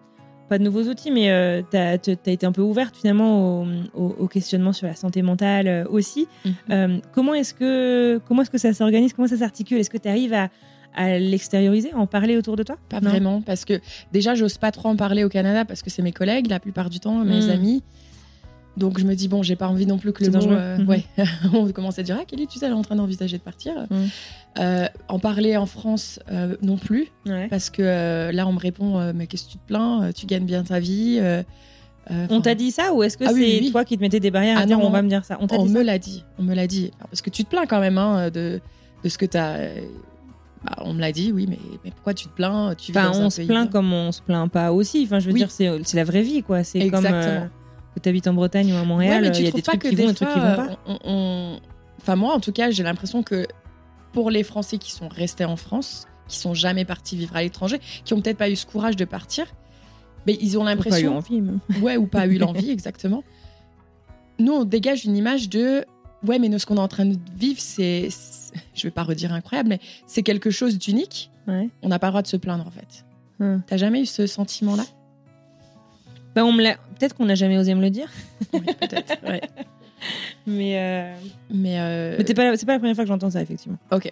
[0.52, 4.74] pas de nouveaux outils, mais euh, tu as, été un peu ouverte finalement au, questionnement
[4.74, 6.28] sur la santé mentale euh, aussi.
[6.44, 6.54] Mhm.
[6.72, 9.14] Euh, comment est-ce que, comment est que ça s'organise?
[9.14, 9.78] Comment ça s'articule?
[9.78, 10.50] Est-ce que tu arrives à,
[11.20, 12.76] l'extérioriser, à en parler autour de toi?
[12.90, 13.80] Pas vraiment, parce que
[14.12, 16.90] déjà, j'ose pas trop en parler au Canada parce que c'est mes collègues la plupart
[16.90, 17.50] du temps, mes mhm.
[17.50, 17.84] amis.
[18.78, 20.48] Donc je me dis, bon, j'ai pas envie non plus que le mot.
[20.48, 20.88] Mhm.
[20.88, 21.04] Ouais,
[21.54, 23.74] on commence à dire, ah, Kelly, tu sais, elle est en train d'envisager de partir.
[24.60, 27.08] Euh, en parler en France euh, non plus,
[27.50, 30.46] parce que euh, là on me répond mais qu'est-ce que tu te plains Tu gagnes
[30.46, 31.22] bien ta vie.
[32.10, 34.58] on t'a dit ça ou est-ce que ah c'est toi qui te mettais des barrières
[34.58, 35.38] à ah dire on va me dire ça?
[35.40, 37.98] On, me l'a dit, on me l'a dit parce que tu te plains quand même
[37.98, 38.60] hein, de,
[39.04, 39.58] de ce que tu as.
[40.64, 43.42] Bah, on me l'a dit, oui, mais, mais, pourquoi tu te plains tu On se
[43.42, 45.04] plaint comme on se plaint pas aussi.
[45.06, 46.64] Enfin, je veux dire, c'est la vraie vie, quoi.
[46.64, 47.08] C'est comme
[47.96, 49.32] que tu habites en Bretagne ou à Montréal.
[49.36, 50.78] Il y a des trucs qui vont, des trucs qui vont pas?
[52.02, 53.48] Enfin, moi, en tout cas, j'ai l'impression que
[54.12, 57.80] pour les Français qui sont restés en France, qui sont jamais partis vivre à l'étranger,
[58.04, 59.46] qui ont peut-être pas eu ce courage de partir,
[60.26, 61.18] mais ils ont l'impression.
[61.18, 61.60] Ou pas eu envie.
[61.82, 63.24] Ouais, ou pas eu l'envie, exactement.
[64.40, 65.86] Nous, on dégage une image de.
[66.26, 68.10] Ouais, mais nous, ce qu'on est en train de vivre, c'est.
[68.74, 71.32] Je vais pas redire incroyable, mais c'est quelque chose d'unique.
[71.48, 73.06] On n'a pas le droit de se plaindre, en fait.
[73.42, 73.62] Hum.
[73.68, 74.86] T'as jamais eu ce sentiment-là?
[76.36, 76.64] Bah, on me
[76.98, 78.10] Peut-être qu'on n'a jamais osé me le dire.
[78.52, 79.42] peut-être, ouais.
[80.48, 81.16] mais euh...
[81.50, 82.18] mais, euh...
[82.26, 83.78] c'est pas, pas la première fois que j'entends ça effectivement.
[83.92, 84.12] Ok,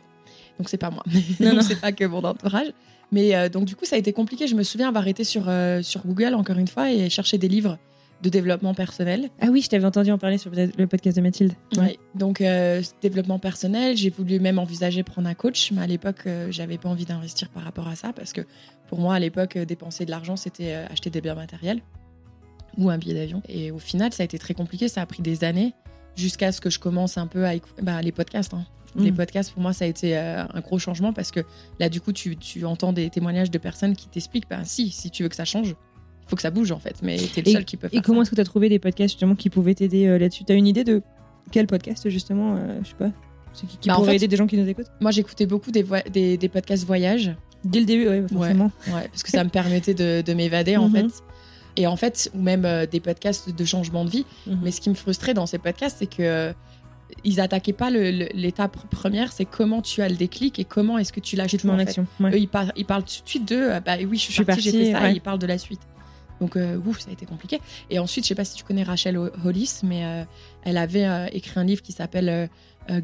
[0.59, 1.03] donc c'est pas moi.
[1.39, 1.61] non, non.
[1.61, 2.67] c'est pas que mon entourage.
[3.11, 4.45] Mais euh, donc du coup ça a été compliqué.
[4.45, 7.47] Je me souviens avoir été sur euh, sur Google encore une fois et chercher des
[7.47, 7.77] livres
[8.21, 9.29] de développement personnel.
[9.39, 11.53] Ah oui, je t'avais entendu en parler sur le podcast de Mathilde.
[11.77, 11.97] Ouais.
[12.15, 16.77] Donc euh, développement personnel, j'ai voulu même envisager prendre un coach, mais à l'époque j'avais
[16.77, 18.41] pas envie d'investir par rapport à ça parce que
[18.89, 21.81] pour moi à l'époque dépenser de l'argent c'était acheter des biens matériels
[22.79, 23.43] ou un billet d'avion.
[23.47, 24.87] Et au final, ça a été très compliqué.
[24.87, 25.73] Ça a pris des années
[26.15, 28.53] jusqu'à ce que je commence un peu à écouter bah, les podcasts.
[28.53, 28.65] Hein.
[28.95, 29.15] Les mm.
[29.15, 31.41] podcasts, pour moi, ça a été euh, un gros changement parce que
[31.79, 35.11] là, du coup, tu, tu entends des témoignages de personnes qui t'expliquent ben, si, si
[35.11, 36.95] tu veux que ça change, il faut que ça bouge en fait.
[37.03, 38.69] Mais tu es le seul qui peut faire Et comment est-ce que tu as trouvé
[38.69, 40.43] des podcasts justement qui pouvaient t'aider euh, là-dessus?
[40.43, 41.01] Tu as une idée de
[41.51, 43.11] quel podcast justement euh, Je sais pas.
[43.53, 44.91] Qui, qui bah, pourrait aider des gens qui nous écoutent?
[45.01, 47.35] Moi, j'écoutais beaucoup des, des, des, podcasts voyage.
[47.63, 48.71] Dès le début, oui, forcément.
[48.87, 51.09] Ouais, parce que ça me permettait de, de m'évader en mhm.
[51.09, 51.23] fait
[51.79, 54.25] et en fait, ou même euh, des podcasts de changement de vie.
[54.45, 54.59] Mhm.
[54.61, 56.53] Mais ce qui me frustrait dans ces podcasts, c'est que euh,
[57.23, 61.21] ils attaquaient pas l'étape première, c'est comment tu as le déclic et comment est-ce que
[61.21, 62.05] tu lâches tout en, action.
[62.21, 64.61] Eux, ils, parlent, ils, parlent tout de suite de euh, bah oui, je suis, partie,
[64.61, 65.79] j'ai fait ça, et ils parlent de la suite.
[66.41, 67.59] Donc, ouf, ça a été compliqué.
[67.89, 70.25] Et ensuite, je sais pas si tu connais Rachel Hollis, mais
[70.63, 72.49] elle avait écrit un livre qui s'appelle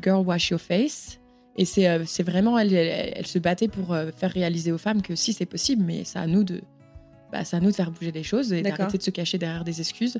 [0.01, 1.19] Girl Wash Your Face.
[1.57, 5.45] Et c'est vraiment, elle, elle, se battait pour faire réaliser aux femmes que si c'est
[5.45, 6.61] possible, mais c'est à nous de,
[7.35, 9.65] bah, c'est à nous de faire bouger les choses et d'arrêter de se cacher derrière
[9.65, 10.17] des excuses.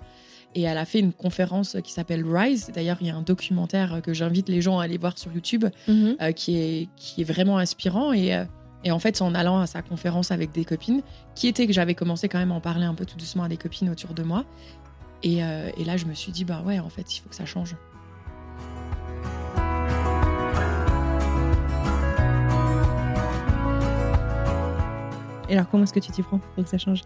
[0.54, 2.72] Et elle a fait une conférence qui s'appelle Rise.
[2.74, 5.66] D'ailleurs, il y a un documentaire que j'invite les gens à aller voir sur YouTube
[5.88, 6.18] mhm.
[6.22, 8.12] euh, qui, est, qui est vraiment inspirant.
[8.12, 8.44] Et, euh,
[8.84, 11.04] et en fait, en allant à sa conférence avec des copines,
[11.36, 13.48] qui était que j'avais commencé quand même à en parler un peu tout doucement à
[13.48, 14.44] des copines autour de moi.
[15.24, 17.36] Et, euh, et là, je me suis dit, bah ouais, en fait, il faut que
[17.36, 17.78] ça change.
[25.50, 27.02] Et alors, comment est-ce que tu t'y prends pour que ça change?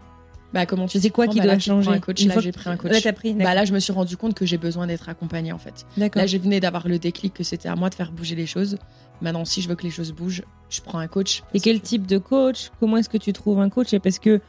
[0.53, 2.77] Bah, comment tu sais quoi qui bah, doit changer un coach, Là, j'ai pris un
[2.77, 3.03] coach.
[3.03, 5.59] Là, pris, bah, là, je me suis rendu compte que j'ai besoin d'être accompagnée, en
[5.59, 5.85] fait.
[5.97, 8.77] Là, j'ai venu d'avoir le déclic que c'était à moi de faire bouger les choses.
[9.21, 11.43] Maintenant, si je veux que les choses bougent, je prends un coach.
[11.53, 12.71] Et quel type de coach?
[12.79, 13.95] Comment est-ce que tu trouves un coach?
[13.99, 14.39] Parce que,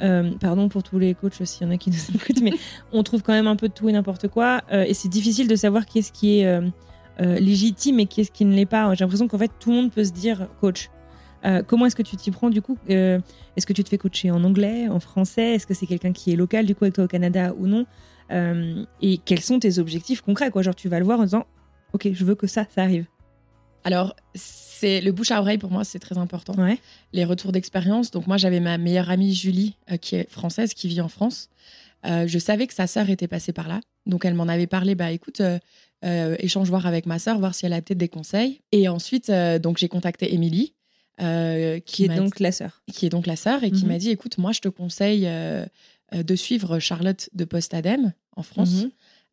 [0.00, 2.52] euh, pardon pour tous les coachs, s'il y en a qui nous écoutent, mais
[2.92, 4.62] on trouve quand même un peu de tout et n'importe quoi.
[4.72, 8.30] Euh, et c'est difficile de savoir qui est-ce qui est euh, légitime et qui est-ce
[8.30, 8.94] qui ne l'est pas.
[8.94, 10.88] J'ai l'impression qu'en fait, tout le monde peut se dire coach.
[11.44, 13.18] Euh, comment est-ce que tu t'y prends du coup euh,
[13.56, 16.32] Est-ce que tu te fais coacher en anglais, en français Est-ce que c'est quelqu'un qui
[16.32, 17.86] est local du coup avec toi au Canada ou non
[18.30, 20.62] euh, Et quels sont tes objectifs concrets quoi?
[20.62, 21.46] Genre tu vas le voir en disant
[21.92, 23.06] ok je veux que ça ça arrive.
[23.84, 26.54] Alors c'est le bouche à oreille pour moi c'est très important.
[27.12, 28.10] Les retours d'expérience.
[28.10, 31.48] Donc moi j'avais ma meilleure amie Julie qui est française qui vit en France.
[32.04, 34.94] je savais que sa sœur était passée par là, donc elle m'en avait parlé.
[34.94, 35.42] Bah écoute,
[36.04, 38.60] échange voir avec ma sœur, voir si elle a peut-être des conseils.
[38.70, 40.74] Et ensuite, donc j'ai contacté Émilie,
[41.20, 42.82] euh, qui, est donc la sœur.
[42.92, 43.92] Qui est donc la sœur et qui mhm.
[43.92, 45.66] m'a dit écoute, moi je te conseille euh,
[46.14, 48.84] euh, de suivre Charlotte de Postadem en France.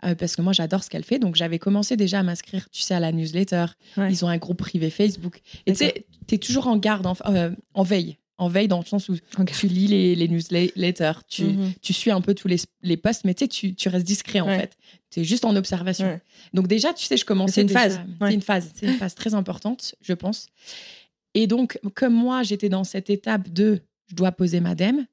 [0.03, 0.15] Mhm.
[0.15, 1.19] parce que moi j'adore ce qu'elle fait.
[1.19, 3.65] Donc j'avais commencé déjà à m'inscrire, tu sais, à la newsletter.
[3.97, 5.41] Ils ont un groupe privé Facebook.
[5.65, 8.17] Et tu sais, tu es toujours en garde, en, veille.
[8.37, 9.15] En veille dans le sens où
[9.45, 11.73] tu lis les, les newsletters, tu, mhm.
[11.81, 14.77] tu, suis un peu tous les, les posts, mais tu, tu restes discret en fait.
[15.11, 16.19] Tu es juste en observation.
[16.53, 17.53] Donc déjà, tu sais, je commençais.
[17.53, 17.99] C'est une phase.
[18.21, 18.71] C'est une phase.
[18.75, 20.47] C'est une phase très importante, je pense.
[21.35, 25.05] Et donc, comme moi, j'étais dans cette étape de je dois poser ma dème,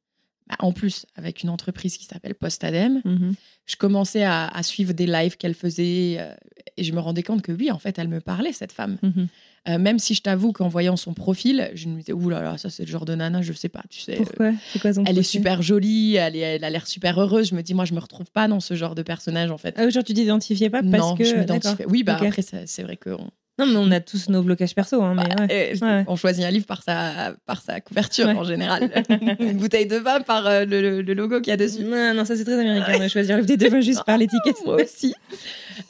[0.48, 3.34] bah, en plus, avec une entreprise qui s'appelle Postadem, Mhm.
[3.66, 6.32] je commençais à, à suivre des lives qu'elle faisait euh,
[6.76, 8.96] et je me rendais compte que oui, en fait, elle me parlait, cette femme.
[9.02, 9.28] Mhm.
[9.68, 12.56] Euh, même si je t'avoue qu'en voyant son profil, je me disais, ouh là là,
[12.56, 14.14] ça c'est le genre de nana, je sais pas, tu sais.
[14.14, 14.52] euh, Pourquoi?
[14.72, 17.48] C'est quoi son elle est super jolie, elle, est- elle a l'air super heureuse.
[17.48, 19.74] Je me dis, moi, je me retrouve pas dans ce genre de personnage, en fait.
[19.76, 21.86] Ah, genre tu t'identifiais pas parce non, que je m'identifiais.
[21.88, 25.14] Oui, bah après, c'est vrai qu'on Non, mais on a tous nos blocages perso, hein,
[25.14, 25.74] mais ouais.
[25.82, 26.04] euh, Ouais.
[26.08, 28.34] on choisit un livre par sa, par sa couverture Ouais.
[28.34, 28.90] en général.
[29.40, 31.82] Une bouteille de vin par euh, le, logo qu'il y a dessus.
[31.84, 32.98] Non, non, ça c'est très américain.
[32.98, 34.56] Va choisir le des devins juste par l'étiquette.
[34.66, 35.14] Moi aussi.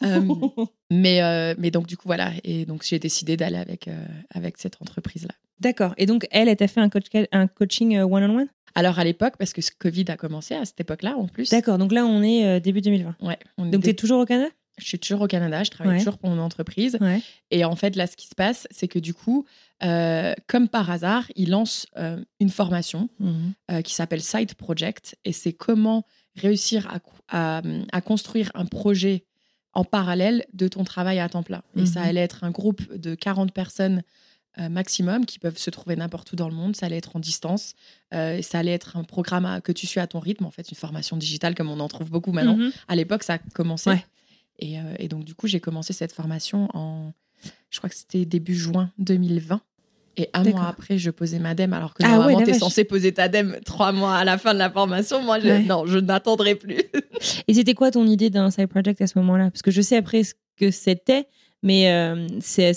[0.05, 0.21] Euh,
[0.91, 2.31] mais, mais donc, du coup, voilà.
[2.45, 3.89] Et donc, j'ai décidé d'aller avec,
[4.33, 5.35] avec cette entreprise-là.
[5.59, 5.95] D'accord.
[5.99, 8.47] Et donc, elle, elle t'a fait un, coach, un coaching one-on-one?
[8.75, 11.51] Alors, à l'époque, parce que ce Covid a commencé à cette époque-là, en plus.
[11.51, 11.79] D'accord.
[11.79, 13.17] Donc là, on est début 2020.
[13.23, 13.39] Ouais.
[13.59, 14.51] on Donc, était- t'es toujours au Canada?
[14.79, 15.99] Je suis toujours au Canada, je travaille Ouais.
[15.99, 16.99] toujours pour mon entreprise.
[17.01, 17.23] Ouais.
[17.51, 19.47] Et en fait, là, ce qui se passe, c'est que du coup,
[19.83, 23.09] euh, comme par hasard, il lance euh, une formation
[23.71, 25.17] euh, qui s'appelle Side Project.
[25.25, 26.05] Et c'est comment
[26.37, 27.63] réussir à, cou- à,
[27.93, 29.25] à construire un projet
[29.73, 31.63] en parallèle de ton travail à temps plein.
[31.77, 31.87] Et Mhm.
[31.87, 34.03] ça allait être un groupe de 40 personnes
[34.59, 36.75] euh, maximum qui peuvent se trouver n'importe où dans le monde.
[36.77, 37.75] Ça allait être en distance.
[38.15, 40.71] Euh, ça allait être un programme à- que tu suis à ton rythme, en fait,
[40.71, 42.57] une formation digitale comme on en trouve beaucoup maintenant.
[42.57, 42.73] Mhm.
[42.89, 43.91] À l'époque, ça commençait.
[43.91, 44.05] Ouais.
[44.59, 47.13] Et, euh, et donc, du coup, j'ai commencé cette formation en,
[47.71, 49.61] je crois que c'était début juin 2020.
[50.19, 52.51] Et un mois après, je posais ma DEM, alors que Ah ouais, normalement, la tu
[52.51, 52.61] es vache.
[52.61, 55.23] censé poser ta DEM trois mois à la fin de la formation.
[55.23, 55.63] Moi, je, Ouais.
[55.63, 56.79] non, je n'attendrai plus.
[57.47, 59.51] Et c'était quoi ton idée d'un side project à ce moment-là?
[59.51, 61.27] Parce que je sais après ce que c'était,
[61.63, 62.73] mais euh, c'est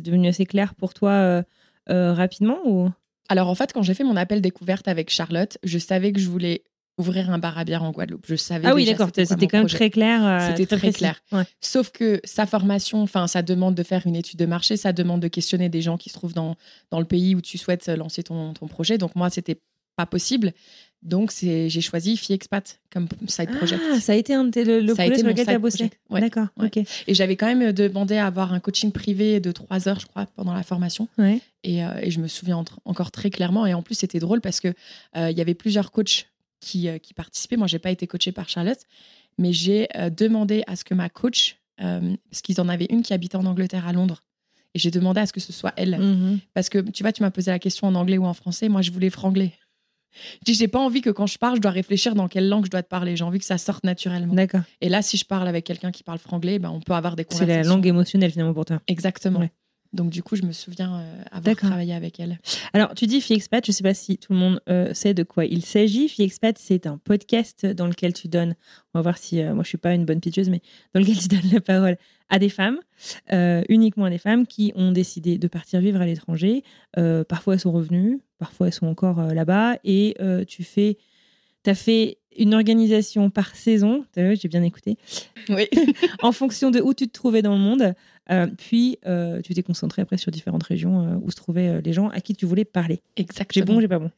[0.00, 1.42] devenu assez clair pour toi euh,
[1.90, 2.88] euh, rapidement ou?
[3.28, 6.30] Alors, en fait, quand j'ai fait mon appel découverte avec Charlotte, je savais que je
[6.30, 6.62] voulais
[6.98, 8.24] ouvrir un bar à bière en Guadeloupe.
[8.26, 9.10] Je savais Ah oui, d'accord.
[9.14, 10.24] c'était quand même très clair.
[10.26, 11.20] euh, C'était très clair.
[11.32, 11.42] Ouais.
[11.60, 15.20] Sauf que sa formation, enfin, ça demande de faire une étude de marché, ça demande
[15.20, 16.56] de questionner des gens qui se trouvent dans,
[16.90, 18.96] dans le pays où tu souhaites lancer ton, ton projet.
[18.98, 19.60] Donc, moi, c'était
[19.96, 20.52] pas possible.
[21.02, 23.82] Donc, c'est, j'ai choisi Fille Expat comme side project.
[23.92, 25.90] Ah, ça a été un de le, le projet sur lequel tu as bossé.
[26.10, 26.20] Ouais.
[26.20, 26.46] D'accord.
[26.56, 26.70] Ouais.
[27.06, 30.26] Et j'avais quand même demandé à avoir un coaching privé de trois heures, je crois,
[30.34, 31.08] pendant la formation.
[31.18, 31.40] Ouais.
[31.62, 33.66] Et, euh, et je me souviens encore très clairement.
[33.66, 34.68] Et en plus, c'était drôle parce que
[35.16, 36.26] euh, il y avait plusieurs coachs
[36.60, 37.56] qui, euh, qui participaient.
[37.56, 38.78] Moi, j'ai pas été coachée par Charlotte,
[39.38, 43.02] mais j'ai euh, demandé à ce que ma coach, euh, parce qu'ils en avaient une
[43.02, 44.22] qui habitait en Angleterre à Londres,
[44.74, 45.98] et j'ai demandé à ce que ce soit elle.
[45.98, 46.38] Mhm.
[46.54, 48.68] Parce que tu vois, tu m'as posé la question en anglais ou en français.
[48.68, 49.52] Moi, je voulais franglais.
[50.40, 52.64] Je dis, j'ai pas envie que quand je parle, je dois réfléchir dans quelle langue
[52.64, 53.16] je dois te parler.
[53.16, 54.32] J'ai envie que ça sorte naturellement.
[54.34, 54.62] D'accord.
[54.80, 57.26] Et là, si je parle avec quelqu'un qui parle franglais, ben, on peut avoir des
[57.28, 57.70] C'est conversations.
[57.70, 58.80] la langue émotionnelle finalement pour toi.
[58.86, 59.40] Exactement.
[59.40, 59.52] Ouais.
[59.92, 62.38] Donc, du coup, je me souviens euh, avoir travaillé avec elle.
[62.72, 65.14] Alors, tu dis Fille Expat, je ne sais pas si tout le monde euh, sait
[65.14, 66.08] de quoi il s'agit.
[66.08, 68.54] Fille Expat, c'est un podcast dans lequel tu donnes,
[68.94, 70.60] on va voir si euh, moi je suis pas une bonne pitcheuse, mais
[70.94, 71.96] dans lequel tu donnes la parole
[72.28, 72.80] à des femmes,
[73.68, 76.64] uniquement à des femmes qui ont décidé de partir vivre à l'étranger.
[77.28, 80.16] Parfois elles sont revenues, parfois elles sont encore là-bas, et
[80.48, 80.98] tu fais,
[81.66, 84.04] as fait une organisation par saison.
[84.16, 84.96] J'ai bien écouté
[85.48, 85.68] Oui.
[86.22, 87.94] en fonction de où tu te trouvais dans le monde.
[88.30, 91.92] Euh, puis, euh, tu t'es concentré après sur différentes régions euh, où se trouvaient les
[91.92, 93.00] gens à qui tu voulais parler.
[93.16, 93.66] J'ai Exactement.
[93.74, 94.10] bon, j'ai pas bon?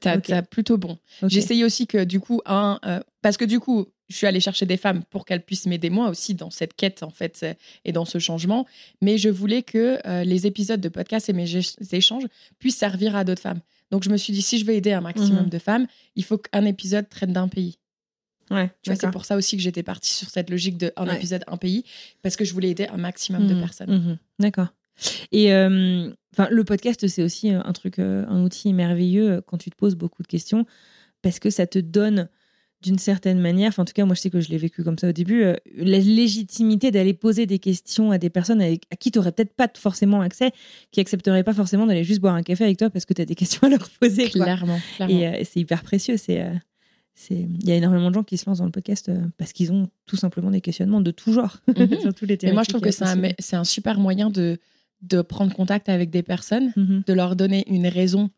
[0.00, 0.98] T'as- plutôt bon.
[1.22, 1.28] Ok.
[1.30, 2.78] J'ai essayé aussi que du coup, un,
[3.22, 6.08] parce que du coup, je suis allée chercher des femmes pour qu'elles puissent m'aider moi
[6.10, 7.44] aussi dans cette quête en fait
[7.84, 8.64] et dans ce changement.
[9.02, 11.46] Mais je voulais que euh, les épisodes de podcast et mes
[11.92, 12.24] échanges
[12.60, 13.60] puissent servir à d'autres femmes.
[13.90, 15.48] Donc je me suis dit, si je veux aider un maximum Mhm.
[15.50, 17.78] de femmes, il faut qu'un épisode traite d'un pays.
[18.50, 21.06] Ouais, Tu vois, c'est pour ça aussi que j'étais partie sur cette logique de un
[21.08, 21.16] Ouais.
[21.16, 21.84] épisode, un pays,
[22.22, 23.90] parce que je voulais aider un maximum de Mhm, personnes.
[23.90, 24.68] mhm, D'accord.
[25.32, 26.10] Et euh,
[26.50, 29.76] le podcast, c'est aussi euh, un truc, euh, un outil merveilleux euh, quand tu te
[29.76, 30.64] poses beaucoup de questions,
[31.22, 32.28] parce que ça te donne
[32.82, 35.08] d'une certaine manière, en tout cas, moi je sais que je l'ai vécu comme ça
[35.08, 39.10] au début, euh, la légitimité d'aller poser des questions à des personnes avec- à qui
[39.10, 40.52] tu n'aurais peut-être pas forcément accès,
[40.92, 43.24] qui accepteraient pas forcément d'aller juste boire un café avec toi parce que tu as
[43.24, 44.28] des questions à leur poser.
[44.30, 45.14] Clairement, clairement.
[45.14, 46.16] Et euh, c'est hyper précieux.
[46.16, 46.46] C'est,
[47.30, 49.72] il y a énormément de gens qui se lancent dans le podcast euh, parce qu'ils
[49.72, 51.98] ont tout simplement des questionnements de tout genre Mhm.
[52.00, 54.58] sur tous les Mais moi, je trouve que c'est un, super moyen de,
[55.02, 57.02] de prendre contact avec des personnes, Mhm.
[57.06, 58.30] de leur donner une raison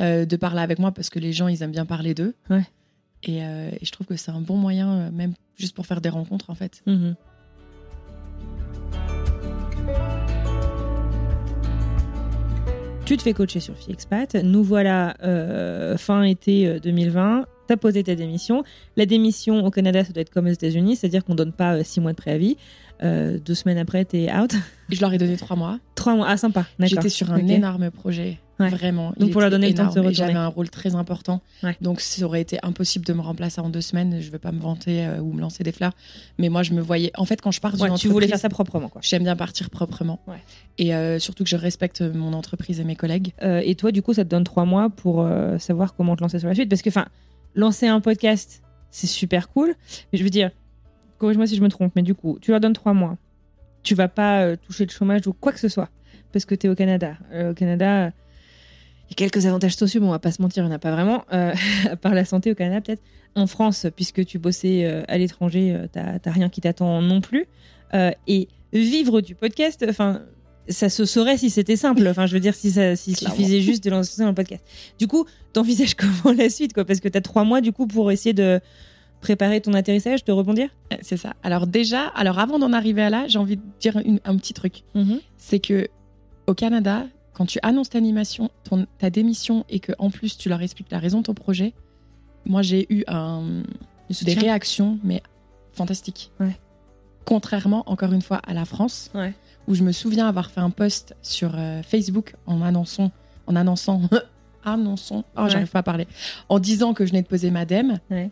[0.00, 2.34] euh, de parler avec moi parce que les gens, ils aiment bien parler d'eux.
[2.48, 2.64] Ouais.
[3.24, 6.08] Et, euh, et je trouve que c'est un bon moyen, même juste pour faire des
[6.08, 6.82] rencontres, en fait.
[6.86, 7.14] Mhm.
[13.04, 14.36] Tu te fais coacher sur FiExpat.
[14.42, 17.44] Nous voilà euh, fin été euh, 2020.
[17.68, 18.64] Tu as posé ta démission.
[18.96, 21.82] La démission au Canada, ça doit être comme aux États-Unis, c'est-à-dire qu'on donne pas euh,
[21.84, 22.56] six mois de préavis.
[23.02, 24.52] Euh, deux semaines après, tu es out.
[24.88, 25.78] Je leur ai donné trois mois.
[25.96, 26.26] Trois mois.
[26.28, 26.66] Ah, sympa.
[26.78, 28.38] J'étais sur un énorme projet.
[28.60, 28.68] Ouais.
[28.68, 29.08] Vraiment.
[29.16, 30.32] Donc, Il pour leur donner le temps de se énorme retourner.
[30.32, 31.40] J'avais un rôle très important.
[31.64, 31.76] Ouais.
[31.80, 34.20] Donc, ça aurait été impossible de me remplacer en deux semaines.
[34.20, 35.92] Je ne veux pas me vanter euh, ou me lancer des fleurs.
[36.38, 37.10] Mais moi, je me voyais.
[37.16, 39.00] En fait, quand je pars d'une Ouais, tu entreprise, voulais faire ça proprement, quoi.
[39.02, 40.20] j'aime bien partir proprement.
[40.78, 43.32] Et euh, surtout que je respecte mon entreprise et mes collègues.
[43.42, 45.26] Et toi, du coup, ça te donne trois mois pour
[45.58, 46.68] savoir comment te lancer sur la suite.
[46.68, 47.06] Parce que, enfin,
[47.54, 49.74] lancer un podcast, c'est super cool.
[50.12, 50.50] Mais je veux dire,
[51.18, 53.16] corrige-moi si je me trompe, mais du coup, tu leur donnes trois mois.
[53.82, 55.88] Tu vas pas euh, toucher le chômage ou quoi que ce soit
[56.32, 57.16] parce que tu es au Canada.
[57.32, 60.62] Euh, au Canada, il y a quelques avantages sociaux, mais on va pas se mentir,
[60.62, 61.52] il n'y en a pas vraiment, euh,
[61.90, 63.02] à part la santé au Canada peut-être.
[63.34, 67.46] En France, puisque tu bossais à l'étranger, tu n'as rien qui t'attend non plus.
[68.26, 70.20] et vivre du podcast, enfin,
[70.68, 72.06] ça se saurait si c'était simple.
[72.06, 74.64] Enfin, je veux dire, si ça s'il suffisait juste de lancer un podcast.
[74.98, 76.84] Du coup, t'envisages comment la suite, quoi?
[76.84, 78.60] Parce que tu as trois mois, du coup, pour essayer de
[79.20, 80.68] préparer ton atterrissage, de rebondir?
[80.92, 81.34] Euh, C'est ça.
[81.42, 84.82] Alors déjà, alors avant d'en arriver à là, j'ai envie de dire un petit truc.
[84.94, 85.20] Mm-hmm.
[85.38, 85.88] C'est que
[86.46, 90.48] au Canada, quand tu annonces ta animation, ton, ta démission et que en plus tu
[90.48, 91.72] leur expliques la raison de ton projet,
[92.44, 93.62] moi j'ai eu un,
[94.22, 95.22] des réactions mais
[95.72, 96.32] fantastiques.
[97.24, 99.10] Contrairement encore une fois à la France,
[99.68, 103.10] où je me souviens avoir fait un post sur euh, Facebook en annonçant,
[103.46, 104.02] en annonçant
[104.64, 106.06] annonçant, oh, j'arrive pas à parler,
[106.48, 107.64] en disant que je venais de poser ma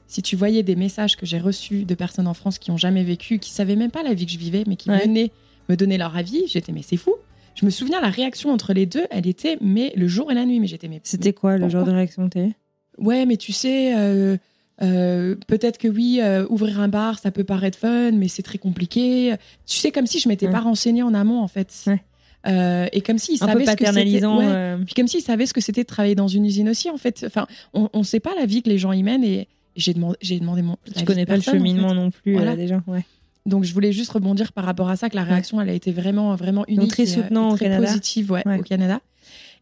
[0.06, 3.02] si tu voyais des messages que j'ai reçus de personnes en France qui ont jamais
[3.02, 5.32] vécu, qui savaient même pas la vie que je vivais, mais qui venaient
[5.68, 7.14] me donner leur avis, j'étais mais c'est fou.
[7.54, 10.44] Je me souviens la réaction entre les deux, elle était mais le jour et la
[10.44, 12.38] nuit, mais j'étais mais c'était quoi le genre de réaction que
[12.98, 13.96] Ouais, mais tu sais.
[13.96, 14.36] Euh,
[14.82, 18.58] euh, peut-être que oui, euh, ouvrir un bar, ça peut paraître fun, mais c'est très
[18.58, 19.34] compliqué.
[19.66, 21.88] Tu sais, comme si je m'étais pas renseignée en amont, en fait.
[22.46, 24.24] Euh, et comme s'ils savaient ce que c'était.
[24.24, 24.78] Euh.
[24.84, 27.24] Puis comme s'ils savaient ce que c'était de travailler dans une usine aussi, en fait.
[27.26, 30.16] Enfin, on ne sait pas la vie que les gens y mènent et j'ai demandé,
[30.20, 30.76] j'ai demandé mon.
[30.96, 32.82] Tu connais pas le cheminement non plus euh, déjà.
[32.86, 33.04] Ouais.
[33.46, 35.92] Donc je voulais juste rebondir par rapport à ça que la réaction elle a été
[35.92, 37.86] vraiment vraiment unique, très soutenant très au Canada.
[37.86, 39.00] positive ouais, au Canada.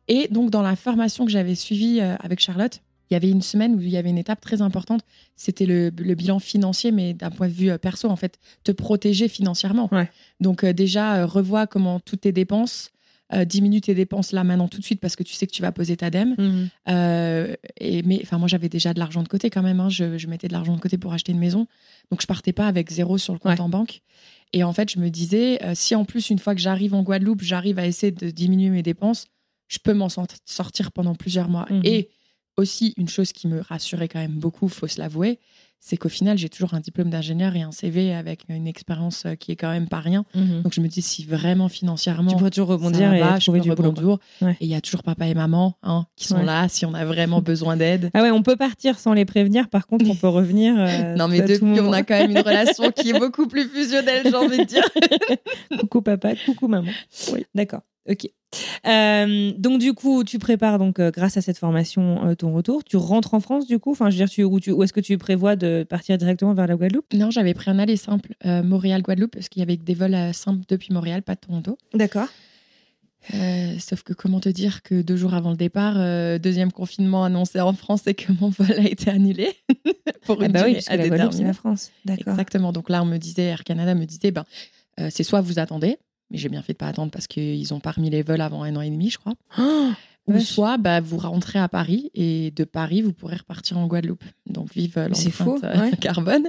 [0.09, 2.81] Et donc dans la formation que j'avais suivie avec Charlotte,
[3.11, 5.03] il y avait une semaine où il y avait une étape très importante.
[5.37, 9.29] C'était le, bilan financier, mais d'un point de vue euh, perso, en fait, te protéger
[9.29, 9.91] financièrement.
[10.41, 12.91] Donc, euh, déjà, euh, revois comment toutes tes dépenses,
[13.45, 15.71] diminue tes dépenses là maintenant tout de suite parce que tu sais que tu vas
[15.71, 16.35] poser ta dème.
[16.39, 17.57] Mhm.
[17.79, 19.81] et, mais enfin, moi, j'avais déjà de l'argent de côté quand même.
[19.81, 19.91] Hein.
[19.91, 21.67] Je, mettais de l'argent de côté pour acheter une maison.
[22.11, 24.01] Donc, je partais pas avec zéro sur le compte en banque.
[24.55, 27.43] Et en fait, je me disais, si en plus, une fois que j'arrive en Guadeloupe,
[27.43, 29.27] j'arrive à essayer de diminuer mes dépenses,
[29.69, 31.67] je peux m'en sortir pendant plusieurs mois.
[31.69, 31.83] Mhm.
[31.85, 32.09] Et
[32.59, 35.39] aussi une chose qui me rassurait quand même beaucoup, faut se l'avouer,
[35.81, 39.35] c'est qu'au final, j'ai toujours un diplôme d'ingénieur et un CV avec une expérience euh,
[39.37, 40.25] qui est quand même pas rien.
[40.35, 40.63] Mhm.
[40.63, 44.19] Donc je me dis si vraiment financièrement, tu pourrais toujours rebondir et trouver du boulot.
[44.43, 47.05] Et il y a toujours papa et maman hein, qui sont là si on a
[47.05, 48.11] vraiment besoin d'aide.
[48.15, 49.69] Ah ouais, on peut partir sans les prévenir.
[49.69, 50.75] Par contre, on peut revenir.
[50.77, 54.23] Euh, non mais depuis, on a quand même une relation qui est beaucoup plus fusionnelle,
[54.25, 54.85] j'ai envie de dire.
[55.81, 56.91] coucou papa, coucou maman.
[57.33, 57.47] Oui.
[57.55, 57.83] D'accord.
[58.09, 58.31] Ok.
[58.87, 62.83] Euh, donc du coup, tu prépares donc euh, grâce à cette formation euh, ton retour.
[62.85, 63.93] Tu rentres en France du coup?
[63.93, 66.67] Enfin, je veux dire, tu, où, tu, est-ce que tu prévois de partir directement vers
[66.67, 67.13] la Guadeloupe?
[67.13, 70.93] Non, j'avais pris un aller simple Montréal-Guadeloupe parce qu'il y avait des vols simples depuis
[70.93, 71.77] Montréal, pas de Toronto.
[71.93, 72.29] D'accord.
[73.79, 75.95] sauf que comment te dire que deux jours avant le départ,
[76.41, 79.53] deuxième confinement annoncé en France et que mon vol a été annulé
[80.25, 81.91] pour une ah bah oui, à la Guadeloupe, c'est la France.
[82.07, 82.33] D'accord.
[82.33, 82.73] Exactement.
[82.73, 84.45] Donc là, on me disait, Air Canada me disait, ben,
[85.11, 85.99] c'est soit vous attendez,
[86.31, 88.63] mais j'ai bien fait de pas attendre parce qu'ils ont pas remis les vols avant
[88.63, 89.35] un an et demi, je crois.
[90.31, 93.87] Oh, Ou soit bah, vous rentrez à Paris et de Paris, vous pourrez repartir en
[93.87, 94.25] Guadeloupe.
[94.45, 96.47] Donc vive l'empreinte euh, carbone.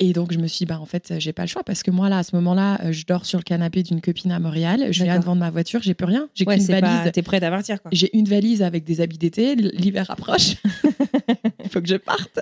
[0.00, 1.90] Et donc, je me suis dit, bah, en fait, j'ai pas le choix parce que
[1.90, 4.88] moi, là, à ce moment-là, euh, je dors sur le canapé d'une copine à Montréal.
[4.90, 6.28] Je viens devant ma voiture, j'ai plus rien.
[6.34, 7.12] J'ai qu'une valise.
[7.12, 7.90] T'es prête à partir, quoi.
[7.92, 9.56] J'ai une valise avec des habits d'été.
[9.56, 10.54] L'hiver approche.
[11.64, 12.40] Il faut que je parte.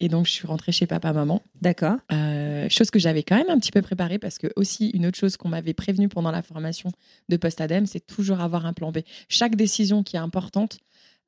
[0.00, 1.42] Et donc, je suis rentrée chez papa-maman.
[1.62, 1.96] D'accord.
[2.12, 5.18] Euh, chose que j'avais quand même un petit peu préparée parce que, aussi, une autre
[5.18, 6.90] chose qu'on m'avait prévenue pendant la formation
[7.28, 8.98] de post-ADEME, c'est toujours avoir un plan B.
[9.28, 10.78] Chaque décision qui est importante,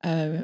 [0.05, 0.41] euh,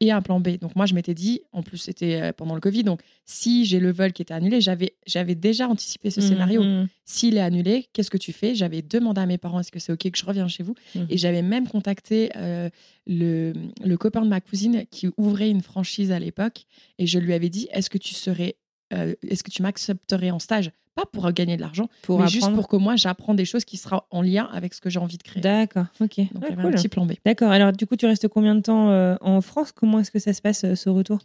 [0.00, 0.58] et un plan B.
[0.58, 3.78] Donc moi, je m'étais dit, en plus c'était euh, pendant le Covid, donc si j'ai
[3.78, 6.62] le vol qui était annulé, j'avais, j'avais déjà anticipé ce scénario.
[6.64, 6.88] Mhm.
[7.04, 8.54] S'il est annulé, qu'est-ce que tu fais?
[8.54, 10.74] J'avais demandé à mes parents, est-ce que c'est OK que je revienne chez vous?
[10.94, 11.06] Mhm.
[11.10, 12.68] Et j'avais même contacté euh,
[13.06, 13.52] le,
[13.84, 16.64] le copain de ma cousine qui ouvrait une franchise à l'époque,
[16.98, 18.56] et je lui avais dit, est-ce que tu serais
[18.92, 20.70] euh, est-ce que tu m'accepterais en stage?
[20.94, 24.00] Pas pour gagner de l'argent, mais juste pour que moi j'apprends des choses qui seront
[24.10, 25.40] en lien avec ce que j'ai envie de créer.
[25.40, 26.18] D'accord, ok.
[26.32, 27.12] Donc ah, un petit plan B.
[27.24, 29.70] D'accord, alors du coup tu restes combien de temps euh, en France?
[29.70, 31.20] Comment est-ce que ça se passe euh, ce retour?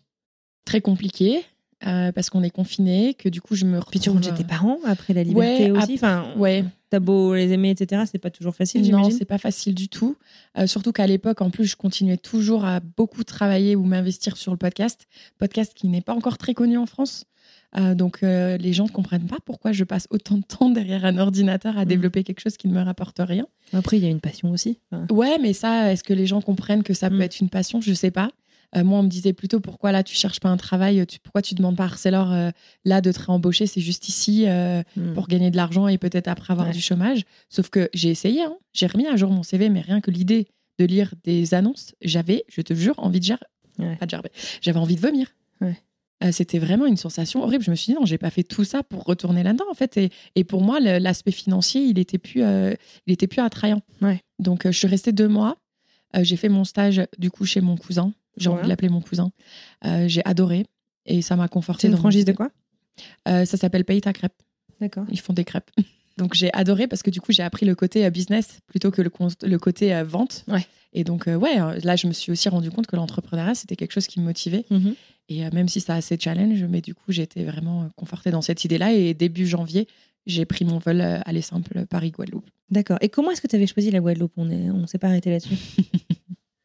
[0.66, 1.41] Très compliqué.
[1.82, 3.91] parce qu'on est confiné, que du coup je me retrouve...
[3.91, 5.95] Puis tu rentres chez tes parents après la liberté aussi?
[5.95, 6.64] enfin, Ouais.
[6.91, 8.03] T'as beau les aimer, etc.
[8.09, 10.16] C'est pas toujours facile, Non, c'est pas facile du tout.
[10.68, 14.57] surtout qu'à l'époque, en plus, je continuais toujours à beaucoup travailler ou m'investir sur le
[14.57, 15.07] podcast.
[15.39, 17.26] Podcast qui n'est pas encore très connu en France.
[17.76, 21.05] Euh, donc euh, les gens ne comprennent pas pourquoi je passe autant de temps derrière
[21.05, 21.88] un ordinateur à mm.
[21.88, 23.47] développer quelque chose qui ne me rapporte rien.
[23.74, 24.80] Après, il y a une passion aussi.
[25.09, 27.21] Ouais, mais ça, est-ce que les gens comprennent que ça peut mm.
[27.21, 27.82] être une passion?
[27.82, 28.30] Je sais pas.
[28.76, 31.41] Euh, moi, on me disait plutôt pourquoi là tu cherches pas un travail, tu, pourquoi
[31.41, 32.51] tu demandes pas à Arcelor
[32.86, 35.13] là de te réembaucher, c'est juste ici mm.
[35.13, 37.24] pour gagner de l'argent et peut-être après avoir du chômage.
[37.49, 38.55] Sauf que j'ai essayé, hein.
[38.74, 40.47] j'ai remis à jour mon CV, mais rien que l'idée
[40.80, 44.30] de lire des annonces, j'avais, je te jure, envie de, gerber.
[44.61, 45.28] J'avais envie de vomir.
[46.24, 47.63] Euh, c'était vraiment une sensation horrible.
[47.63, 49.97] Je me suis dit non, j'ai pas fait tout ça pour retourner là-dedans en fait.
[49.97, 52.74] Et, et pour moi, l'aspect financier, il était plus, euh,
[53.07, 53.82] il était plus attrayant.
[54.01, 54.21] Ouais.
[54.39, 55.57] Donc euh, je suis restée deux mois.
[56.15, 58.13] J'ai fait mon stage du coup chez mon cousin.
[58.38, 59.32] J'ai envie de l'appeler mon cousin.
[60.05, 60.67] J'ai adoré
[61.07, 61.82] et ça m'a conforté.
[61.82, 62.51] C'est une mon franchise de quoi?
[63.26, 64.36] Ça s'appelle Paye ta crêpe.
[64.80, 65.05] D'accord.
[65.09, 65.71] Ils font des crêpes.
[66.17, 69.11] Donc j'ai adoré parce que du coup j'ai appris le côté business plutôt que le,
[69.41, 70.45] le côté vente.
[70.47, 70.67] Ouais.
[70.93, 73.75] Et donc euh, ouais, euh, là je me suis aussi rendu compte que l'entrepreneuriat c'était
[73.75, 74.65] quelque chose qui me motivait.
[74.69, 74.95] Mhm.
[75.29, 78.41] Et euh, même si ça a ses challenges, mais du coup j'étais vraiment confortée dans
[78.41, 78.93] cette idée-là.
[78.93, 79.87] Et début janvier,
[80.25, 82.49] j'ai pris mon vol euh, aller simple Paris-Guadeloupe.
[82.69, 82.97] D'accord.
[83.01, 84.33] Et comment est-ce que tu avais choisi la Guadeloupe?
[84.37, 85.55] On on s'est pas arrêté là-dessus.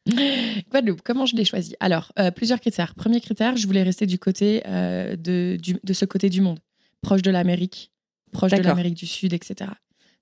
[0.71, 1.75] Guadeloupe, comment je l'ai choisi?
[1.79, 2.95] Alors, euh, plusieurs critères.
[2.95, 6.59] Premier critère, je voulais rester du côté euh, de, du- de ce côté du monde,
[7.01, 7.91] proche de l'Amérique,
[8.31, 9.69] proche de l'Amérique du Sud, etc.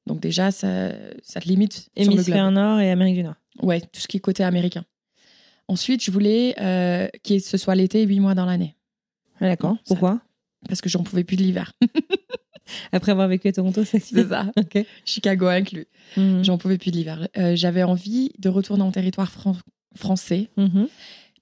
[0.05, 0.91] Donc déjà, ça,
[1.23, 2.13] ça te limite sur le globe.
[2.15, 3.35] Hémisphère Nord et Amérique du Nord.
[3.61, 4.85] Ouais, tout ce qui est côté américain.
[5.67, 8.75] Ensuite, je voulais euh, que ce soit l'été, huit mois dans l'année,
[9.41, 9.75] Ah, D'accord.
[9.77, 10.21] Ça- Pourquoi?
[10.67, 11.73] Parce que j'en pouvais plus de l'hiver.
[12.91, 14.51] Après avoir vécu à Toronto, c'est C'est ça.
[15.05, 15.87] Chicago inclus.
[16.17, 16.43] Mhm.
[16.43, 17.27] J'en pouvais plus de l'hiver.
[17.37, 19.55] Euh, J'avais envie de retourner en territoire fran-
[19.95, 20.87] français Mhm.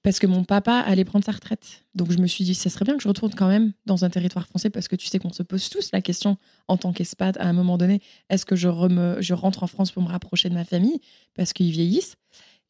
[0.06, 1.82] Parce que mon papa allait prendre sa retraite.
[1.96, 4.08] Donc je me suis dit, ça serait bien que je retourne quand même dans un
[4.08, 6.36] territoire français parce que tu sais qu'on se pose tous la question
[6.68, 8.00] en tant qu'espat à un moment donné,
[8.30, 11.00] est-ce que je, reme- je rentre en France pour me rapprocher de ma famille
[11.34, 12.14] parce qu'ils vieillissent?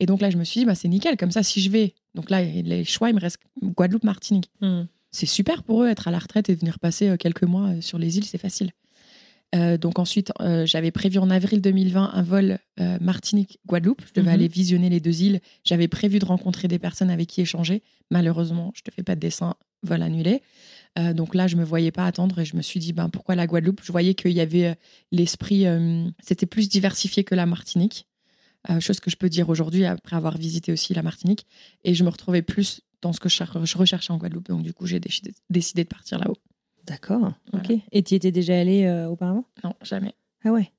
[0.00, 1.92] Et donc là, je me suis dit, bah, c'est nickel, comme ça, si je vais.
[2.14, 4.50] Donc là, les choix, il me reste Guadeloupe, Martinique.
[4.62, 4.86] Mhm.
[5.10, 7.80] C'est super pour eux, être à la retraite et venir passer euh, quelques mois euh,
[7.82, 8.70] sur les îles, c'est facile.
[9.56, 14.02] Euh, donc ensuite, euh, j'avais prévu en avril 2020 un vol euh, Martinique-Guadeloupe.
[14.06, 14.34] Je devais Mhm.
[14.34, 15.40] aller visionner les deux îles.
[15.64, 17.82] J'avais prévu de rencontrer des personnes avec qui échanger.
[18.10, 20.42] Malheureusement, je te fais pas de dessin, vol annulé.
[21.14, 23.46] Donc là, je me voyais pas attendre et je me suis dit, ben, pourquoi la
[23.46, 23.80] Guadeloupe?
[23.84, 24.76] Je voyais qu'il y avait
[25.12, 25.66] l'esprit,
[26.22, 28.06] c'était plus diversifié que la Martinique.
[28.80, 31.46] Chose que je peux dire aujourd'hui après avoir visité aussi la Martinique.
[31.84, 34.48] Et je me retrouvais plus dans ce que je cher- je recherchais en Guadeloupe.
[34.48, 34.98] Donc du coup, j'ai
[35.50, 36.36] décidé de partir là-haut.
[36.86, 37.32] D'accord.
[37.52, 37.66] Voilà.
[37.70, 37.78] Ok.
[37.92, 39.44] Et tu étais déjà allé euh, auparavant?
[39.64, 40.14] Non, jamais.
[40.44, 40.70] Ah ouais.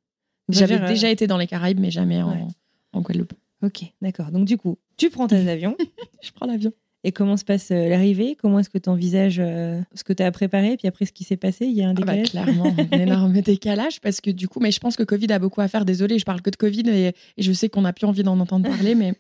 [0.50, 2.48] J'avais euh, déjà été dans les Caraïbes, mais jamais en, Ouais.
[2.94, 3.34] en Guadeloupe.
[3.64, 4.32] Ok, d'accord.
[4.32, 5.76] Donc du coup, tu prends tes avions.
[6.22, 6.72] Je prends l'avion.
[7.04, 8.36] Et comment se passe euh, l'arrivée?
[8.40, 10.78] Comment est-ce que tu envisages ce que tu as préparé?
[10.78, 12.30] Puis après, ce qui s'est passé, il y a un Ah bah, décalage?
[12.32, 15.62] clairement, un énorme décalage parce que du coup, mais je pense que Covid a beaucoup
[15.62, 15.86] à faire.
[15.86, 18.40] Désolée, je parle que de Covid et, et je sais qu'on n'a plus envie d'en
[18.40, 19.14] entendre parler, mais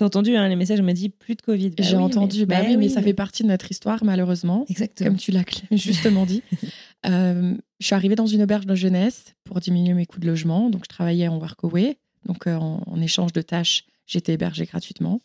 [0.00, 1.68] T'as entendu hein, les messages, on m'a dit plus de Covid.
[1.70, 2.38] Bah j'ai oui, entendu.
[2.40, 4.64] mais- bah, oui, mais ça fait partie de notre histoire, malheureusement.
[4.70, 5.10] Exactement.
[5.10, 6.42] Comme tu l'as justement dit.
[7.06, 10.68] Euh, je suis arrivée dans une auberge de jeunesse pour diminuer mes coûts de logement.
[10.68, 11.96] Donc, je travaillais en workaway.
[12.26, 15.22] Donc, euh, en, en échange de tâches, j'étais hébergée gratuitement.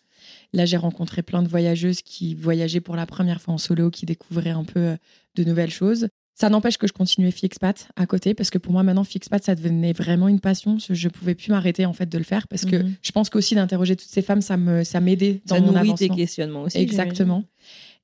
[0.54, 4.06] Là, j'ai rencontré plein de voyageuses qui voyageaient pour la première fois en solo, qui
[4.06, 4.96] découvraient un peu euh,
[5.36, 6.08] de nouvelles choses.
[6.38, 9.56] Ça n'empêche que je continuais Fixpat à côté parce que pour moi maintenant Fixpat ça
[9.56, 10.78] devenait vraiment une passion.
[10.90, 12.94] Je pouvais plus m'arrêter en fait de le faire parce que Mhm.
[13.02, 15.80] je pense qu'aussi d'interroger toutes ces femmes ça me ça m'aidait dans ça mon nourrit
[15.88, 16.08] avancement.
[16.10, 16.78] tes questionnements aussi.
[16.78, 17.44] Exactement.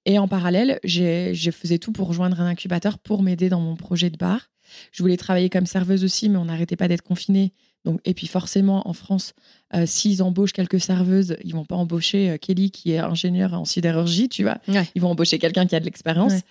[0.06, 4.10] Et en parallèle, je faisais tout pour rejoindre un incubateur pour m'aider dans mon projet
[4.10, 4.50] de bar.
[4.94, 7.52] Je voulais travailler comme serveuse aussi, mais on n'arrêtait pas d'être confinés.
[7.84, 9.34] Donc, et puis forcément, en France,
[9.76, 13.66] euh, s'ils embauchent quelques serveuses, ils vont pas embaucher euh, Kelly qui est ingénieure en
[13.66, 14.60] sidérurgie, tu vois.
[14.68, 14.88] Ouais.
[14.96, 16.34] Ils vont embaucher quelqu'un qui a de l'expérience.
[16.34, 16.42] Ouais.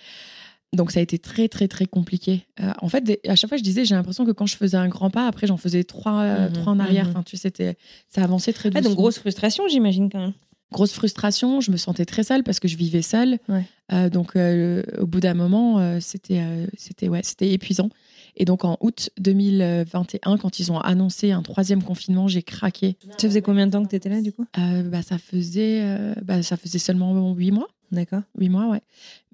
[0.76, 2.46] Donc ça a été très très très compliqué.
[2.60, 4.88] Euh, en fait, à chaque fois, je disais, j'ai l'impression que quand je faisais un
[4.88, 7.04] grand pas, après j'en faisais trois, euh, Mhm, trois en arrière.
[7.06, 7.10] mhm.
[7.10, 7.76] Enfin, tu sais, c'était,
[8.08, 10.32] ça avançait très Ah, doucement donc grosse frustration, j'imagine quand même.
[10.72, 11.60] grosse frustration.
[11.60, 13.38] Je me sentais très seule parce que je vivais seule.
[13.48, 13.64] Ouais.
[13.92, 16.40] Euh, donc, au bout d'un moment, c'était,
[16.76, 17.88] c'était, ouais, c'était épuisant.
[18.36, 22.96] Et donc, en août 2021, quand ils ont annoncé un troisième confinement, j'ai craqué.
[23.18, 24.46] Ça faisait combien de temps que tu étais là du coup?
[24.56, 27.66] Bah, ça faisait, bah, ça faisait seulement huit mois.
[27.92, 28.22] D'accord.
[28.38, 28.80] Huit mois, ouais.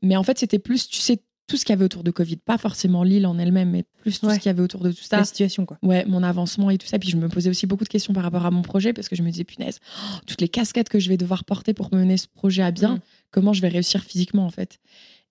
[0.03, 2.37] Mais en fait, c'était plus, tu sais, tout ce qu'il y avait autour de Covid,
[2.39, 4.35] pas forcément l'île en elle-même, mais plus tout Ouais.
[4.35, 5.19] ce qu'il y avait autour de tout ça.
[5.19, 5.79] La situation quoi.
[5.83, 6.99] Ouais, mon avancement et tout ça.
[6.99, 9.15] Puis je me posais aussi beaucoup de questions par rapport à mon projet parce que
[9.15, 12.17] je me disais, punaise, oh, toutes les casquettes que je vais devoir porter pour mener
[12.17, 13.01] ce projet à bien, Mm.
[13.31, 14.81] comment je vais réussir physiquement en fait.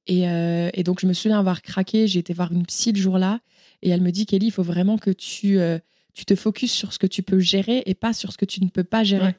[0.08, 3.00] Et, euh, et donc je me souviens avoir craqué, j'ai été voir une psy le
[3.02, 3.40] jour-là
[3.82, 5.80] et elle me dit, Kelly, il faut vraiment que tu, euh,
[6.14, 8.64] tu te focuses sur ce que tu peux gérer et pas sur ce que tu
[8.64, 9.26] ne peux pas gérer.
[9.26, 9.36] Ouais.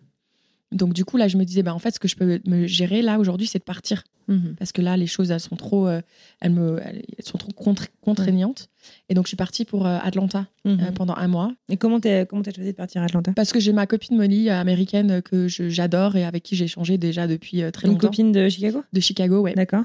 [0.77, 2.67] Donc du coup là, je me disais, bah, en fait, ce que je peux me
[2.67, 4.05] gérer là aujourd'hui, c'est de partir.
[4.29, 4.57] Mhm.
[4.59, 6.01] parce que là les choses elles sont trop euh,
[6.41, 8.69] elles me elles sont trop contre- contraignantes.
[9.09, 10.79] Et donc je suis partie pour euh, Atlanta Mhm.
[10.83, 11.53] euh, pendant un mois.
[11.69, 13.33] Et comment t'as choisi de partir à Atlanta?
[13.37, 17.29] Parce que j'ai ma copine Molly américaine que j'adore et avec qui j'ai échangé déjà
[17.29, 18.09] depuis très Une longtemps.
[18.09, 18.83] copine de Chicago?
[18.93, 19.55] De Chicago ouais.
[19.55, 19.85] D'accord.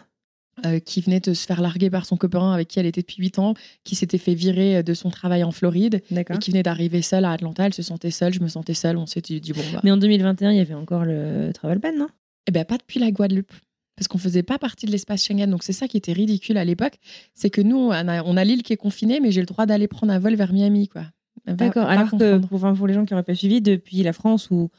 [0.65, 3.17] Euh, qui venait de se faire larguer par son copain avec qui elle était depuis
[3.19, 3.53] 8 ans
[3.83, 6.01] qui s'était fait virer euh, de son travail en Floride
[6.35, 8.97] et qui venait d'arriver seule à Atlanta elle se sentait seule je me sentais seule
[8.97, 11.91] on s'était dit bon bah Mais en 2021, il y avait encore le travel ban,
[11.97, 12.07] non?
[12.47, 13.51] Eh ben, pas depuis la Guadeloupe.
[13.95, 15.49] Parce qu'on faisait pas partie de l'espace Schengen.
[15.51, 16.95] Donc, c'est ça qui était ridicule à l'époque.
[17.35, 19.67] C'est que nous, on a, on a l'île qui est confinée, mais j'ai le droit
[19.67, 21.03] d'aller prendre un vol vers Miami, quoi.
[21.45, 21.85] Va- D'accord.
[21.85, 24.69] Alors que pour, enfin, pour les gens qui n'auraient pas suivi, depuis la France ou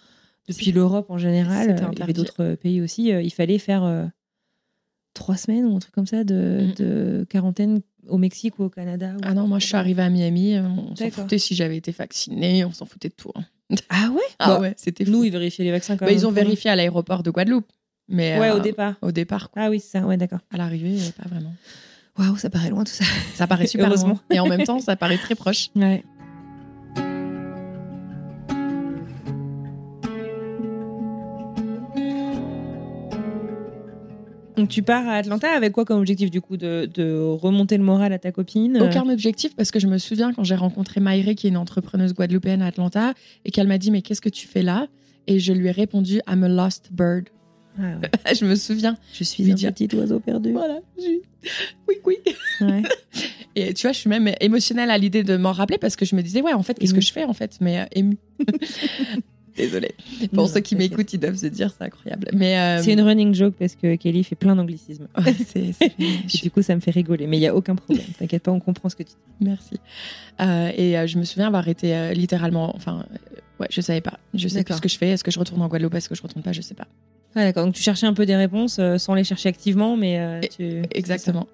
[0.49, 3.85] depuis l'Europe en général, euh, il y avait d'autres pays aussi, euh, il fallait faire
[3.85, 4.07] euh,
[5.15, 6.75] trois semaines ou un truc comme ça de, Mm.
[6.83, 10.11] de quarantaine au Mexique ou au Canada ou- Ah non, moi je suis arrivée à
[10.11, 13.31] Miami, euh, on s'en foutait si j'avais été vaccinée, on s'en foutait de tout.
[13.35, 13.45] hein.
[13.89, 16.19] Ah ouais Ah ouais, c'était Nous, ils vérifiaient les vaccins quand Bah, même.
[16.21, 17.67] ils ont vérifié à l'aéroport de Guadeloupe.
[18.09, 18.97] Mais Ouais, euh, au départ.
[19.01, 19.63] Au départ, quoi.
[19.65, 20.41] Ah oui, c'est ça, ouais, d'accord.
[20.53, 21.55] À l'arrivée, euh, pas vraiment.
[22.19, 23.05] Waouh, ça paraît loin tout ça.
[23.35, 24.09] Ça paraît super Heureusement.
[24.09, 24.21] loin.
[24.31, 25.69] Et en même temps, ça paraît très proche.
[25.77, 26.03] Ouais.
[34.63, 37.83] Donc tu pars à Atlanta avec quoi comme objectif du coup de, de remonter le
[37.83, 41.01] moral à ta copine euh, Aucun objectif parce que je me souviens quand j'ai rencontré
[41.01, 44.29] Maïré, qui est une entrepreneuse guadeloupéenne à Atlanta, et qu'elle m'a dit Mais qu'est-ce que
[44.29, 44.87] tu fais là?
[45.27, 47.25] Et je lui ai répondu I'm a lost bird.
[47.79, 48.35] Ah ouais.
[48.35, 48.97] je me souviens.
[49.13, 50.53] Je suis un dire- petit oiseau perdu.
[50.53, 50.79] Voilà.
[50.99, 51.23] j'ai-
[51.89, 52.17] Oui, oui.
[52.61, 52.83] Ouais.
[53.57, 56.15] Et tu vois, je suis même émotionnelle à l'idée de m'en rappeler parce que je
[56.17, 58.17] me disais Ouais, en fait, qu'est-ce que je fais en fait Mais euh, émue.
[59.57, 59.95] Désolée.
[60.33, 62.29] Pour Non, ceux qui m'écoutent, ils doivent se dire C'est incroyable.
[62.33, 62.59] Mais.
[62.59, 65.09] euh, C'est une running joke parce que Kelly fait plein d'anglicismes.
[65.19, 65.35] ouais,
[66.43, 67.27] du coup, ça me fait rigoler.
[67.27, 68.07] Mais il y a aucun problème.
[68.19, 69.17] T'inquiète pas, on comprend ce que tu dis.
[69.47, 69.79] Merci.
[70.41, 73.05] Euh, et euh, je me souviens avoir été littéralement, enfin,
[73.61, 74.19] ouais, je savais pas.
[74.35, 74.77] Je sais D'accord.
[74.77, 75.09] ce que je fais.
[75.11, 75.95] Est-ce que je retourne en Guadeloupe?
[75.95, 76.53] Est-ce que je retourne pas?
[76.53, 76.87] Je sais pas.
[77.35, 77.65] Ah, d'accord.
[77.65, 80.83] Donc tu cherchais un peu des réponses sans les chercher activement, mais tu.
[80.95, 81.47] Exactement.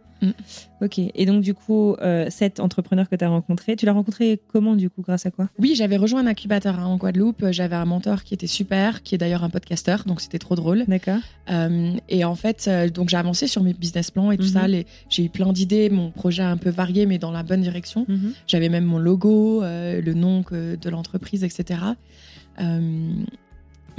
[0.81, 0.99] Ok.
[0.99, 4.75] Et donc du coup, euh, cet entrepreneur que tu as rencontré, tu l'as rencontré comment
[4.77, 5.49] du coup Grâce à quoi?
[5.59, 7.45] Oui, j'avais rejoint un incubateur hein, en Guadeloupe.
[7.51, 10.85] J'avais un mentor qui était super, qui est d'ailleurs un podcasteur, donc c'était trop drôle.
[10.89, 11.19] D'accord.
[11.51, 14.66] Euh, et en fait, euh, donc j'ai avancé sur mes business plans et tout ça.
[14.69, 15.89] Les- J'ai eu plein d'idées.
[15.91, 18.05] Mon projet a un peu varié, mais dans la bonne direction.
[18.09, 18.33] Mhm.
[18.47, 21.81] J'avais même mon logo, euh, le nom que- de l'entreprise, etc.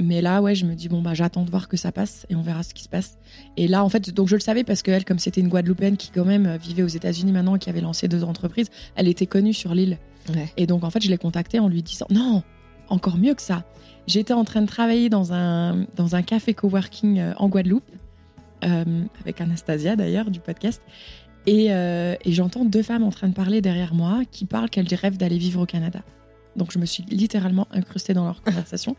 [0.00, 2.36] Mais là, ouais, je me dis, bon, bah, j'attends de voir que ça passe et
[2.36, 3.18] on verra ce qui se passe.
[3.56, 6.10] Et là, en fait, donc je le savais parce qu'elle, comme c'était une Guadeloupéenne qui,
[6.10, 9.52] quand même, vivait aux États-Unis maintenant et qui avait lancé deux entreprises, elle était connue
[9.52, 9.98] sur l'île.
[10.34, 10.52] Ouais.
[10.56, 12.42] Et donc, en fait, je l'ai contactée en lui disant, non,
[12.88, 13.64] encore mieux que ça.
[14.06, 17.90] J'étais en train de travailler dans un, dans un café coworking euh, en Guadeloupe,
[18.64, 20.82] euh, avec Anastasia d'ailleurs, du podcast.
[21.46, 24.92] Et, euh, et j'entends deux femmes en train de parler derrière moi qui parlent qu'elles
[24.94, 26.00] rêvent d'aller vivre au Canada.
[26.60, 28.94] Donc je me suis littéralement incrustée dans leur conversation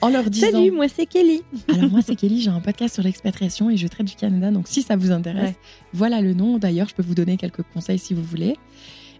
[0.00, 1.42] en leur disant Salut, moi c'est Kelly.
[1.68, 4.50] Alors moi c'est Kelly, j'ai un podcast sur l'expatriation et je traite du Canada.
[4.52, 5.56] Donc si ça vous intéresse, Ouais.
[5.92, 6.58] voilà le nom.
[6.58, 8.56] D'ailleurs, je peux vous donner quelques conseils si vous voulez.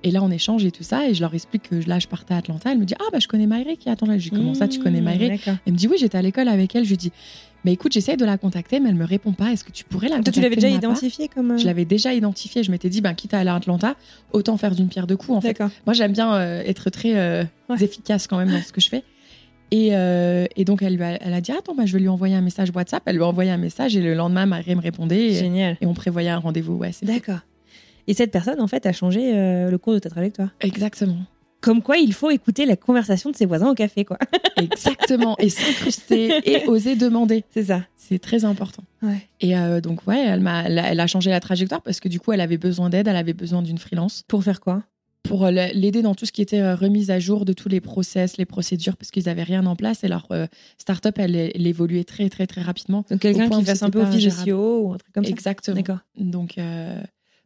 [0.03, 2.33] Et là on échange et tout ça et je leur explique que là je partais
[2.33, 2.73] à Atlanta.
[2.73, 4.17] Elle me dit ah bah je connais Maïré qui attend là.
[4.17, 5.29] Je dis comment ça tu connais Mmh, Maïré?
[5.31, 5.57] D'accord.
[5.67, 6.85] Elle me dit oui j'étais à l'école avec elle.
[6.85, 7.13] Je lui dis
[7.65, 9.53] mais écoute j'essaye de la contacter mais elle me répond pas.
[9.53, 11.51] Est-ce que tu pourrais la Toi, contacter tu l'avais déjà de ma part identifié comme.
[11.53, 12.63] euh, Je l'avais déjà identifié.
[12.63, 13.95] Je m'étais dit, ben, quitte à aller à Atlanta,
[14.33, 15.37] autant faire d'une pierre deux coups.
[15.37, 17.83] En fait, moi, j'aime bien euh, être très euh, Ouais.
[17.83, 19.05] efficace quand même dans ce que je fais.
[19.73, 22.09] Et, euh, et donc, elle, lui a, elle a dit, attends, bah, je vais lui
[22.09, 23.03] envoyer un message WhatsApp.
[23.07, 25.77] Elle lui a envoyé un message et le lendemain, Marie me répondait et, Génial.
[25.81, 26.75] et on prévoyait un rendez-vous.
[26.75, 27.39] Ouais, D'accord.
[28.09, 30.49] Et cette personne, en fait, a changé le cours de ta trajectoire?
[30.61, 31.19] exactement.
[31.61, 34.19] Comme quoi, il faut écouter la conversation de ses voisins au café, quoi.
[34.57, 35.37] Exactement.
[35.39, 37.45] et s'incruster et oser demander.
[37.53, 37.83] C'est ça.
[37.97, 38.83] C'est très important.
[39.03, 39.29] Ouais.
[39.41, 42.33] Et euh, donc, ouais, elle, a, elle a changé la trajectoire parce que du coup,
[42.33, 44.25] elle avait besoin d'aide, elle avait besoin d'une freelance.
[44.27, 44.83] Pour faire quoi?
[45.23, 47.81] Pour euh, l'aider dans tout ce qui était euh, remise à jour de tous les
[47.81, 50.03] process, les procédures, parce qu'ils n'avaient rien en place.
[50.03, 50.47] Et leur euh,
[50.79, 53.05] start-up, elle, elle évoluait très, très, très rapidement.
[53.11, 54.51] Donc quelqu'un qui fasse un peu pas office de gérable.
[54.51, 55.31] CEO ou un truc comme ça?
[55.31, 55.77] Exactement.
[55.77, 55.99] D'accord.
[56.17, 57.01] Donc, euh,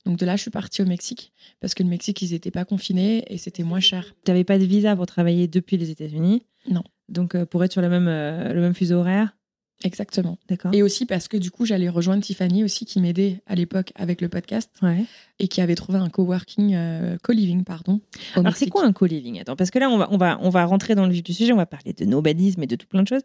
[0.06, 2.64] donc de là, je suis partie au Mexique, parce que le Mexique, ils n'étaient pas
[2.64, 4.14] confinés et c'était moins cher.
[4.24, 6.44] Tu n'avais pas de visa pour travailler depuis les États-Unis?
[6.70, 6.82] Non.
[7.08, 9.36] Donc euh, pour être sur le même, euh, le même fuseau horaire?
[9.82, 10.38] Exactement.
[10.48, 10.72] D'accord.
[10.72, 14.20] Et aussi parce que du coup, j'allais rejoindre Tiffany aussi, qui m'aidait à l'époque avec
[14.20, 15.04] le podcast Ouais.
[15.40, 18.00] et qui avait trouvé un coworking, euh, co-living, pardon.
[18.36, 19.40] Alors c'est quoi un co-living?
[19.40, 21.34] Attends, parce que là on va, on, va, on va rentrer dans le vif du
[21.34, 23.22] sujet, on va parler de nobadisme et de tout plein de choses.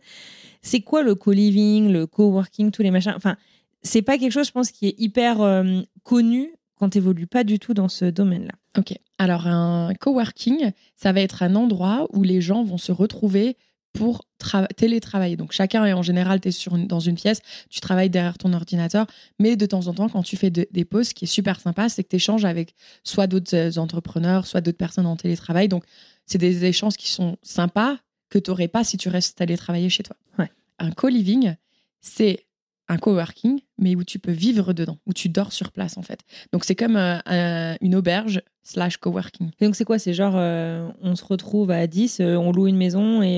[0.61, 3.13] C'est quoi le co-living, le co-working, tous les machins?
[3.15, 3.37] Enfin,
[3.81, 6.49] c'est pas quelque chose, je pense, qui est hyper euh, connu
[6.79, 8.53] quand tu pas du tout dans ce domaine-là.
[8.77, 8.93] Ok.
[9.17, 13.57] Alors, un coworking, ça va être un endroit où les gens vont se retrouver
[13.91, 15.35] pour tra- télétravailler.
[15.35, 19.07] Donc, chacun est en général, tu es dans une pièce, tu travailles derrière ton ordinateur,
[19.39, 21.59] mais de temps en temps, quand tu fais de- des pauses, ce qui est super
[21.59, 25.67] sympa, c'est que tu échanges avec soit d'autres euh, entrepreneurs, soit d'autres personnes en télétravail.
[25.67, 25.83] Donc,
[26.25, 27.97] c'est des échanges qui sont sympas
[28.29, 30.15] que tu n'aurais pas si tu restes télétravailler chez toi.
[30.37, 30.51] Ouais.
[30.77, 31.55] Un co-living,
[31.99, 32.45] c'est
[32.89, 36.19] un coworking, mais où tu peux vivre dedans, où tu dors sur place en fait.
[36.51, 39.51] Donc c'est comme euh, un- une auberge slash coworking.
[39.61, 39.99] Et donc c'est quoi?
[39.99, 43.37] C'est genre, euh, on se retrouve à 10, euh, on loue une maison et,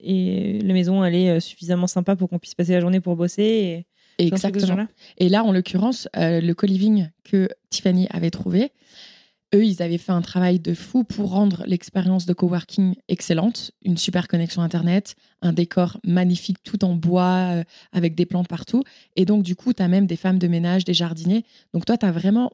[0.00, 3.86] et la maison, elle est suffisamment sympa pour qu'on puisse passer la journée pour bosser.
[4.18, 4.26] Et...
[4.26, 4.86] Exactement.
[5.18, 8.70] Et là, en l'occurrence, le co-living que Tiffany avait trouvé,
[9.56, 13.72] eux, ils avaient fait un travail de fou pour rendre l'expérience de coworking excellente.
[13.84, 18.82] Une super connexion Internet, un décor magnifique tout en bois, euh, avec des plantes partout.
[19.16, 21.44] Et donc, du coup, tu as même des femmes de ménage, des jardiniers.
[21.72, 22.52] Donc, toi, tu as vraiment.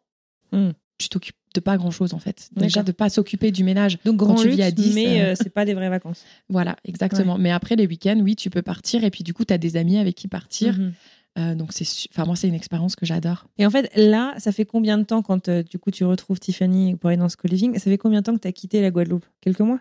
[0.53, 0.70] Hmm.
[0.98, 2.48] Tu t'occupes de pas grand-chose, en fait.
[2.57, 3.98] Déjà, de pas s'occuper du ménage.
[4.05, 5.88] Donc Quand grand tu luxe, vis à 10, mais euh, euh, c'est pas des vraies
[5.88, 6.24] vacances.
[6.48, 7.38] Voilà, exactement.
[7.38, 9.05] Mais après, les week-ends, oui, tu peux partir.
[9.05, 10.78] Et puis, du coup, tu as des amis avec qui partir.
[10.78, 10.92] Mhm.
[11.39, 13.47] Euh, donc, c'est, enfin, moi, c'est une expérience que j'adore.
[13.59, 16.39] Et en fait, là, ça fait combien de temps quand euh, du coup tu retrouves
[16.39, 18.83] Tiffany pour aller dans ce co-living Ça fait combien de temps que tu as quitté
[18.83, 19.24] la Guadeloupe?
[19.41, 19.80] Quelques mois?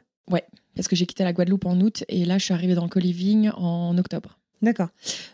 [0.75, 2.89] Parce que j'ai quitté la Guadeloupe en août et là, je suis arrivée dans le
[2.89, 4.39] co-living en octobre.
[4.61, 4.87] D'accord.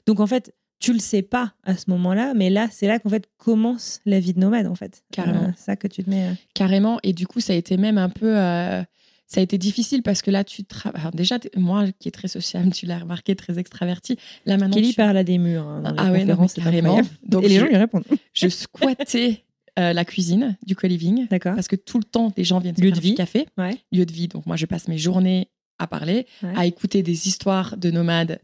[0.07, 3.09] Donc en fait, tu le sais pas à ce moment-là, mais là, c'est là qu'en
[3.09, 5.03] fait commence la vie de nomade en fait.
[5.11, 5.43] Carrément.
[5.43, 6.29] Euh, ça que tu te mets.
[6.29, 6.99] euh, Carrément.
[7.03, 8.35] Et du coup, ça a été même un peu.
[8.35, 8.81] euh,
[9.27, 11.01] ça a été difficile parce que là, tu travailles.
[11.13, 14.17] Déjà, moi qui est très sociable, tu l'as remarqué, très extraverti.
[14.45, 14.75] Là, maintenant.
[14.75, 15.67] Kelly tu- parle à des murs.
[15.67, 17.01] hein, dans les Ah ouais, non, carrément.
[17.23, 18.05] Donc, Et les je, gens lui répondent.
[18.33, 19.43] je squattais
[19.79, 21.55] euh, la cuisine du co-living D'accord.
[21.55, 23.15] parce que tout le temps, des gens viennent Lieu faire de du vie.
[23.15, 23.45] café.
[23.57, 23.77] Ouais.
[23.91, 24.27] Lieu de vie.
[24.29, 26.53] Donc, moi, je passe mes journées à parler, Ouais.
[26.55, 28.39] à écouter des histoires de nomades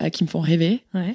[0.00, 0.80] euh, qui me font rêver.
[0.94, 1.14] Ouais.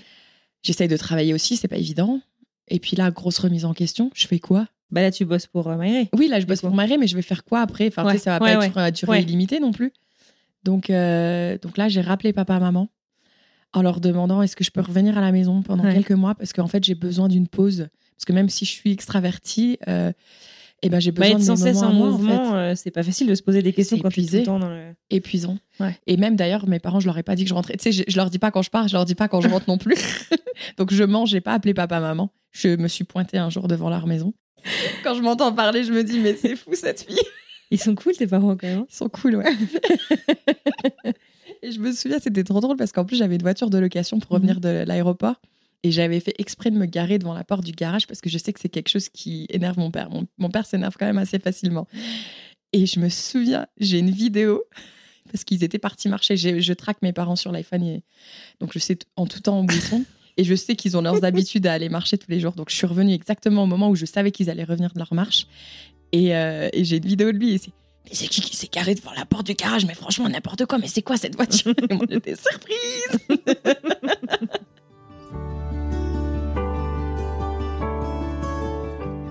[0.64, 2.22] J'essaye de travailler aussi, c'est pas évident.
[2.68, 4.12] Et puis là, grosse remise en question.
[4.14, 4.68] Je fais quoi?
[4.92, 6.04] Bah là, tu bosses pour euh.
[6.14, 7.88] Oui, là, je bosse pour Marie, mais je vais faire quoi après?
[7.88, 8.68] Enfin, tu sais, Ouais, ça va ouais, pas ouais.
[8.68, 9.92] être à durée illimitée non plus.
[10.64, 12.90] Donc, euh, donc là, j'ai rappelé papa, maman
[13.74, 16.36] en leur demandant est-ce que je peux revenir à la maison pendant quelques mois?
[16.36, 17.90] Parce qu'en fait, j'ai besoin d'une pause.
[18.16, 20.12] Parce que même si je suis extravertie, euh,
[20.84, 22.56] eh ben, j'ai Bah, besoin être de sans cesse en moi, en mouvement, fait.
[22.58, 24.40] euh, c'est pas facile de se poser des questions quand tu es tout épuisé.
[24.40, 24.94] le temps dans le.
[25.10, 25.58] épuisant.
[25.80, 25.98] Ouais.
[26.08, 27.78] Et même d'ailleurs, mes parents, je leur ai pas dit que je rentrais.
[27.78, 29.42] Tu sais, je, je leur dis pas quand je pars, je leur dis pas quand
[29.42, 29.96] je rentre non plus.
[30.78, 32.32] Donc je mange, j'ai pas appelé papa, maman.
[32.52, 34.34] Je me suis pointée un jour devant leur maison.
[35.04, 37.20] Quand je m'entends parler, je me dis mais c'est fou cette fille.
[37.70, 38.80] Ils sont cool tes parents quand même.
[38.80, 38.88] hein.
[38.90, 39.46] Ils sont cool, ouais.
[41.64, 44.20] et je me souviens, c'était trop drôle parce qu'en plus, j'avais une voiture de location
[44.20, 45.36] pour revenir de l'aéroport.
[45.84, 48.38] Et j'avais fait exprès de me garer devant la porte du garage parce que je
[48.38, 50.10] sais que c'est quelque chose qui énerve mon père.
[50.10, 51.88] Mon, mon père s'énerve quand même assez facilement.
[52.74, 54.64] Et je me souviens, j'ai une vidéo
[55.32, 56.36] parce qu'ils étaient partis marcher.
[56.36, 57.84] Je traque mes parents sur l'iPhone.
[57.84, 58.04] et-
[58.60, 60.04] Donc je sais en tout temps où ils sont.
[60.38, 62.54] Et je sais qu'ils ont leurs habitudes à aller marcher tous les jours.
[62.54, 65.14] Donc je suis revenue exactement au moment où je savais qu'ils allaient revenir de leur
[65.14, 65.48] marche.
[66.12, 67.54] Et, euh, et j'ai une vidéo de lui.
[67.54, 67.72] Et c'est
[68.10, 69.86] mais c'est qui qui s'est garé devant la porte du garage?
[69.86, 70.78] Mais franchement, n'importe quoi.
[70.78, 71.74] Mais c'est quoi cette voiture?
[71.90, 73.38] Et moi, j'étais surprise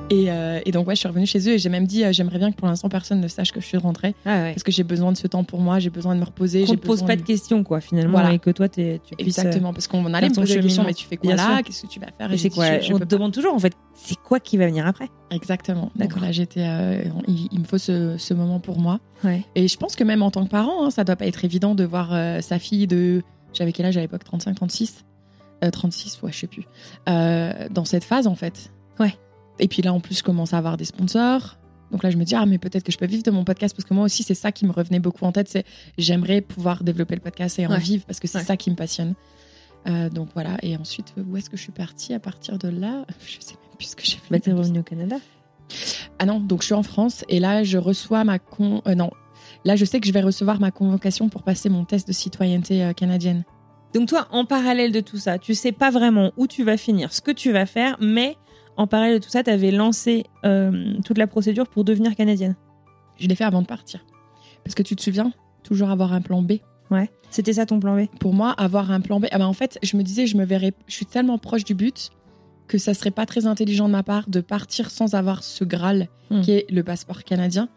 [0.08, 2.12] et, euh, et donc, ouais, je suis revenue chez eux et j'ai même dit euh,
[2.12, 4.14] j'aimerais bien que pour l'instant, personne ne sache que je suis rentrée.
[4.24, 4.52] Ah ouais.
[4.52, 6.64] Parce que j'ai besoin de ce temps pour moi, j'ai besoin de me reposer.
[6.64, 8.32] Qu'on te pose pas de questions quoi finalement Voilà.
[8.32, 8.82] et que toi tu
[9.16, 9.38] puisses.
[9.38, 11.62] Exactement, parce qu'on allait me poser des questions, mais tu fais quoi Bien là?
[11.62, 12.32] Qu'est-ce que tu vas faire?
[12.32, 12.78] Et Et quoi?
[12.80, 15.08] je- je On te demande toujours en fait, c'est quoi qui va venir après?
[15.32, 15.90] Exactement.
[15.96, 16.22] D'accord.
[16.22, 19.00] Là, j'étais, euh, il, il me faut ce, ce moment pour moi.
[19.24, 19.42] Ouais.
[19.56, 21.74] Et je pense que même en tant que parent, hein, ça doit pas être évident
[21.74, 22.10] de voir
[22.42, 23.22] sa fille de.
[23.52, 24.22] J'avais quel âge à l'époque?
[24.22, 25.04] 35, 36
[25.64, 26.64] Euh, 36, ouais, je sais plus.
[27.06, 28.70] Dans cette phase, en fait.
[29.00, 29.14] Ouais.
[29.58, 31.56] Et puis là, en plus, je commence à avoir des sponsors.
[31.92, 33.74] Donc là, je me dis, ah, mais peut-être que je peux vivre de mon podcast
[33.76, 35.48] parce que moi aussi, c'est ça qui me revenait beaucoup en tête.
[35.48, 35.64] C'est
[35.98, 37.78] j'aimerais pouvoir développer le podcast et en Ouais.
[37.78, 38.44] vivre parce que c'est Ouais.
[38.44, 39.14] ça qui me passionne.
[39.88, 40.56] Euh, donc voilà.
[40.62, 43.06] Et ensuite, où est-ce que je suis partie à partir de là?
[43.26, 44.30] Je sais même plus ce que j'ai fait.
[44.30, 45.16] Bah t'es revenu au Canada.
[46.18, 48.82] Ah non, donc je suis en France et là je reçois ma con.
[48.86, 49.10] euh, non,
[49.64, 52.84] là je sais que je vais recevoir ma convocation pour passer mon test de citoyenneté
[52.84, 53.44] euh, canadienne.
[53.94, 57.12] Donc toi, en parallèle de tout ça, tu sais pas vraiment où tu vas finir,
[57.12, 58.36] ce que tu vas faire, mais
[58.76, 62.56] en parallèle de tout ça, tu avais lancé euh, toute la procédure pour devenir canadienne.
[63.18, 64.04] Je l'ai fait avant de partir.
[64.64, 66.54] Parce que tu te souviens, toujours avoir un plan B.
[66.90, 67.10] Ouais.
[67.30, 68.06] C'était ça ton plan B?
[68.20, 69.26] Pour moi, avoir un plan B.
[69.32, 70.72] Ah ben, en fait, je me disais, je me verrais.
[70.86, 72.10] Je suis tellement proche du but
[72.68, 76.08] que ça serait pas très intelligent de ma part de partir sans avoir ce Graal
[76.30, 76.40] Hmm.
[76.40, 77.68] qui est le passeport canadien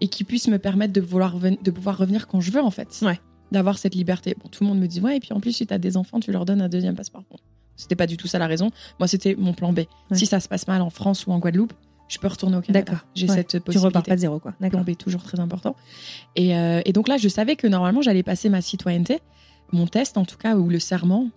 [0.00, 3.00] et qui puisse me permettre de, vouloir de pouvoir revenir quand je veux en fait.
[3.02, 3.20] Ouais.
[3.52, 4.34] D'avoir cette liberté.
[4.42, 5.96] Bon, tout le monde me dit, ouais, et puis en plus, si tu as des
[5.98, 7.24] enfants, tu leur donnes un deuxième passeport.
[7.30, 7.36] Bon,
[7.78, 8.70] c'était pas du tout ça la raison.
[8.98, 9.78] Moi, c'était mon plan B.
[9.78, 9.86] Ouais.
[10.12, 11.72] Si ça se passe mal en France ou en Guadeloupe,
[12.08, 12.84] je peux retourner au Canada.
[12.84, 13.06] D'accord.
[13.14, 13.34] J'ai Ouais.
[13.36, 14.52] cette Tu possibilité repars pas de zéro, quoi.
[14.60, 14.82] D'accord.
[14.82, 15.76] plan B toujours très important.
[16.36, 19.20] Et, euh, et donc là, je savais que normalement, j'allais passer ma citoyenneté,
[19.72, 21.28] mon test en tout cas, ou le serment.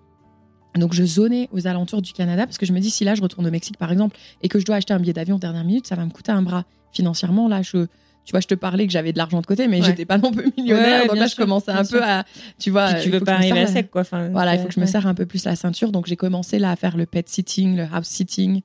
[0.75, 3.21] Donc je zonais aux alentours du Canada parce que je me dis, si là, je
[3.21, 5.85] retourne au Mexique par exemple, et que je dois acheter un billet d'avion dernière minute,
[5.87, 6.63] ça va me coûter un bras
[6.93, 7.49] financièrement.
[7.49, 7.87] Là, je,
[8.25, 9.85] tu vois, je te parlais que j'avais de l'argent de côté, mais Ouais.
[9.87, 11.01] j'étais pas non plus millionnaire.
[11.03, 11.97] Ouais, donc là, je commençais un sûr.
[11.99, 12.23] peu à,
[12.59, 14.01] tu vois, Puis tu veux pas arriver à sec, quoi.
[14.01, 15.91] Enfin, voilà, il faut que je me serre un peu plus la ceinture.
[15.91, 18.61] Donc j'ai commencé là à faire le pet sitting, le house sitting,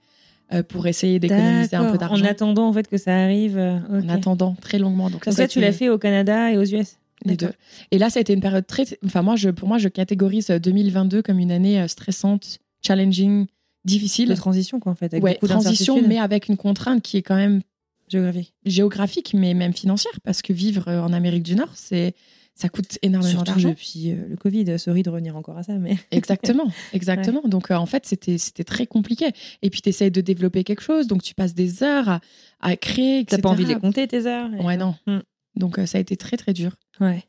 [0.52, 2.22] euh, pour essayer d'économiser un peu d'argent.
[2.24, 3.56] En attendant, en fait, que ça arrive.
[3.58, 3.78] euh.
[3.90, 5.10] En attendant très longuement.
[5.10, 7.50] Donc ça, Donc ça tu l'as fait au Canada et aux US les deux.
[7.90, 8.84] Et là, ça a été une période très.
[9.04, 13.46] Enfin, moi, je, pour moi, je catégorise euh, 2022 comme une année euh, stressante, challenging,
[13.86, 14.28] difficile.
[14.28, 15.14] De transition, quoi, en fait.
[15.14, 17.62] Avec ouais, transition, mais avec une contrainte qui est quand même
[18.08, 18.54] géographiques.
[18.64, 22.14] géographique, mais même financière, parce que vivre euh, en Amérique du Nord, c'est
[22.56, 23.68] ça coûte énormément d'argent.
[23.68, 24.78] depuis euh, le Covid.
[24.78, 25.96] Sorry de revenir encore à ça, mais.
[26.10, 27.42] Exactement, exactement.
[27.44, 29.30] Donc, euh, en fait, c'était c'était très compliqué.
[29.60, 32.20] Et puis, tu essayes de développer quelque chose, donc tu passes des heures à,
[32.60, 34.94] à créer, T'as pas envie de les compter, tes heures Ouais, non.
[35.06, 35.18] Mm.
[35.56, 36.76] Donc, euh, ça a été très, très dur.
[36.98, 37.24] Ouais,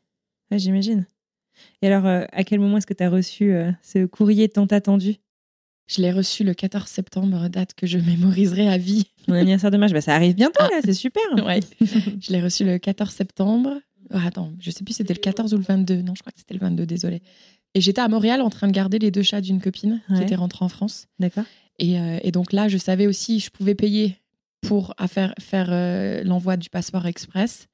[0.50, 1.06] Ouais, j'imagine.
[1.82, 3.52] Et alors, à quel moment est-ce que tu as reçu
[3.82, 5.16] ce courrier tant attendu?
[5.88, 9.06] Je l'ai reçu le 14 septembre, date que je mémoriserai à vie.
[9.26, 11.22] Mon anniversaire de match, bah, ça arrive bientôt, c'est super.
[11.44, 11.60] Ouais.
[11.80, 13.80] Je l'ai reçu le 14 septembre.
[14.10, 16.02] Ah, attends, je sais plus si c'était le 14 ou le 22.
[16.02, 17.22] Non, je crois que c'était le 22, désolé.
[17.74, 20.18] Et j'étais à Montréal en train de garder les deux chats d'une copine Ouais.
[20.18, 21.06] qui était rentrée en France.
[21.18, 21.44] D'accord.
[21.78, 24.16] Et, euh, et donc là, je savais aussi, je pouvais payer
[24.62, 24.94] pour
[25.40, 27.66] faire euh, l'envoi du passeport express.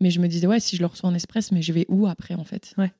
[0.00, 2.06] Mais je me disais, ouais, si je le reçois en express, mais je vais où
[2.06, 2.74] après, en fait?
[2.76, 2.92] Ouais.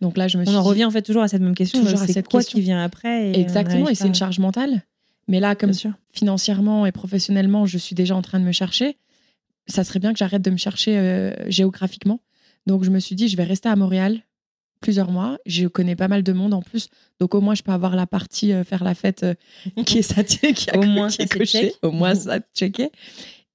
[0.00, 1.54] Donc là, je me suis On en dit- revient en fait toujours à cette même
[1.54, 1.82] question.
[1.82, 2.56] Toujours à cette quoi question.
[2.58, 4.82] qui vient après et on Exactement, et c'est une charge mentale.
[5.26, 5.92] Mais là, comme sûr.
[6.12, 8.96] financièrement et professionnellement, je suis déjà en train de me chercher,
[9.66, 12.20] ça serait bien que j'arrête de me chercher euh, géographiquement.
[12.66, 14.20] Donc je me suis dit, je vais rester à Montréal
[14.80, 15.36] plusieurs mois.
[15.44, 16.88] Je connais pas mal de monde en plus,
[17.20, 19.34] donc au moins je peux avoir la partie euh, faire la fête euh,
[19.84, 21.60] qui est ça qui a Au moins, qui est c'est coché.
[21.60, 21.74] check.
[21.82, 22.90] Au moins ça checké.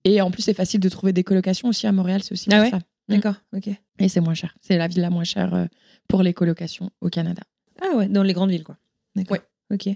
[0.03, 2.55] Et en plus c'est facile de trouver des colocations aussi à Montréal, c'est aussi Ah
[2.55, 2.79] pour ouais ça.
[3.09, 3.35] D'accord.
[3.55, 3.69] Ok.
[3.99, 4.55] Et c'est moins cher.
[4.61, 5.65] C'est la ville la moins chère euh,
[6.07, 7.43] pour les colocations au Canada.
[7.81, 8.77] Ah ouais, dans les grandes villes quoi.
[9.15, 9.37] D'accord.
[9.37, 9.75] Ouais.
[9.75, 9.95] Ok.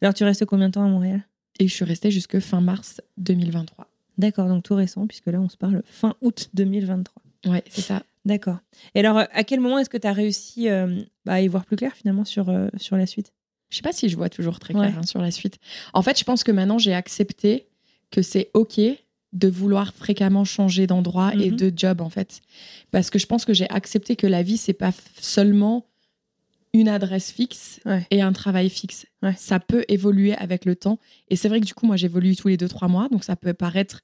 [0.00, 1.22] Alors tu restes combien de temps à Montréal?
[1.60, 3.88] Et je suis restée jusque fin mars 2023.
[4.18, 7.22] D'accord, donc tout récent puisque là on se parle fin août 2023.
[7.52, 8.02] Ouais, c'est ça.
[8.24, 8.58] D'accord.
[8.94, 11.48] Et alors, euh, à quel moment est-ce que tu as réussi euh, bah, à y
[11.48, 13.32] voir plus clair finalement sur, euh, sur la suite?
[13.70, 14.96] Je sais pas si je vois toujours très clair Ouais.
[14.98, 15.58] hein, sur la suite.
[15.94, 17.68] En fait, je pense que maintenant j'ai accepté
[18.10, 18.80] que c'est ok
[19.32, 21.56] de vouloir fréquemment changer d'endroit et Mhm.
[21.56, 22.40] de job en fait,
[22.90, 25.84] parce que je pense que j'ai accepté que la vie c'est pas seulement
[26.74, 28.06] une adresse fixe Ouais.
[28.10, 29.06] et un travail fixe.
[29.22, 29.34] Ouais.
[29.38, 30.98] Ça peut évoluer avec le temps.
[31.28, 33.08] Et c'est vrai que du coup, moi, j'évolue tous les deux, trois mois.
[33.10, 34.02] Donc, ça peut paraître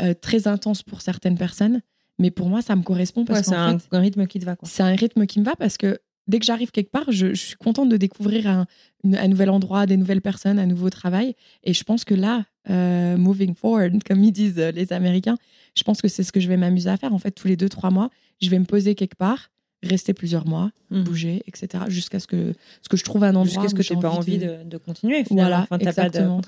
[0.00, 1.82] euh, très intense pour certaines personnes.
[2.20, 4.54] Mais pour moi, ça me correspond parce Ouais, C'est un, un rythme qui te va
[4.62, 7.40] c'est un rythme qui me va parce que dès que j'arrive quelque part, je, je
[7.46, 8.66] suis contente de découvrir un,
[9.04, 11.34] une- un nouvel endroit, des nouvelles personnes, un nouveau travail.
[11.64, 15.36] Et je pense que là, euh, moving forward, comme ils disent euh, les Américains,
[15.76, 17.12] je pense que c'est ce que je vais m'amuser à faire.
[17.12, 18.10] En fait, tous les deux, trois mois,
[18.40, 19.50] je vais me poser quelque part,
[19.82, 21.04] rester plusieurs mois, Mhm.
[21.04, 21.84] bouger, etc.
[21.88, 23.44] Jusqu'à ce que, ce que je trouve un endroit.
[23.44, 25.24] Jusqu'à ce que tu n'aies pas envie de- de, de continuer.
[25.24, 25.48] Finalement.
[25.50, 26.40] Voilà, enfin, t'as pas de exactement.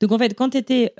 [0.00, 0.92] Donc en fait, quand tu étais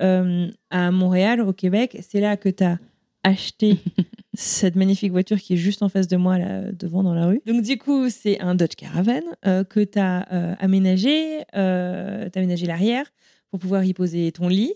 [0.69, 2.77] à Montréal, au Québec, c'est là que tu as
[3.23, 3.77] acheté
[4.39, 7.41] cette magnifique voiture qui est juste en face de moi, là, devant dans la rue.
[7.47, 10.19] Donc du coup, c'est un Dodge Caravan euh, que tu as
[10.59, 13.05] aménagé, euh, t'as aménagé l'arrière
[13.49, 14.73] pour pouvoir y poser ton lit.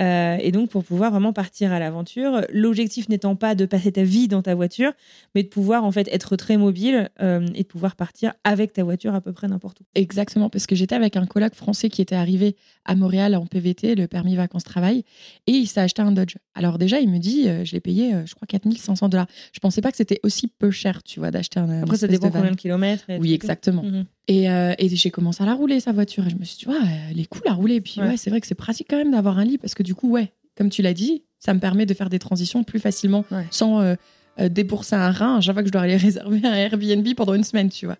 [0.00, 2.42] Euh, et donc pour pouvoir vraiment partir à l'aventure.
[2.52, 4.92] L'objectif n'étant pas de passer ta vie dans ta voiture,
[5.34, 8.82] mais de pouvoir en fait être très mobile euh, et de pouvoir partir avec ta
[8.84, 9.84] voiture à peu près n'importe où.
[9.94, 13.94] Exactement, parce que j'étais avec un coloc français qui était arrivé à Montréal en PVT,
[13.94, 15.04] le permis vacances-travail,
[15.46, 16.36] et il s'est acheté un Dodge.
[16.54, 19.26] Alors déjà, il me dit, euh, je l'ai payé, je crois, 4500 dollars.
[19.52, 22.28] Je pensais pas que c'était aussi peu cher, tu vois, d'acheter un Après, ça dépend
[22.28, 23.08] de combien de kilomètres.
[23.08, 23.34] et Oui, tout.
[23.34, 23.82] exactement.
[23.82, 24.04] Mhm.
[24.26, 26.66] Et, euh, et j'ai commencé à la rouler, sa voiture, et je me suis dit,
[26.66, 26.76] ouais,
[27.10, 27.74] elle est cool à rouler.
[27.76, 28.08] Et puis, Ouais.
[28.08, 30.10] ouais, c'est vrai que c'est pratique quand même d'avoir un lit, parce que du coup,
[30.10, 33.46] ouais, comme tu l'as dit, ça me permet de faire des transitions plus facilement, Ouais.
[33.50, 33.94] sans euh,
[34.40, 37.34] euh, débourser un rein à chaque fois que je dois aller réserver un Airbnb pendant
[37.34, 37.96] une semaine, tu vois.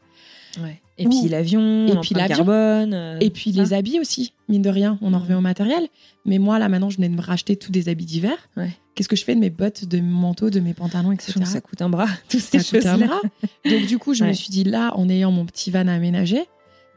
[0.97, 2.37] Et puis l'avion, et puis l'avion.
[2.37, 2.95] carbone.
[2.95, 3.63] euh, Et puis tout ça.
[3.65, 5.89] les habits aussi, mine de rien, on en revient au matériel.
[6.25, 8.37] Mais moi, là, maintenant, je venais de me racheter tous des habits d'hiver.
[8.57, 8.71] Ouais.
[8.95, 11.33] Qu'est-ce que je fais de mes bottes, de mon manteau, de mes pantalons, etc.
[11.45, 13.21] Ça coûte un bras, ces Ça coûte un bras.
[13.69, 16.39] Donc, du coup, je me suis dit, là, en ayant mon petit van aménagé,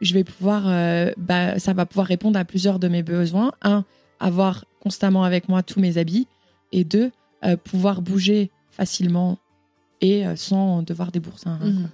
[0.02, 3.52] je vais pouvoir, euh, bah, ça va pouvoir répondre à plusieurs de mes besoins.
[3.64, 3.84] Un,
[4.20, 6.28] avoir constamment avec moi tous mes habits.
[6.72, 7.12] Et deux,
[7.46, 9.38] euh, pouvoir bouger facilement
[10.02, 11.70] et euh, sans devoir débourser un rein.
[11.70, 11.90] Mhm.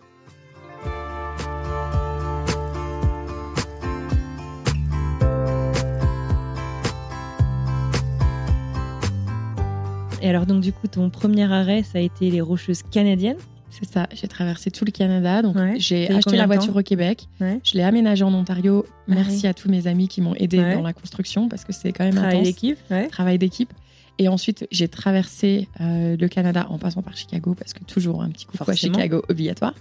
[10.24, 13.36] Et alors, donc, du coup, ton premier arrêt, ça a été les Rocheuses canadiennes.
[13.80, 15.42] C'est ça, j'ai traversé tout le Canada.
[15.42, 15.76] Donc, Ouais.
[15.78, 17.28] j'ai acheté la voiture au Québec.
[17.42, 17.60] Ouais.
[17.64, 18.86] Je l'ai aménagée en Ontario.
[19.08, 22.04] Merci à tous mes amis qui m'ont aidé dans la construction parce que c'est quand
[22.06, 22.78] même Travail d'équipe.
[23.12, 23.74] Travail d'équipe.
[24.20, 28.30] Et ensuite, j'ai traversé euh, le Canada en passant par Chicago parce que toujours un
[28.30, 28.94] petit Forcément.
[28.94, 29.74] à Chicago obligatoire.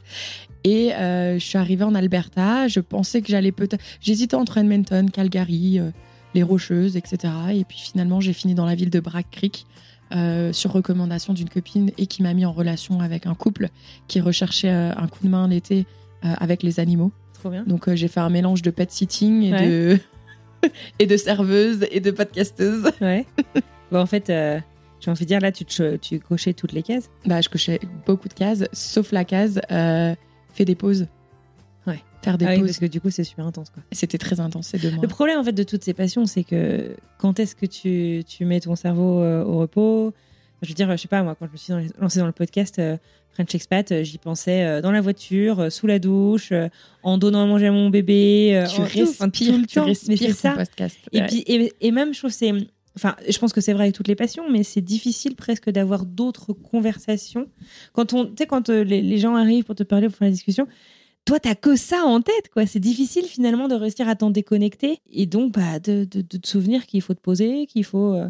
[0.64, 2.66] Et euh, je suis arrivée en Alberta.
[2.66, 3.82] Je pensais que j'allais peut-être.
[4.00, 5.90] J'hésitais entre Edmonton, Calgary, euh,
[6.34, 7.30] les Rocheuses, etc.
[7.52, 9.66] Et puis finalement, j'ai fini dans la ville de Brack Creek.
[10.14, 13.68] Euh, sur recommandation d'une copine et qui m'a mis en relation avec un couple
[14.08, 15.86] qui recherchait euh, un coup de main l'été
[16.24, 17.12] euh, avec les animaux.
[17.34, 17.64] Trop bien.
[17.64, 19.98] Donc j'ai fait un mélange de pet sitting et de
[20.98, 22.90] et de serveuse et de podcasteuse.
[23.00, 23.26] Ouais.
[23.90, 27.10] bon, en fait, j'ai envie de dire, là, tu, te- tu cochais toutes les cases.
[27.26, 31.06] Bah je cochais beaucoup de cases, sauf la case fais des pauses.
[32.22, 32.66] Faire des Ah oui, pauses.
[32.68, 33.82] parce que du coup, c'est super intense, quoi.
[33.92, 35.02] C'était très intense ces deux mois.
[35.02, 38.44] Le problème en fait de toutes ces passions, c'est que quand est-ce que tu, tu
[38.44, 40.12] mets ton cerveau euh, au repos?
[40.62, 42.78] Je veux dire, je sais pas, moi, quand je me suis lancée dans le podcast
[42.78, 42.96] euh,
[43.32, 46.52] French Expat, euh, j'y pensais euh, dans la voiture, euh, sous la douche,
[47.02, 48.64] en donnant à manger à mon bébé.
[48.72, 49.86] Tu en tout, enfin, respires, tout le tu temps.
[49.86, 50.52] Mais c'est ça.
[50.52, 50.96] podcast.
[51.10, 51.26] Et, Ouais.
[51.26, 52.52] puis, et, et même, je trouve c'est.
[52.94, 56.04] Enfin, je pense que c'est vrai avec toutes les passions, mais c'est difficile presque d'avoir
[56.04, 57.46] d'autres conversations.
[57.94, 60.32] Quand on, tu sais, quand les, les gens arrivent pour te parler, pour faire la
[60.32, 60.68] discussion,
[61.24, 62.66] toi, t'as que ça en tête, quoi.
[62.66, 66.46] C'est difficile finalement de réussir à t'en déconnecter et donc bah, de, de- de te
[66.48, 68.28] souvenir qu'il faut te poser, qu'il faut, euh,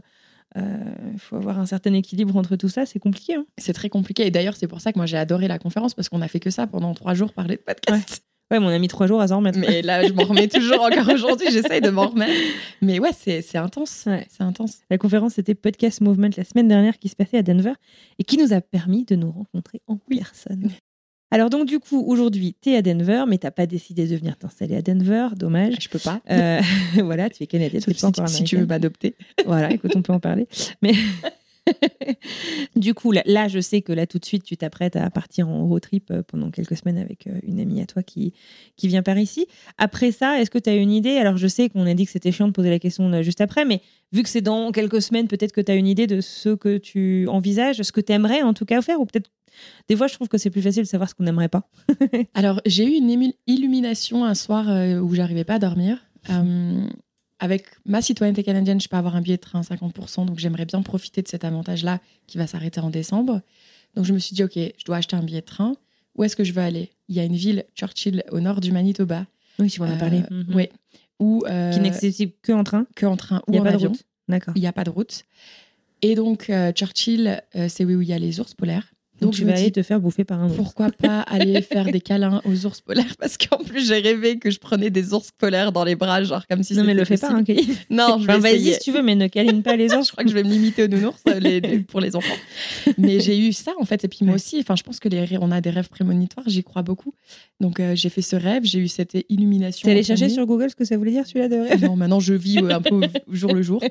[0.59, 0.77] euh,
[1.19, 2.85] faut avoir un certain équilibre entre tout ça.
[2.87, 3.35] C'est compliqué.
[3.37, 3.47] Hein.
[3.59, 4.27] C'est très compliqué.
[4.27, 6.41] Et d'ailleurs, c'est pour ça que moi j'ai adoré la conférence parce qu'on a fait
[6.41, 8.25] que ça pendant trois jours, parler de podcast.
[8.51, 9.59] Ouais, mais on a mis trois jours à s'en remettre.
[9.59, 11.47] Mais là, je m'en remets toujours encore aujourd'hui.
[11.51, 12.35] J'essaye de m'en remettre.
[12.83, 14.03] Mais ouais, c'est intense.
[14.07, 14.27] Ouais.
[14.29, 14.81] C'est intense.
[14.91, 17.73] La conférence, c'était Podcast Movement la semaine dernière qui se passait à Denver
[18.19, 20.69] et qui nous a permis de nous rencontrer en personne.
[21.33, 24.37] Alors donc du coup, aujourd'hui, tu es à Denver, mais t'as pas décidé de venir
[24.37, 25.77] t'installer à Denver, dommage.
[25.81, 26.21] Je peux pas.
[26.31, 26.61] Euh,
[27.03, 29.15] voilà, tu es canadienne, tu pas encore si tu veux m'adopter.
[29.47, 30.47] Voilà, écoute, on peut en parler.
[30.83, 30.93] Mais
[32.77, 35.49] du coup, là, là, je sais que là, tout de suite, tu t'apprêtes à partir
[35.49, 38.35] en road trip euh, pendant quelques semaines avec euh, une amie à toi qui,
[38.77, 39.47] qui vient par ici.
[39.79, 41.17] Après ça, est-ce que tu as une idée?
[41.17, 43.41] Alors, je sais qu'on a dit que c'était chiant de poser la question là, juste
[43.41, 43.81] après, mais
[44.13, 46.79] vu que c'est dans quelques semaines, peut-être que tu as une idée de ce que
[46.79, 49.31] tu envisages, ce que tu aimerais en tout cas faire, ou peut-être.
[49.89, 51.69] Des fois, je trouve que c'est plus facile de savoir ce qu'on n'aimerait pas.
[52.35, 55.99] Alors, j'ai eu une illumination un soir euh, où j'arrivais pas à dormir.
[56.31, 56.87] Euh,
[57.43, 60.65] avec ma citoyenneté canadienne, je peux avoir un billet de train à 50%, donc j'aimerais
[60.65, 61.99] bien profiter de cet avantage-là
[62.29, 63.41] qui va s'arrêter en décembre.
[63.97, 65.75] Donc, je me suis dit, OK, je dois acheter un billet de train.
[66.15, 66.91] Où est-ce que je veux aller?
[67.09, 69.27] Il y a une ville, Churchill, au nord du Manitoba.
[69.59, 70.23] Oui, tu m'en as Euh, parlé.
[70.31, 70.55] Mhm.
[70.55, 70.71] ouais,
[71.19, 72.87] où, euh, Qui n'est accessible que en train?
[72.95, 73.89] que en train Il ou n'y a en pas de avion.
[73.91, 74.03] route?
[74.29, 74.55] D'accord.
[74.57, 75.25] Il n'y a pas de route.
[76.01, 78.92] Et donc, euh, Churchill, euh, c'est où il y a les ours polaires.
[79.23, 80.57] Donc, tu vas aller te faire bouffer par un ours.
[80.57, 83.17] pourquoi pas aller faire des câlins aux ours polaires?
[83.19, 86.47] Parce qu'en plus, j'ai rêvé que je prenais des ours polaires dans les bras, genre
[86.47, 87.69] comme si Non, mais le fais pas, hein, Kelly.
[87.91, 90.07] Non, je vais Enfin, vas-y si tu veux, mais ne câline pas les ours.
[90.07, 92.35] Je crois que je vais me limiter aux nounours euh, les- les- pour les enfants.
[92.99, 94.05] Mais j'ai eu ça, en fait.
[94.05, 96.63] Et puis moi aussi, enfin, je pense que les, on a des rêves prémonitoires, j'y
[96.63, 97.15] crois beaucoup.
[97.61, 99.87] Donc, euh, j'ai fait ce rêve, j'ai eu cette illumination.
[99.87, 101.85] T'es allé chercher sur Google ce que ça voulait dire celui-là de rêve?
[101.85, 103.01] Non, maintenant je vis euh, un peu
[103.31, 103.83] jour le jour.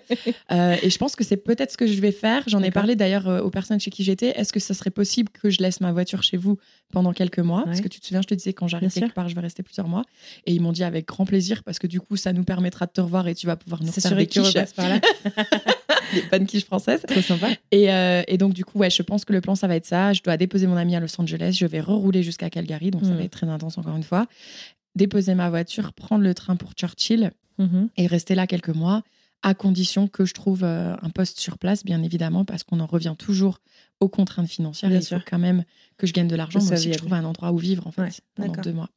[0.52, 2.44] Euh, et je pense que c'est peut-être ce que je vais faire.
[2.48, 4.30] J'en ai parlé d'ailleurs aux personnes chez qui j'étais.
[4.40, 6.58] Est-ce que ça serait possible que je laisse ma voiture chez vous
[6.92, 9.14] pendant quelques mois Parce que tu te souviens, je te disais quand j'arrive quelque sûr.
[9.14, 10.04] part, je vais rester plusieurs mois.
[10.46, 12.92] Et ils m'ont dit avec grand plaisir parce que du coup, ça nous permettra de
[12.92, 15.00] te revoir et tu vas pouvoir nous faire des que tu quiches, par là.
[16.14, 17.04] des bonnes quiches françaises.
[17.08, 17.50] Trop sympa.
[17.72, 19.86] Et, euh, et donc, du coup, ouais, je pense que le plan, ça va être
[19.86, 20.14] ça.
[20.14, 21.56] Je dois déposer mon ami à Los Angeles.
[21.60, 22.92] Je vais rerouler jusqu'à Calgary.
[22.92, 23.18] Donc, ça Mm.
[23.18, 24.28] va être très intense encore une fois.
[24.96, 27.90] Déposer ma voiture, prendre le train pour Churchill Mhm.
[27.98, 29.04] et rester là quelques mois,
[29.44, 32.86] à condition que je trouve euh, un poste sur place, bien évidemment, parce qu'on en
[32.86, 33.60] revient toujours
[34.00, 34.90] aux contraintes financières.
[34.90, 35.26] Bien il faut sûr.
[35.26, 35.64] quand même
[35.98, 37.92] que je gagne de l'argent, mais aussi que je trouve un endroit où vivre, en
[37.92, 38.90] fait, Ouais, pendant deux mois.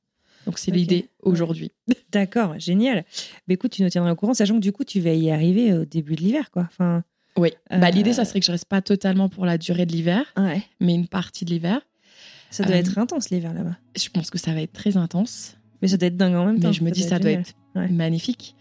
[0.47, 1.73] Donc, c'est l'idée aujourd'hui.
[2.13, 3.05] D'accord, génial.
[3.49, 5.73] Bah, écoute, tu nous tiendras au courant, sachant que du coup, tu vas y arriver
[5.73, 6.65] au début de l'hiver, quoi.
[6.71, 7.03] Enfin,
[7.39, 7.51] Oui.
[7.71, 10.25] Bah, Euh, L'idée, ça serait que je reste pas totalement pour la durée de l'hiver,
[10.37, 10.63] ouais.
[10.81, 11.81] mais une partie de l'hiver.
[12.51, 13.77] Ça doit Euh, être intense l'hiver là-bas.
[13.97, 15.57] Je pense que ça va être très intense.
[15.83, 16.69] Mais ça doit être dingue en même temps.
[16.69, 17.89] Mais je me dis, ça doit être Ouais.
[17.89, 18.55] magnifique.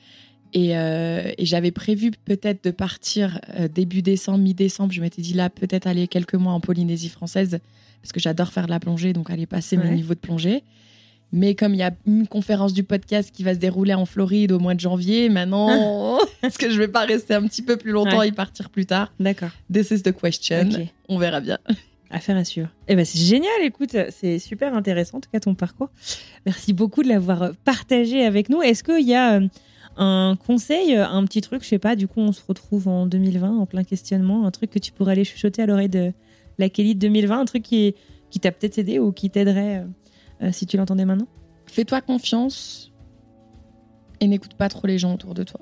[0.53, 4.93] Et, euh, et j'avais prévu peut-être de partir euh, début décembre, mi-décembre.
[4.93, 7.59] Je m'étais dit là, peut-être aller quelques mois en Polynésie française,
[8.01, 9.85] parce que j'adore faire de la plongée, donc aller passer Ouais.
[9.89, 10.63] mes niveaux de plongée.
[11.35, 14.51] Mais comme il y a une conférence du podcast qui va se dérouler en Floride
[14.51, 17.89] au mois de janvier, maintenant, est-ce que je vais pas rester un petit peu plus
[17.91, 18.27] longtemps Ouais.
[18.27, 19.11] et partir plus tard?
[19.19, 19.49] D'accord.
[19.73, 20.69] This is the question.
[21.09, 21.57] On verra bien.
[22.11, 22.69] Affaire à suivre.
[22.87, 25.89] Eh ben, c'est génial, écoute, c'est super intéressant en tout cas ton parcours.
[26.45, 28.61] Merci beaucoup de l'avoir partagé avec nous.
[28.61, 29.47] Est-ce qu'il y a euh,
[29.97, 33.57] un conseil, un petit truc, je sais pas, du coup on se retrouve en 2020
[33.57, 36.11] en plein questionnement, un truc que tu pourrais aller chuchoter à l'oreille de
[36.57, 37.95] la Kelly de 2020, un truc qui,
[38.29, 39.85] qui t'a peut-être aidé ou qui t'aiderait
[40.41, 41.27] euh, si tu l'entendais maintenant?
[41.67, 42.91] Fais-toi confiance
[44.19, 45.59] et n'écoute pas trop les gens autour de toi.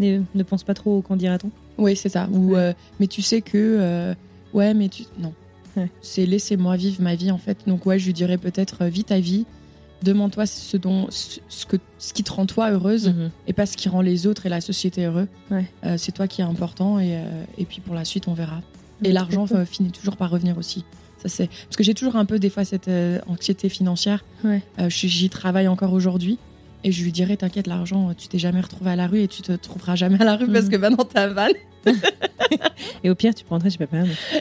[0.00, 1.50] ne, ne pense pas trop au qu'en dira-t-on.
[1.78, 2.28] Oui, c'est ça.
[2.32, 2.58] Ou, Ouais.
[2.60, 3.56] euh, mais tu sais que.
[3.80, 4.14] euh,
[4.52, 5.04] ouais, mais tu.
[5.18, 5.32] Non.
[5.76, 5.90] Ouais.
[6.00, 7.58] C'est laissez-moi vivre ma vie, en fait.
[7.66, 9.46] Donc, ouais, je lui dirais peut-être vis ta vie.
[10.02, 13.14] Demande-toi ce, dont, ce, que, ce qui te rend toi heureuse
[13.46, 15.28] et pas ce qui rend les autres et la société heureux.
[15.50, 15.64] Ouais.
[15.84, 18.60] Euh, c'est toi qui est important et, euh, et puis pour la suite, on verra.
[19.04, 20.84] Et l'argent euh, finit toujours par revenir aussi.
[21.18, 21.46] Ça, c'est...
[21.48, 22.90] Parce que j'ai toujours un peu, des fois, cette
[23.28, 24.24] anxiété financière.
[24.44, 24.60] Ouais.
[24.88, 26.38] J'y travaille encore aujourd'hui.
[26.84, 29.40] Et je lui dirais, t'inquiète, l'argent, tu t'es jamais retrouvé à la rue et tu
[29.42, 30.70] te trouveras jamais à la rue parce Mhm.
[30.72, 31.46] que maintenant van.
[33.04, 33.98] Et au pire, tu rentrer chez papa.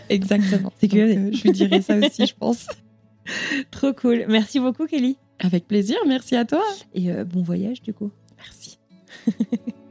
[0.09, 0.71] Exactement.
[0.79, 2.65] C'est euh, je lui dirais ça aussi, je pense.
[3.71, 4.25] Trop cool.
[4.27, 5.17] Merci beaucoup, Kelly.
[5.39, 6.63] Avec plaisir, merci à toi.
[6.93, 8.11] Et euh, bon voyage, du coup.
[8.37, 8.79] Merci.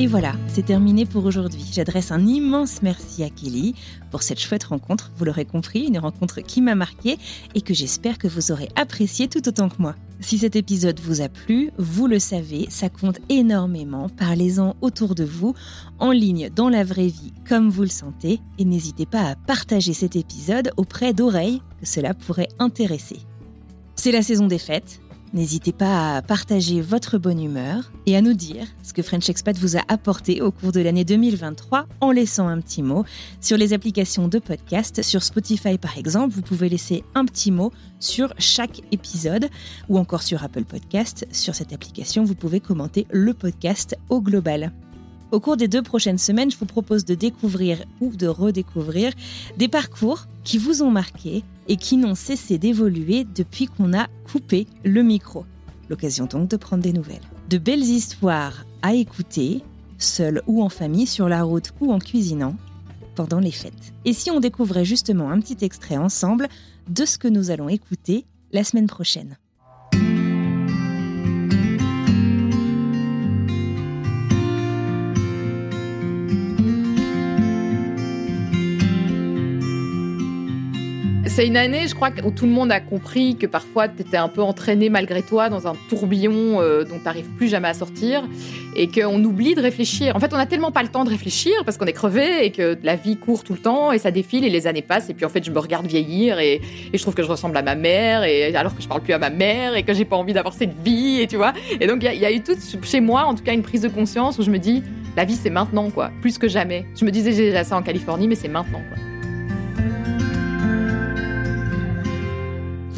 [0.00, 1.64] Et voilà, c'est terminé pour aujourd'hui.
[1.72, 3.74] J'adresse un immense merci à Kelly
[4.12, 5.10] pour cette chouette rencontre.
[5.16, 7.18] Vous l'aurez compris, une rencontre qui m'a marqué
[7.56, 9.96] et que j'espère que vous aurez apprécié tout autant que moi.
[10.20, 14.08] Si cet épisode vous a plu, vous le savez, ça compte énormément.
[14.08, 15.54] Parlez-en autour de vous,
[15.98, 18.38] en ligne, dans la vraie vie, comme vous le sentez.
[18.58, 23.18] Et n'hésitez pas à partager cet épisode auprès d'oreilles que cela pourrait intéresser.
[23.96, 25.00] C'est la saison des fêtes.
[25.34, 29.58] N'hésitez pas à partager votre bonne humeur et à nous dire ce que French Expat
[29.58, 33.04] vous a apporté au cours de l'année 2023 en laissant un petit mot
[33.42, 35.02] sur les applications de podcast.
[35.02, 39.50] Sur Spotify par exemple, vous pouvez laisser un petit mot sur chaque épisode
[39.90, 41.26] ou encore sur Apple Podcast.
[41.30, 44.72] Sur cette application, vous pouvez commenter le podcast au global.
[45.30, 49.12] Au cours des deux prochaines semaines, je vous propose de découvrir ou de redécouvrir
[49.58, 54.66] des parcours qui vous ont marqué et qui n'ont cessé d'évoluer depuis qu'on a coupé
[54.84, 55.44] le micro.
[55.88, 57.22] L'occasion donc de prendre des nouvelles.
[57.48, 59.62] De belles histoires à écouter,
[59.98, 62.56] seul ou en famille, sur la route ou en cuisinant,
[63.14, 63.92] pendant les fêtes.
[64.04, 66.48] Et si on découvrait justement un petit extrait ensemble
[66.88, 69.36] de ce que nous allons écouter la semaine prochaine
[81.38, 84.16] c'est une année, je crois, où tout le monde a compris que parfois tu étais
[84.16, 88.24] un peu entraîné malgré toi dans un tourbillon euh, dont tu plus jamais à sortir
[88.74, 90.16] et qu'on oublie de réfléchir.
[90.16, 92.50] En fait, on n'a tellement pas le temps de réfléchir parce qu'on est crevé et
[92.50, 95.14] que la vie court tout le temps et ça défile et les années passent et
[95.14, 96.60] puis en fait, je me regarde vieillir et,
[96.92, 99.18] je trouve que je ressemble à ma mère et alors que je parle plus à
[99.18, 101.52] ma mère et que j'ai pas envie d'avoir cette vie et tu vois.
[101.78, 103.82] Et donc, il y, y, a eu tout chez moi, en tout cas, une prise
[103.82, 104.82] de conscience où je me dis,
[105.16, 106.84] la vie, c'est maintenant, quoi, plus que jamais.
[106.98, 109.17] Je me disais, j'ai déjà ça en Californie, mais c'est maintenant, quoi.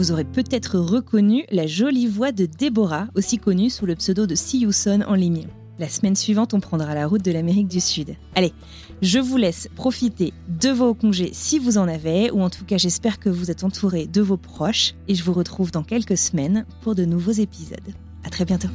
[0.00, 4.34] Vous aurez peut-être reconnu la jolie voix de Déborah, aussi connue sous le pseudo de
[4.34, 5.46] See You Son en ligne.
[5.78, 8.16] La semaine suivante, on prendra la route de l'Amérique du Sud.
[8.34, 8.54] Allez,
[9.02, 12.78] je vous laisse profiter de vos congés si vous en avez, ou en tout cas
[12.78, 16.64] j'espère que vous êtes entourés de vos proches, et je vous retrouve dans quelques semaines
[16.80, 17.76] pour de nouveaux épisodes.
[18.24, 18.68] À très bientôt.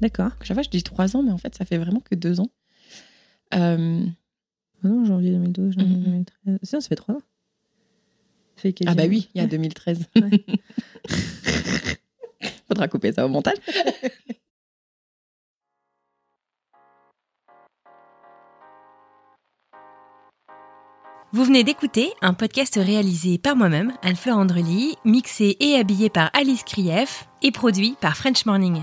[0.00, 0.30] D'accord.
[0.40, 2.48] Chaque fois, je dis trois ans, mais en fait, ça fait vraiment que deux ans.
[3.52, 4.06] Euh,
[4.84, 6.58] ah non, janvier 2012, janvier 2013.
[6.62, 7.22] Ça, ça fait trois ans.
[8.56, 10.06] fait ah bah oui, il y a 2013.
[12.68, 13.58] Faudra couper ça au montage.
[21.34, 26.62] Vous venez d'écouter un podcast réalisé par moi-même, Anne-Fleur Andrely, mixé et habillé par Alice
[26.62, 28.82] Krief et produit par French Morning.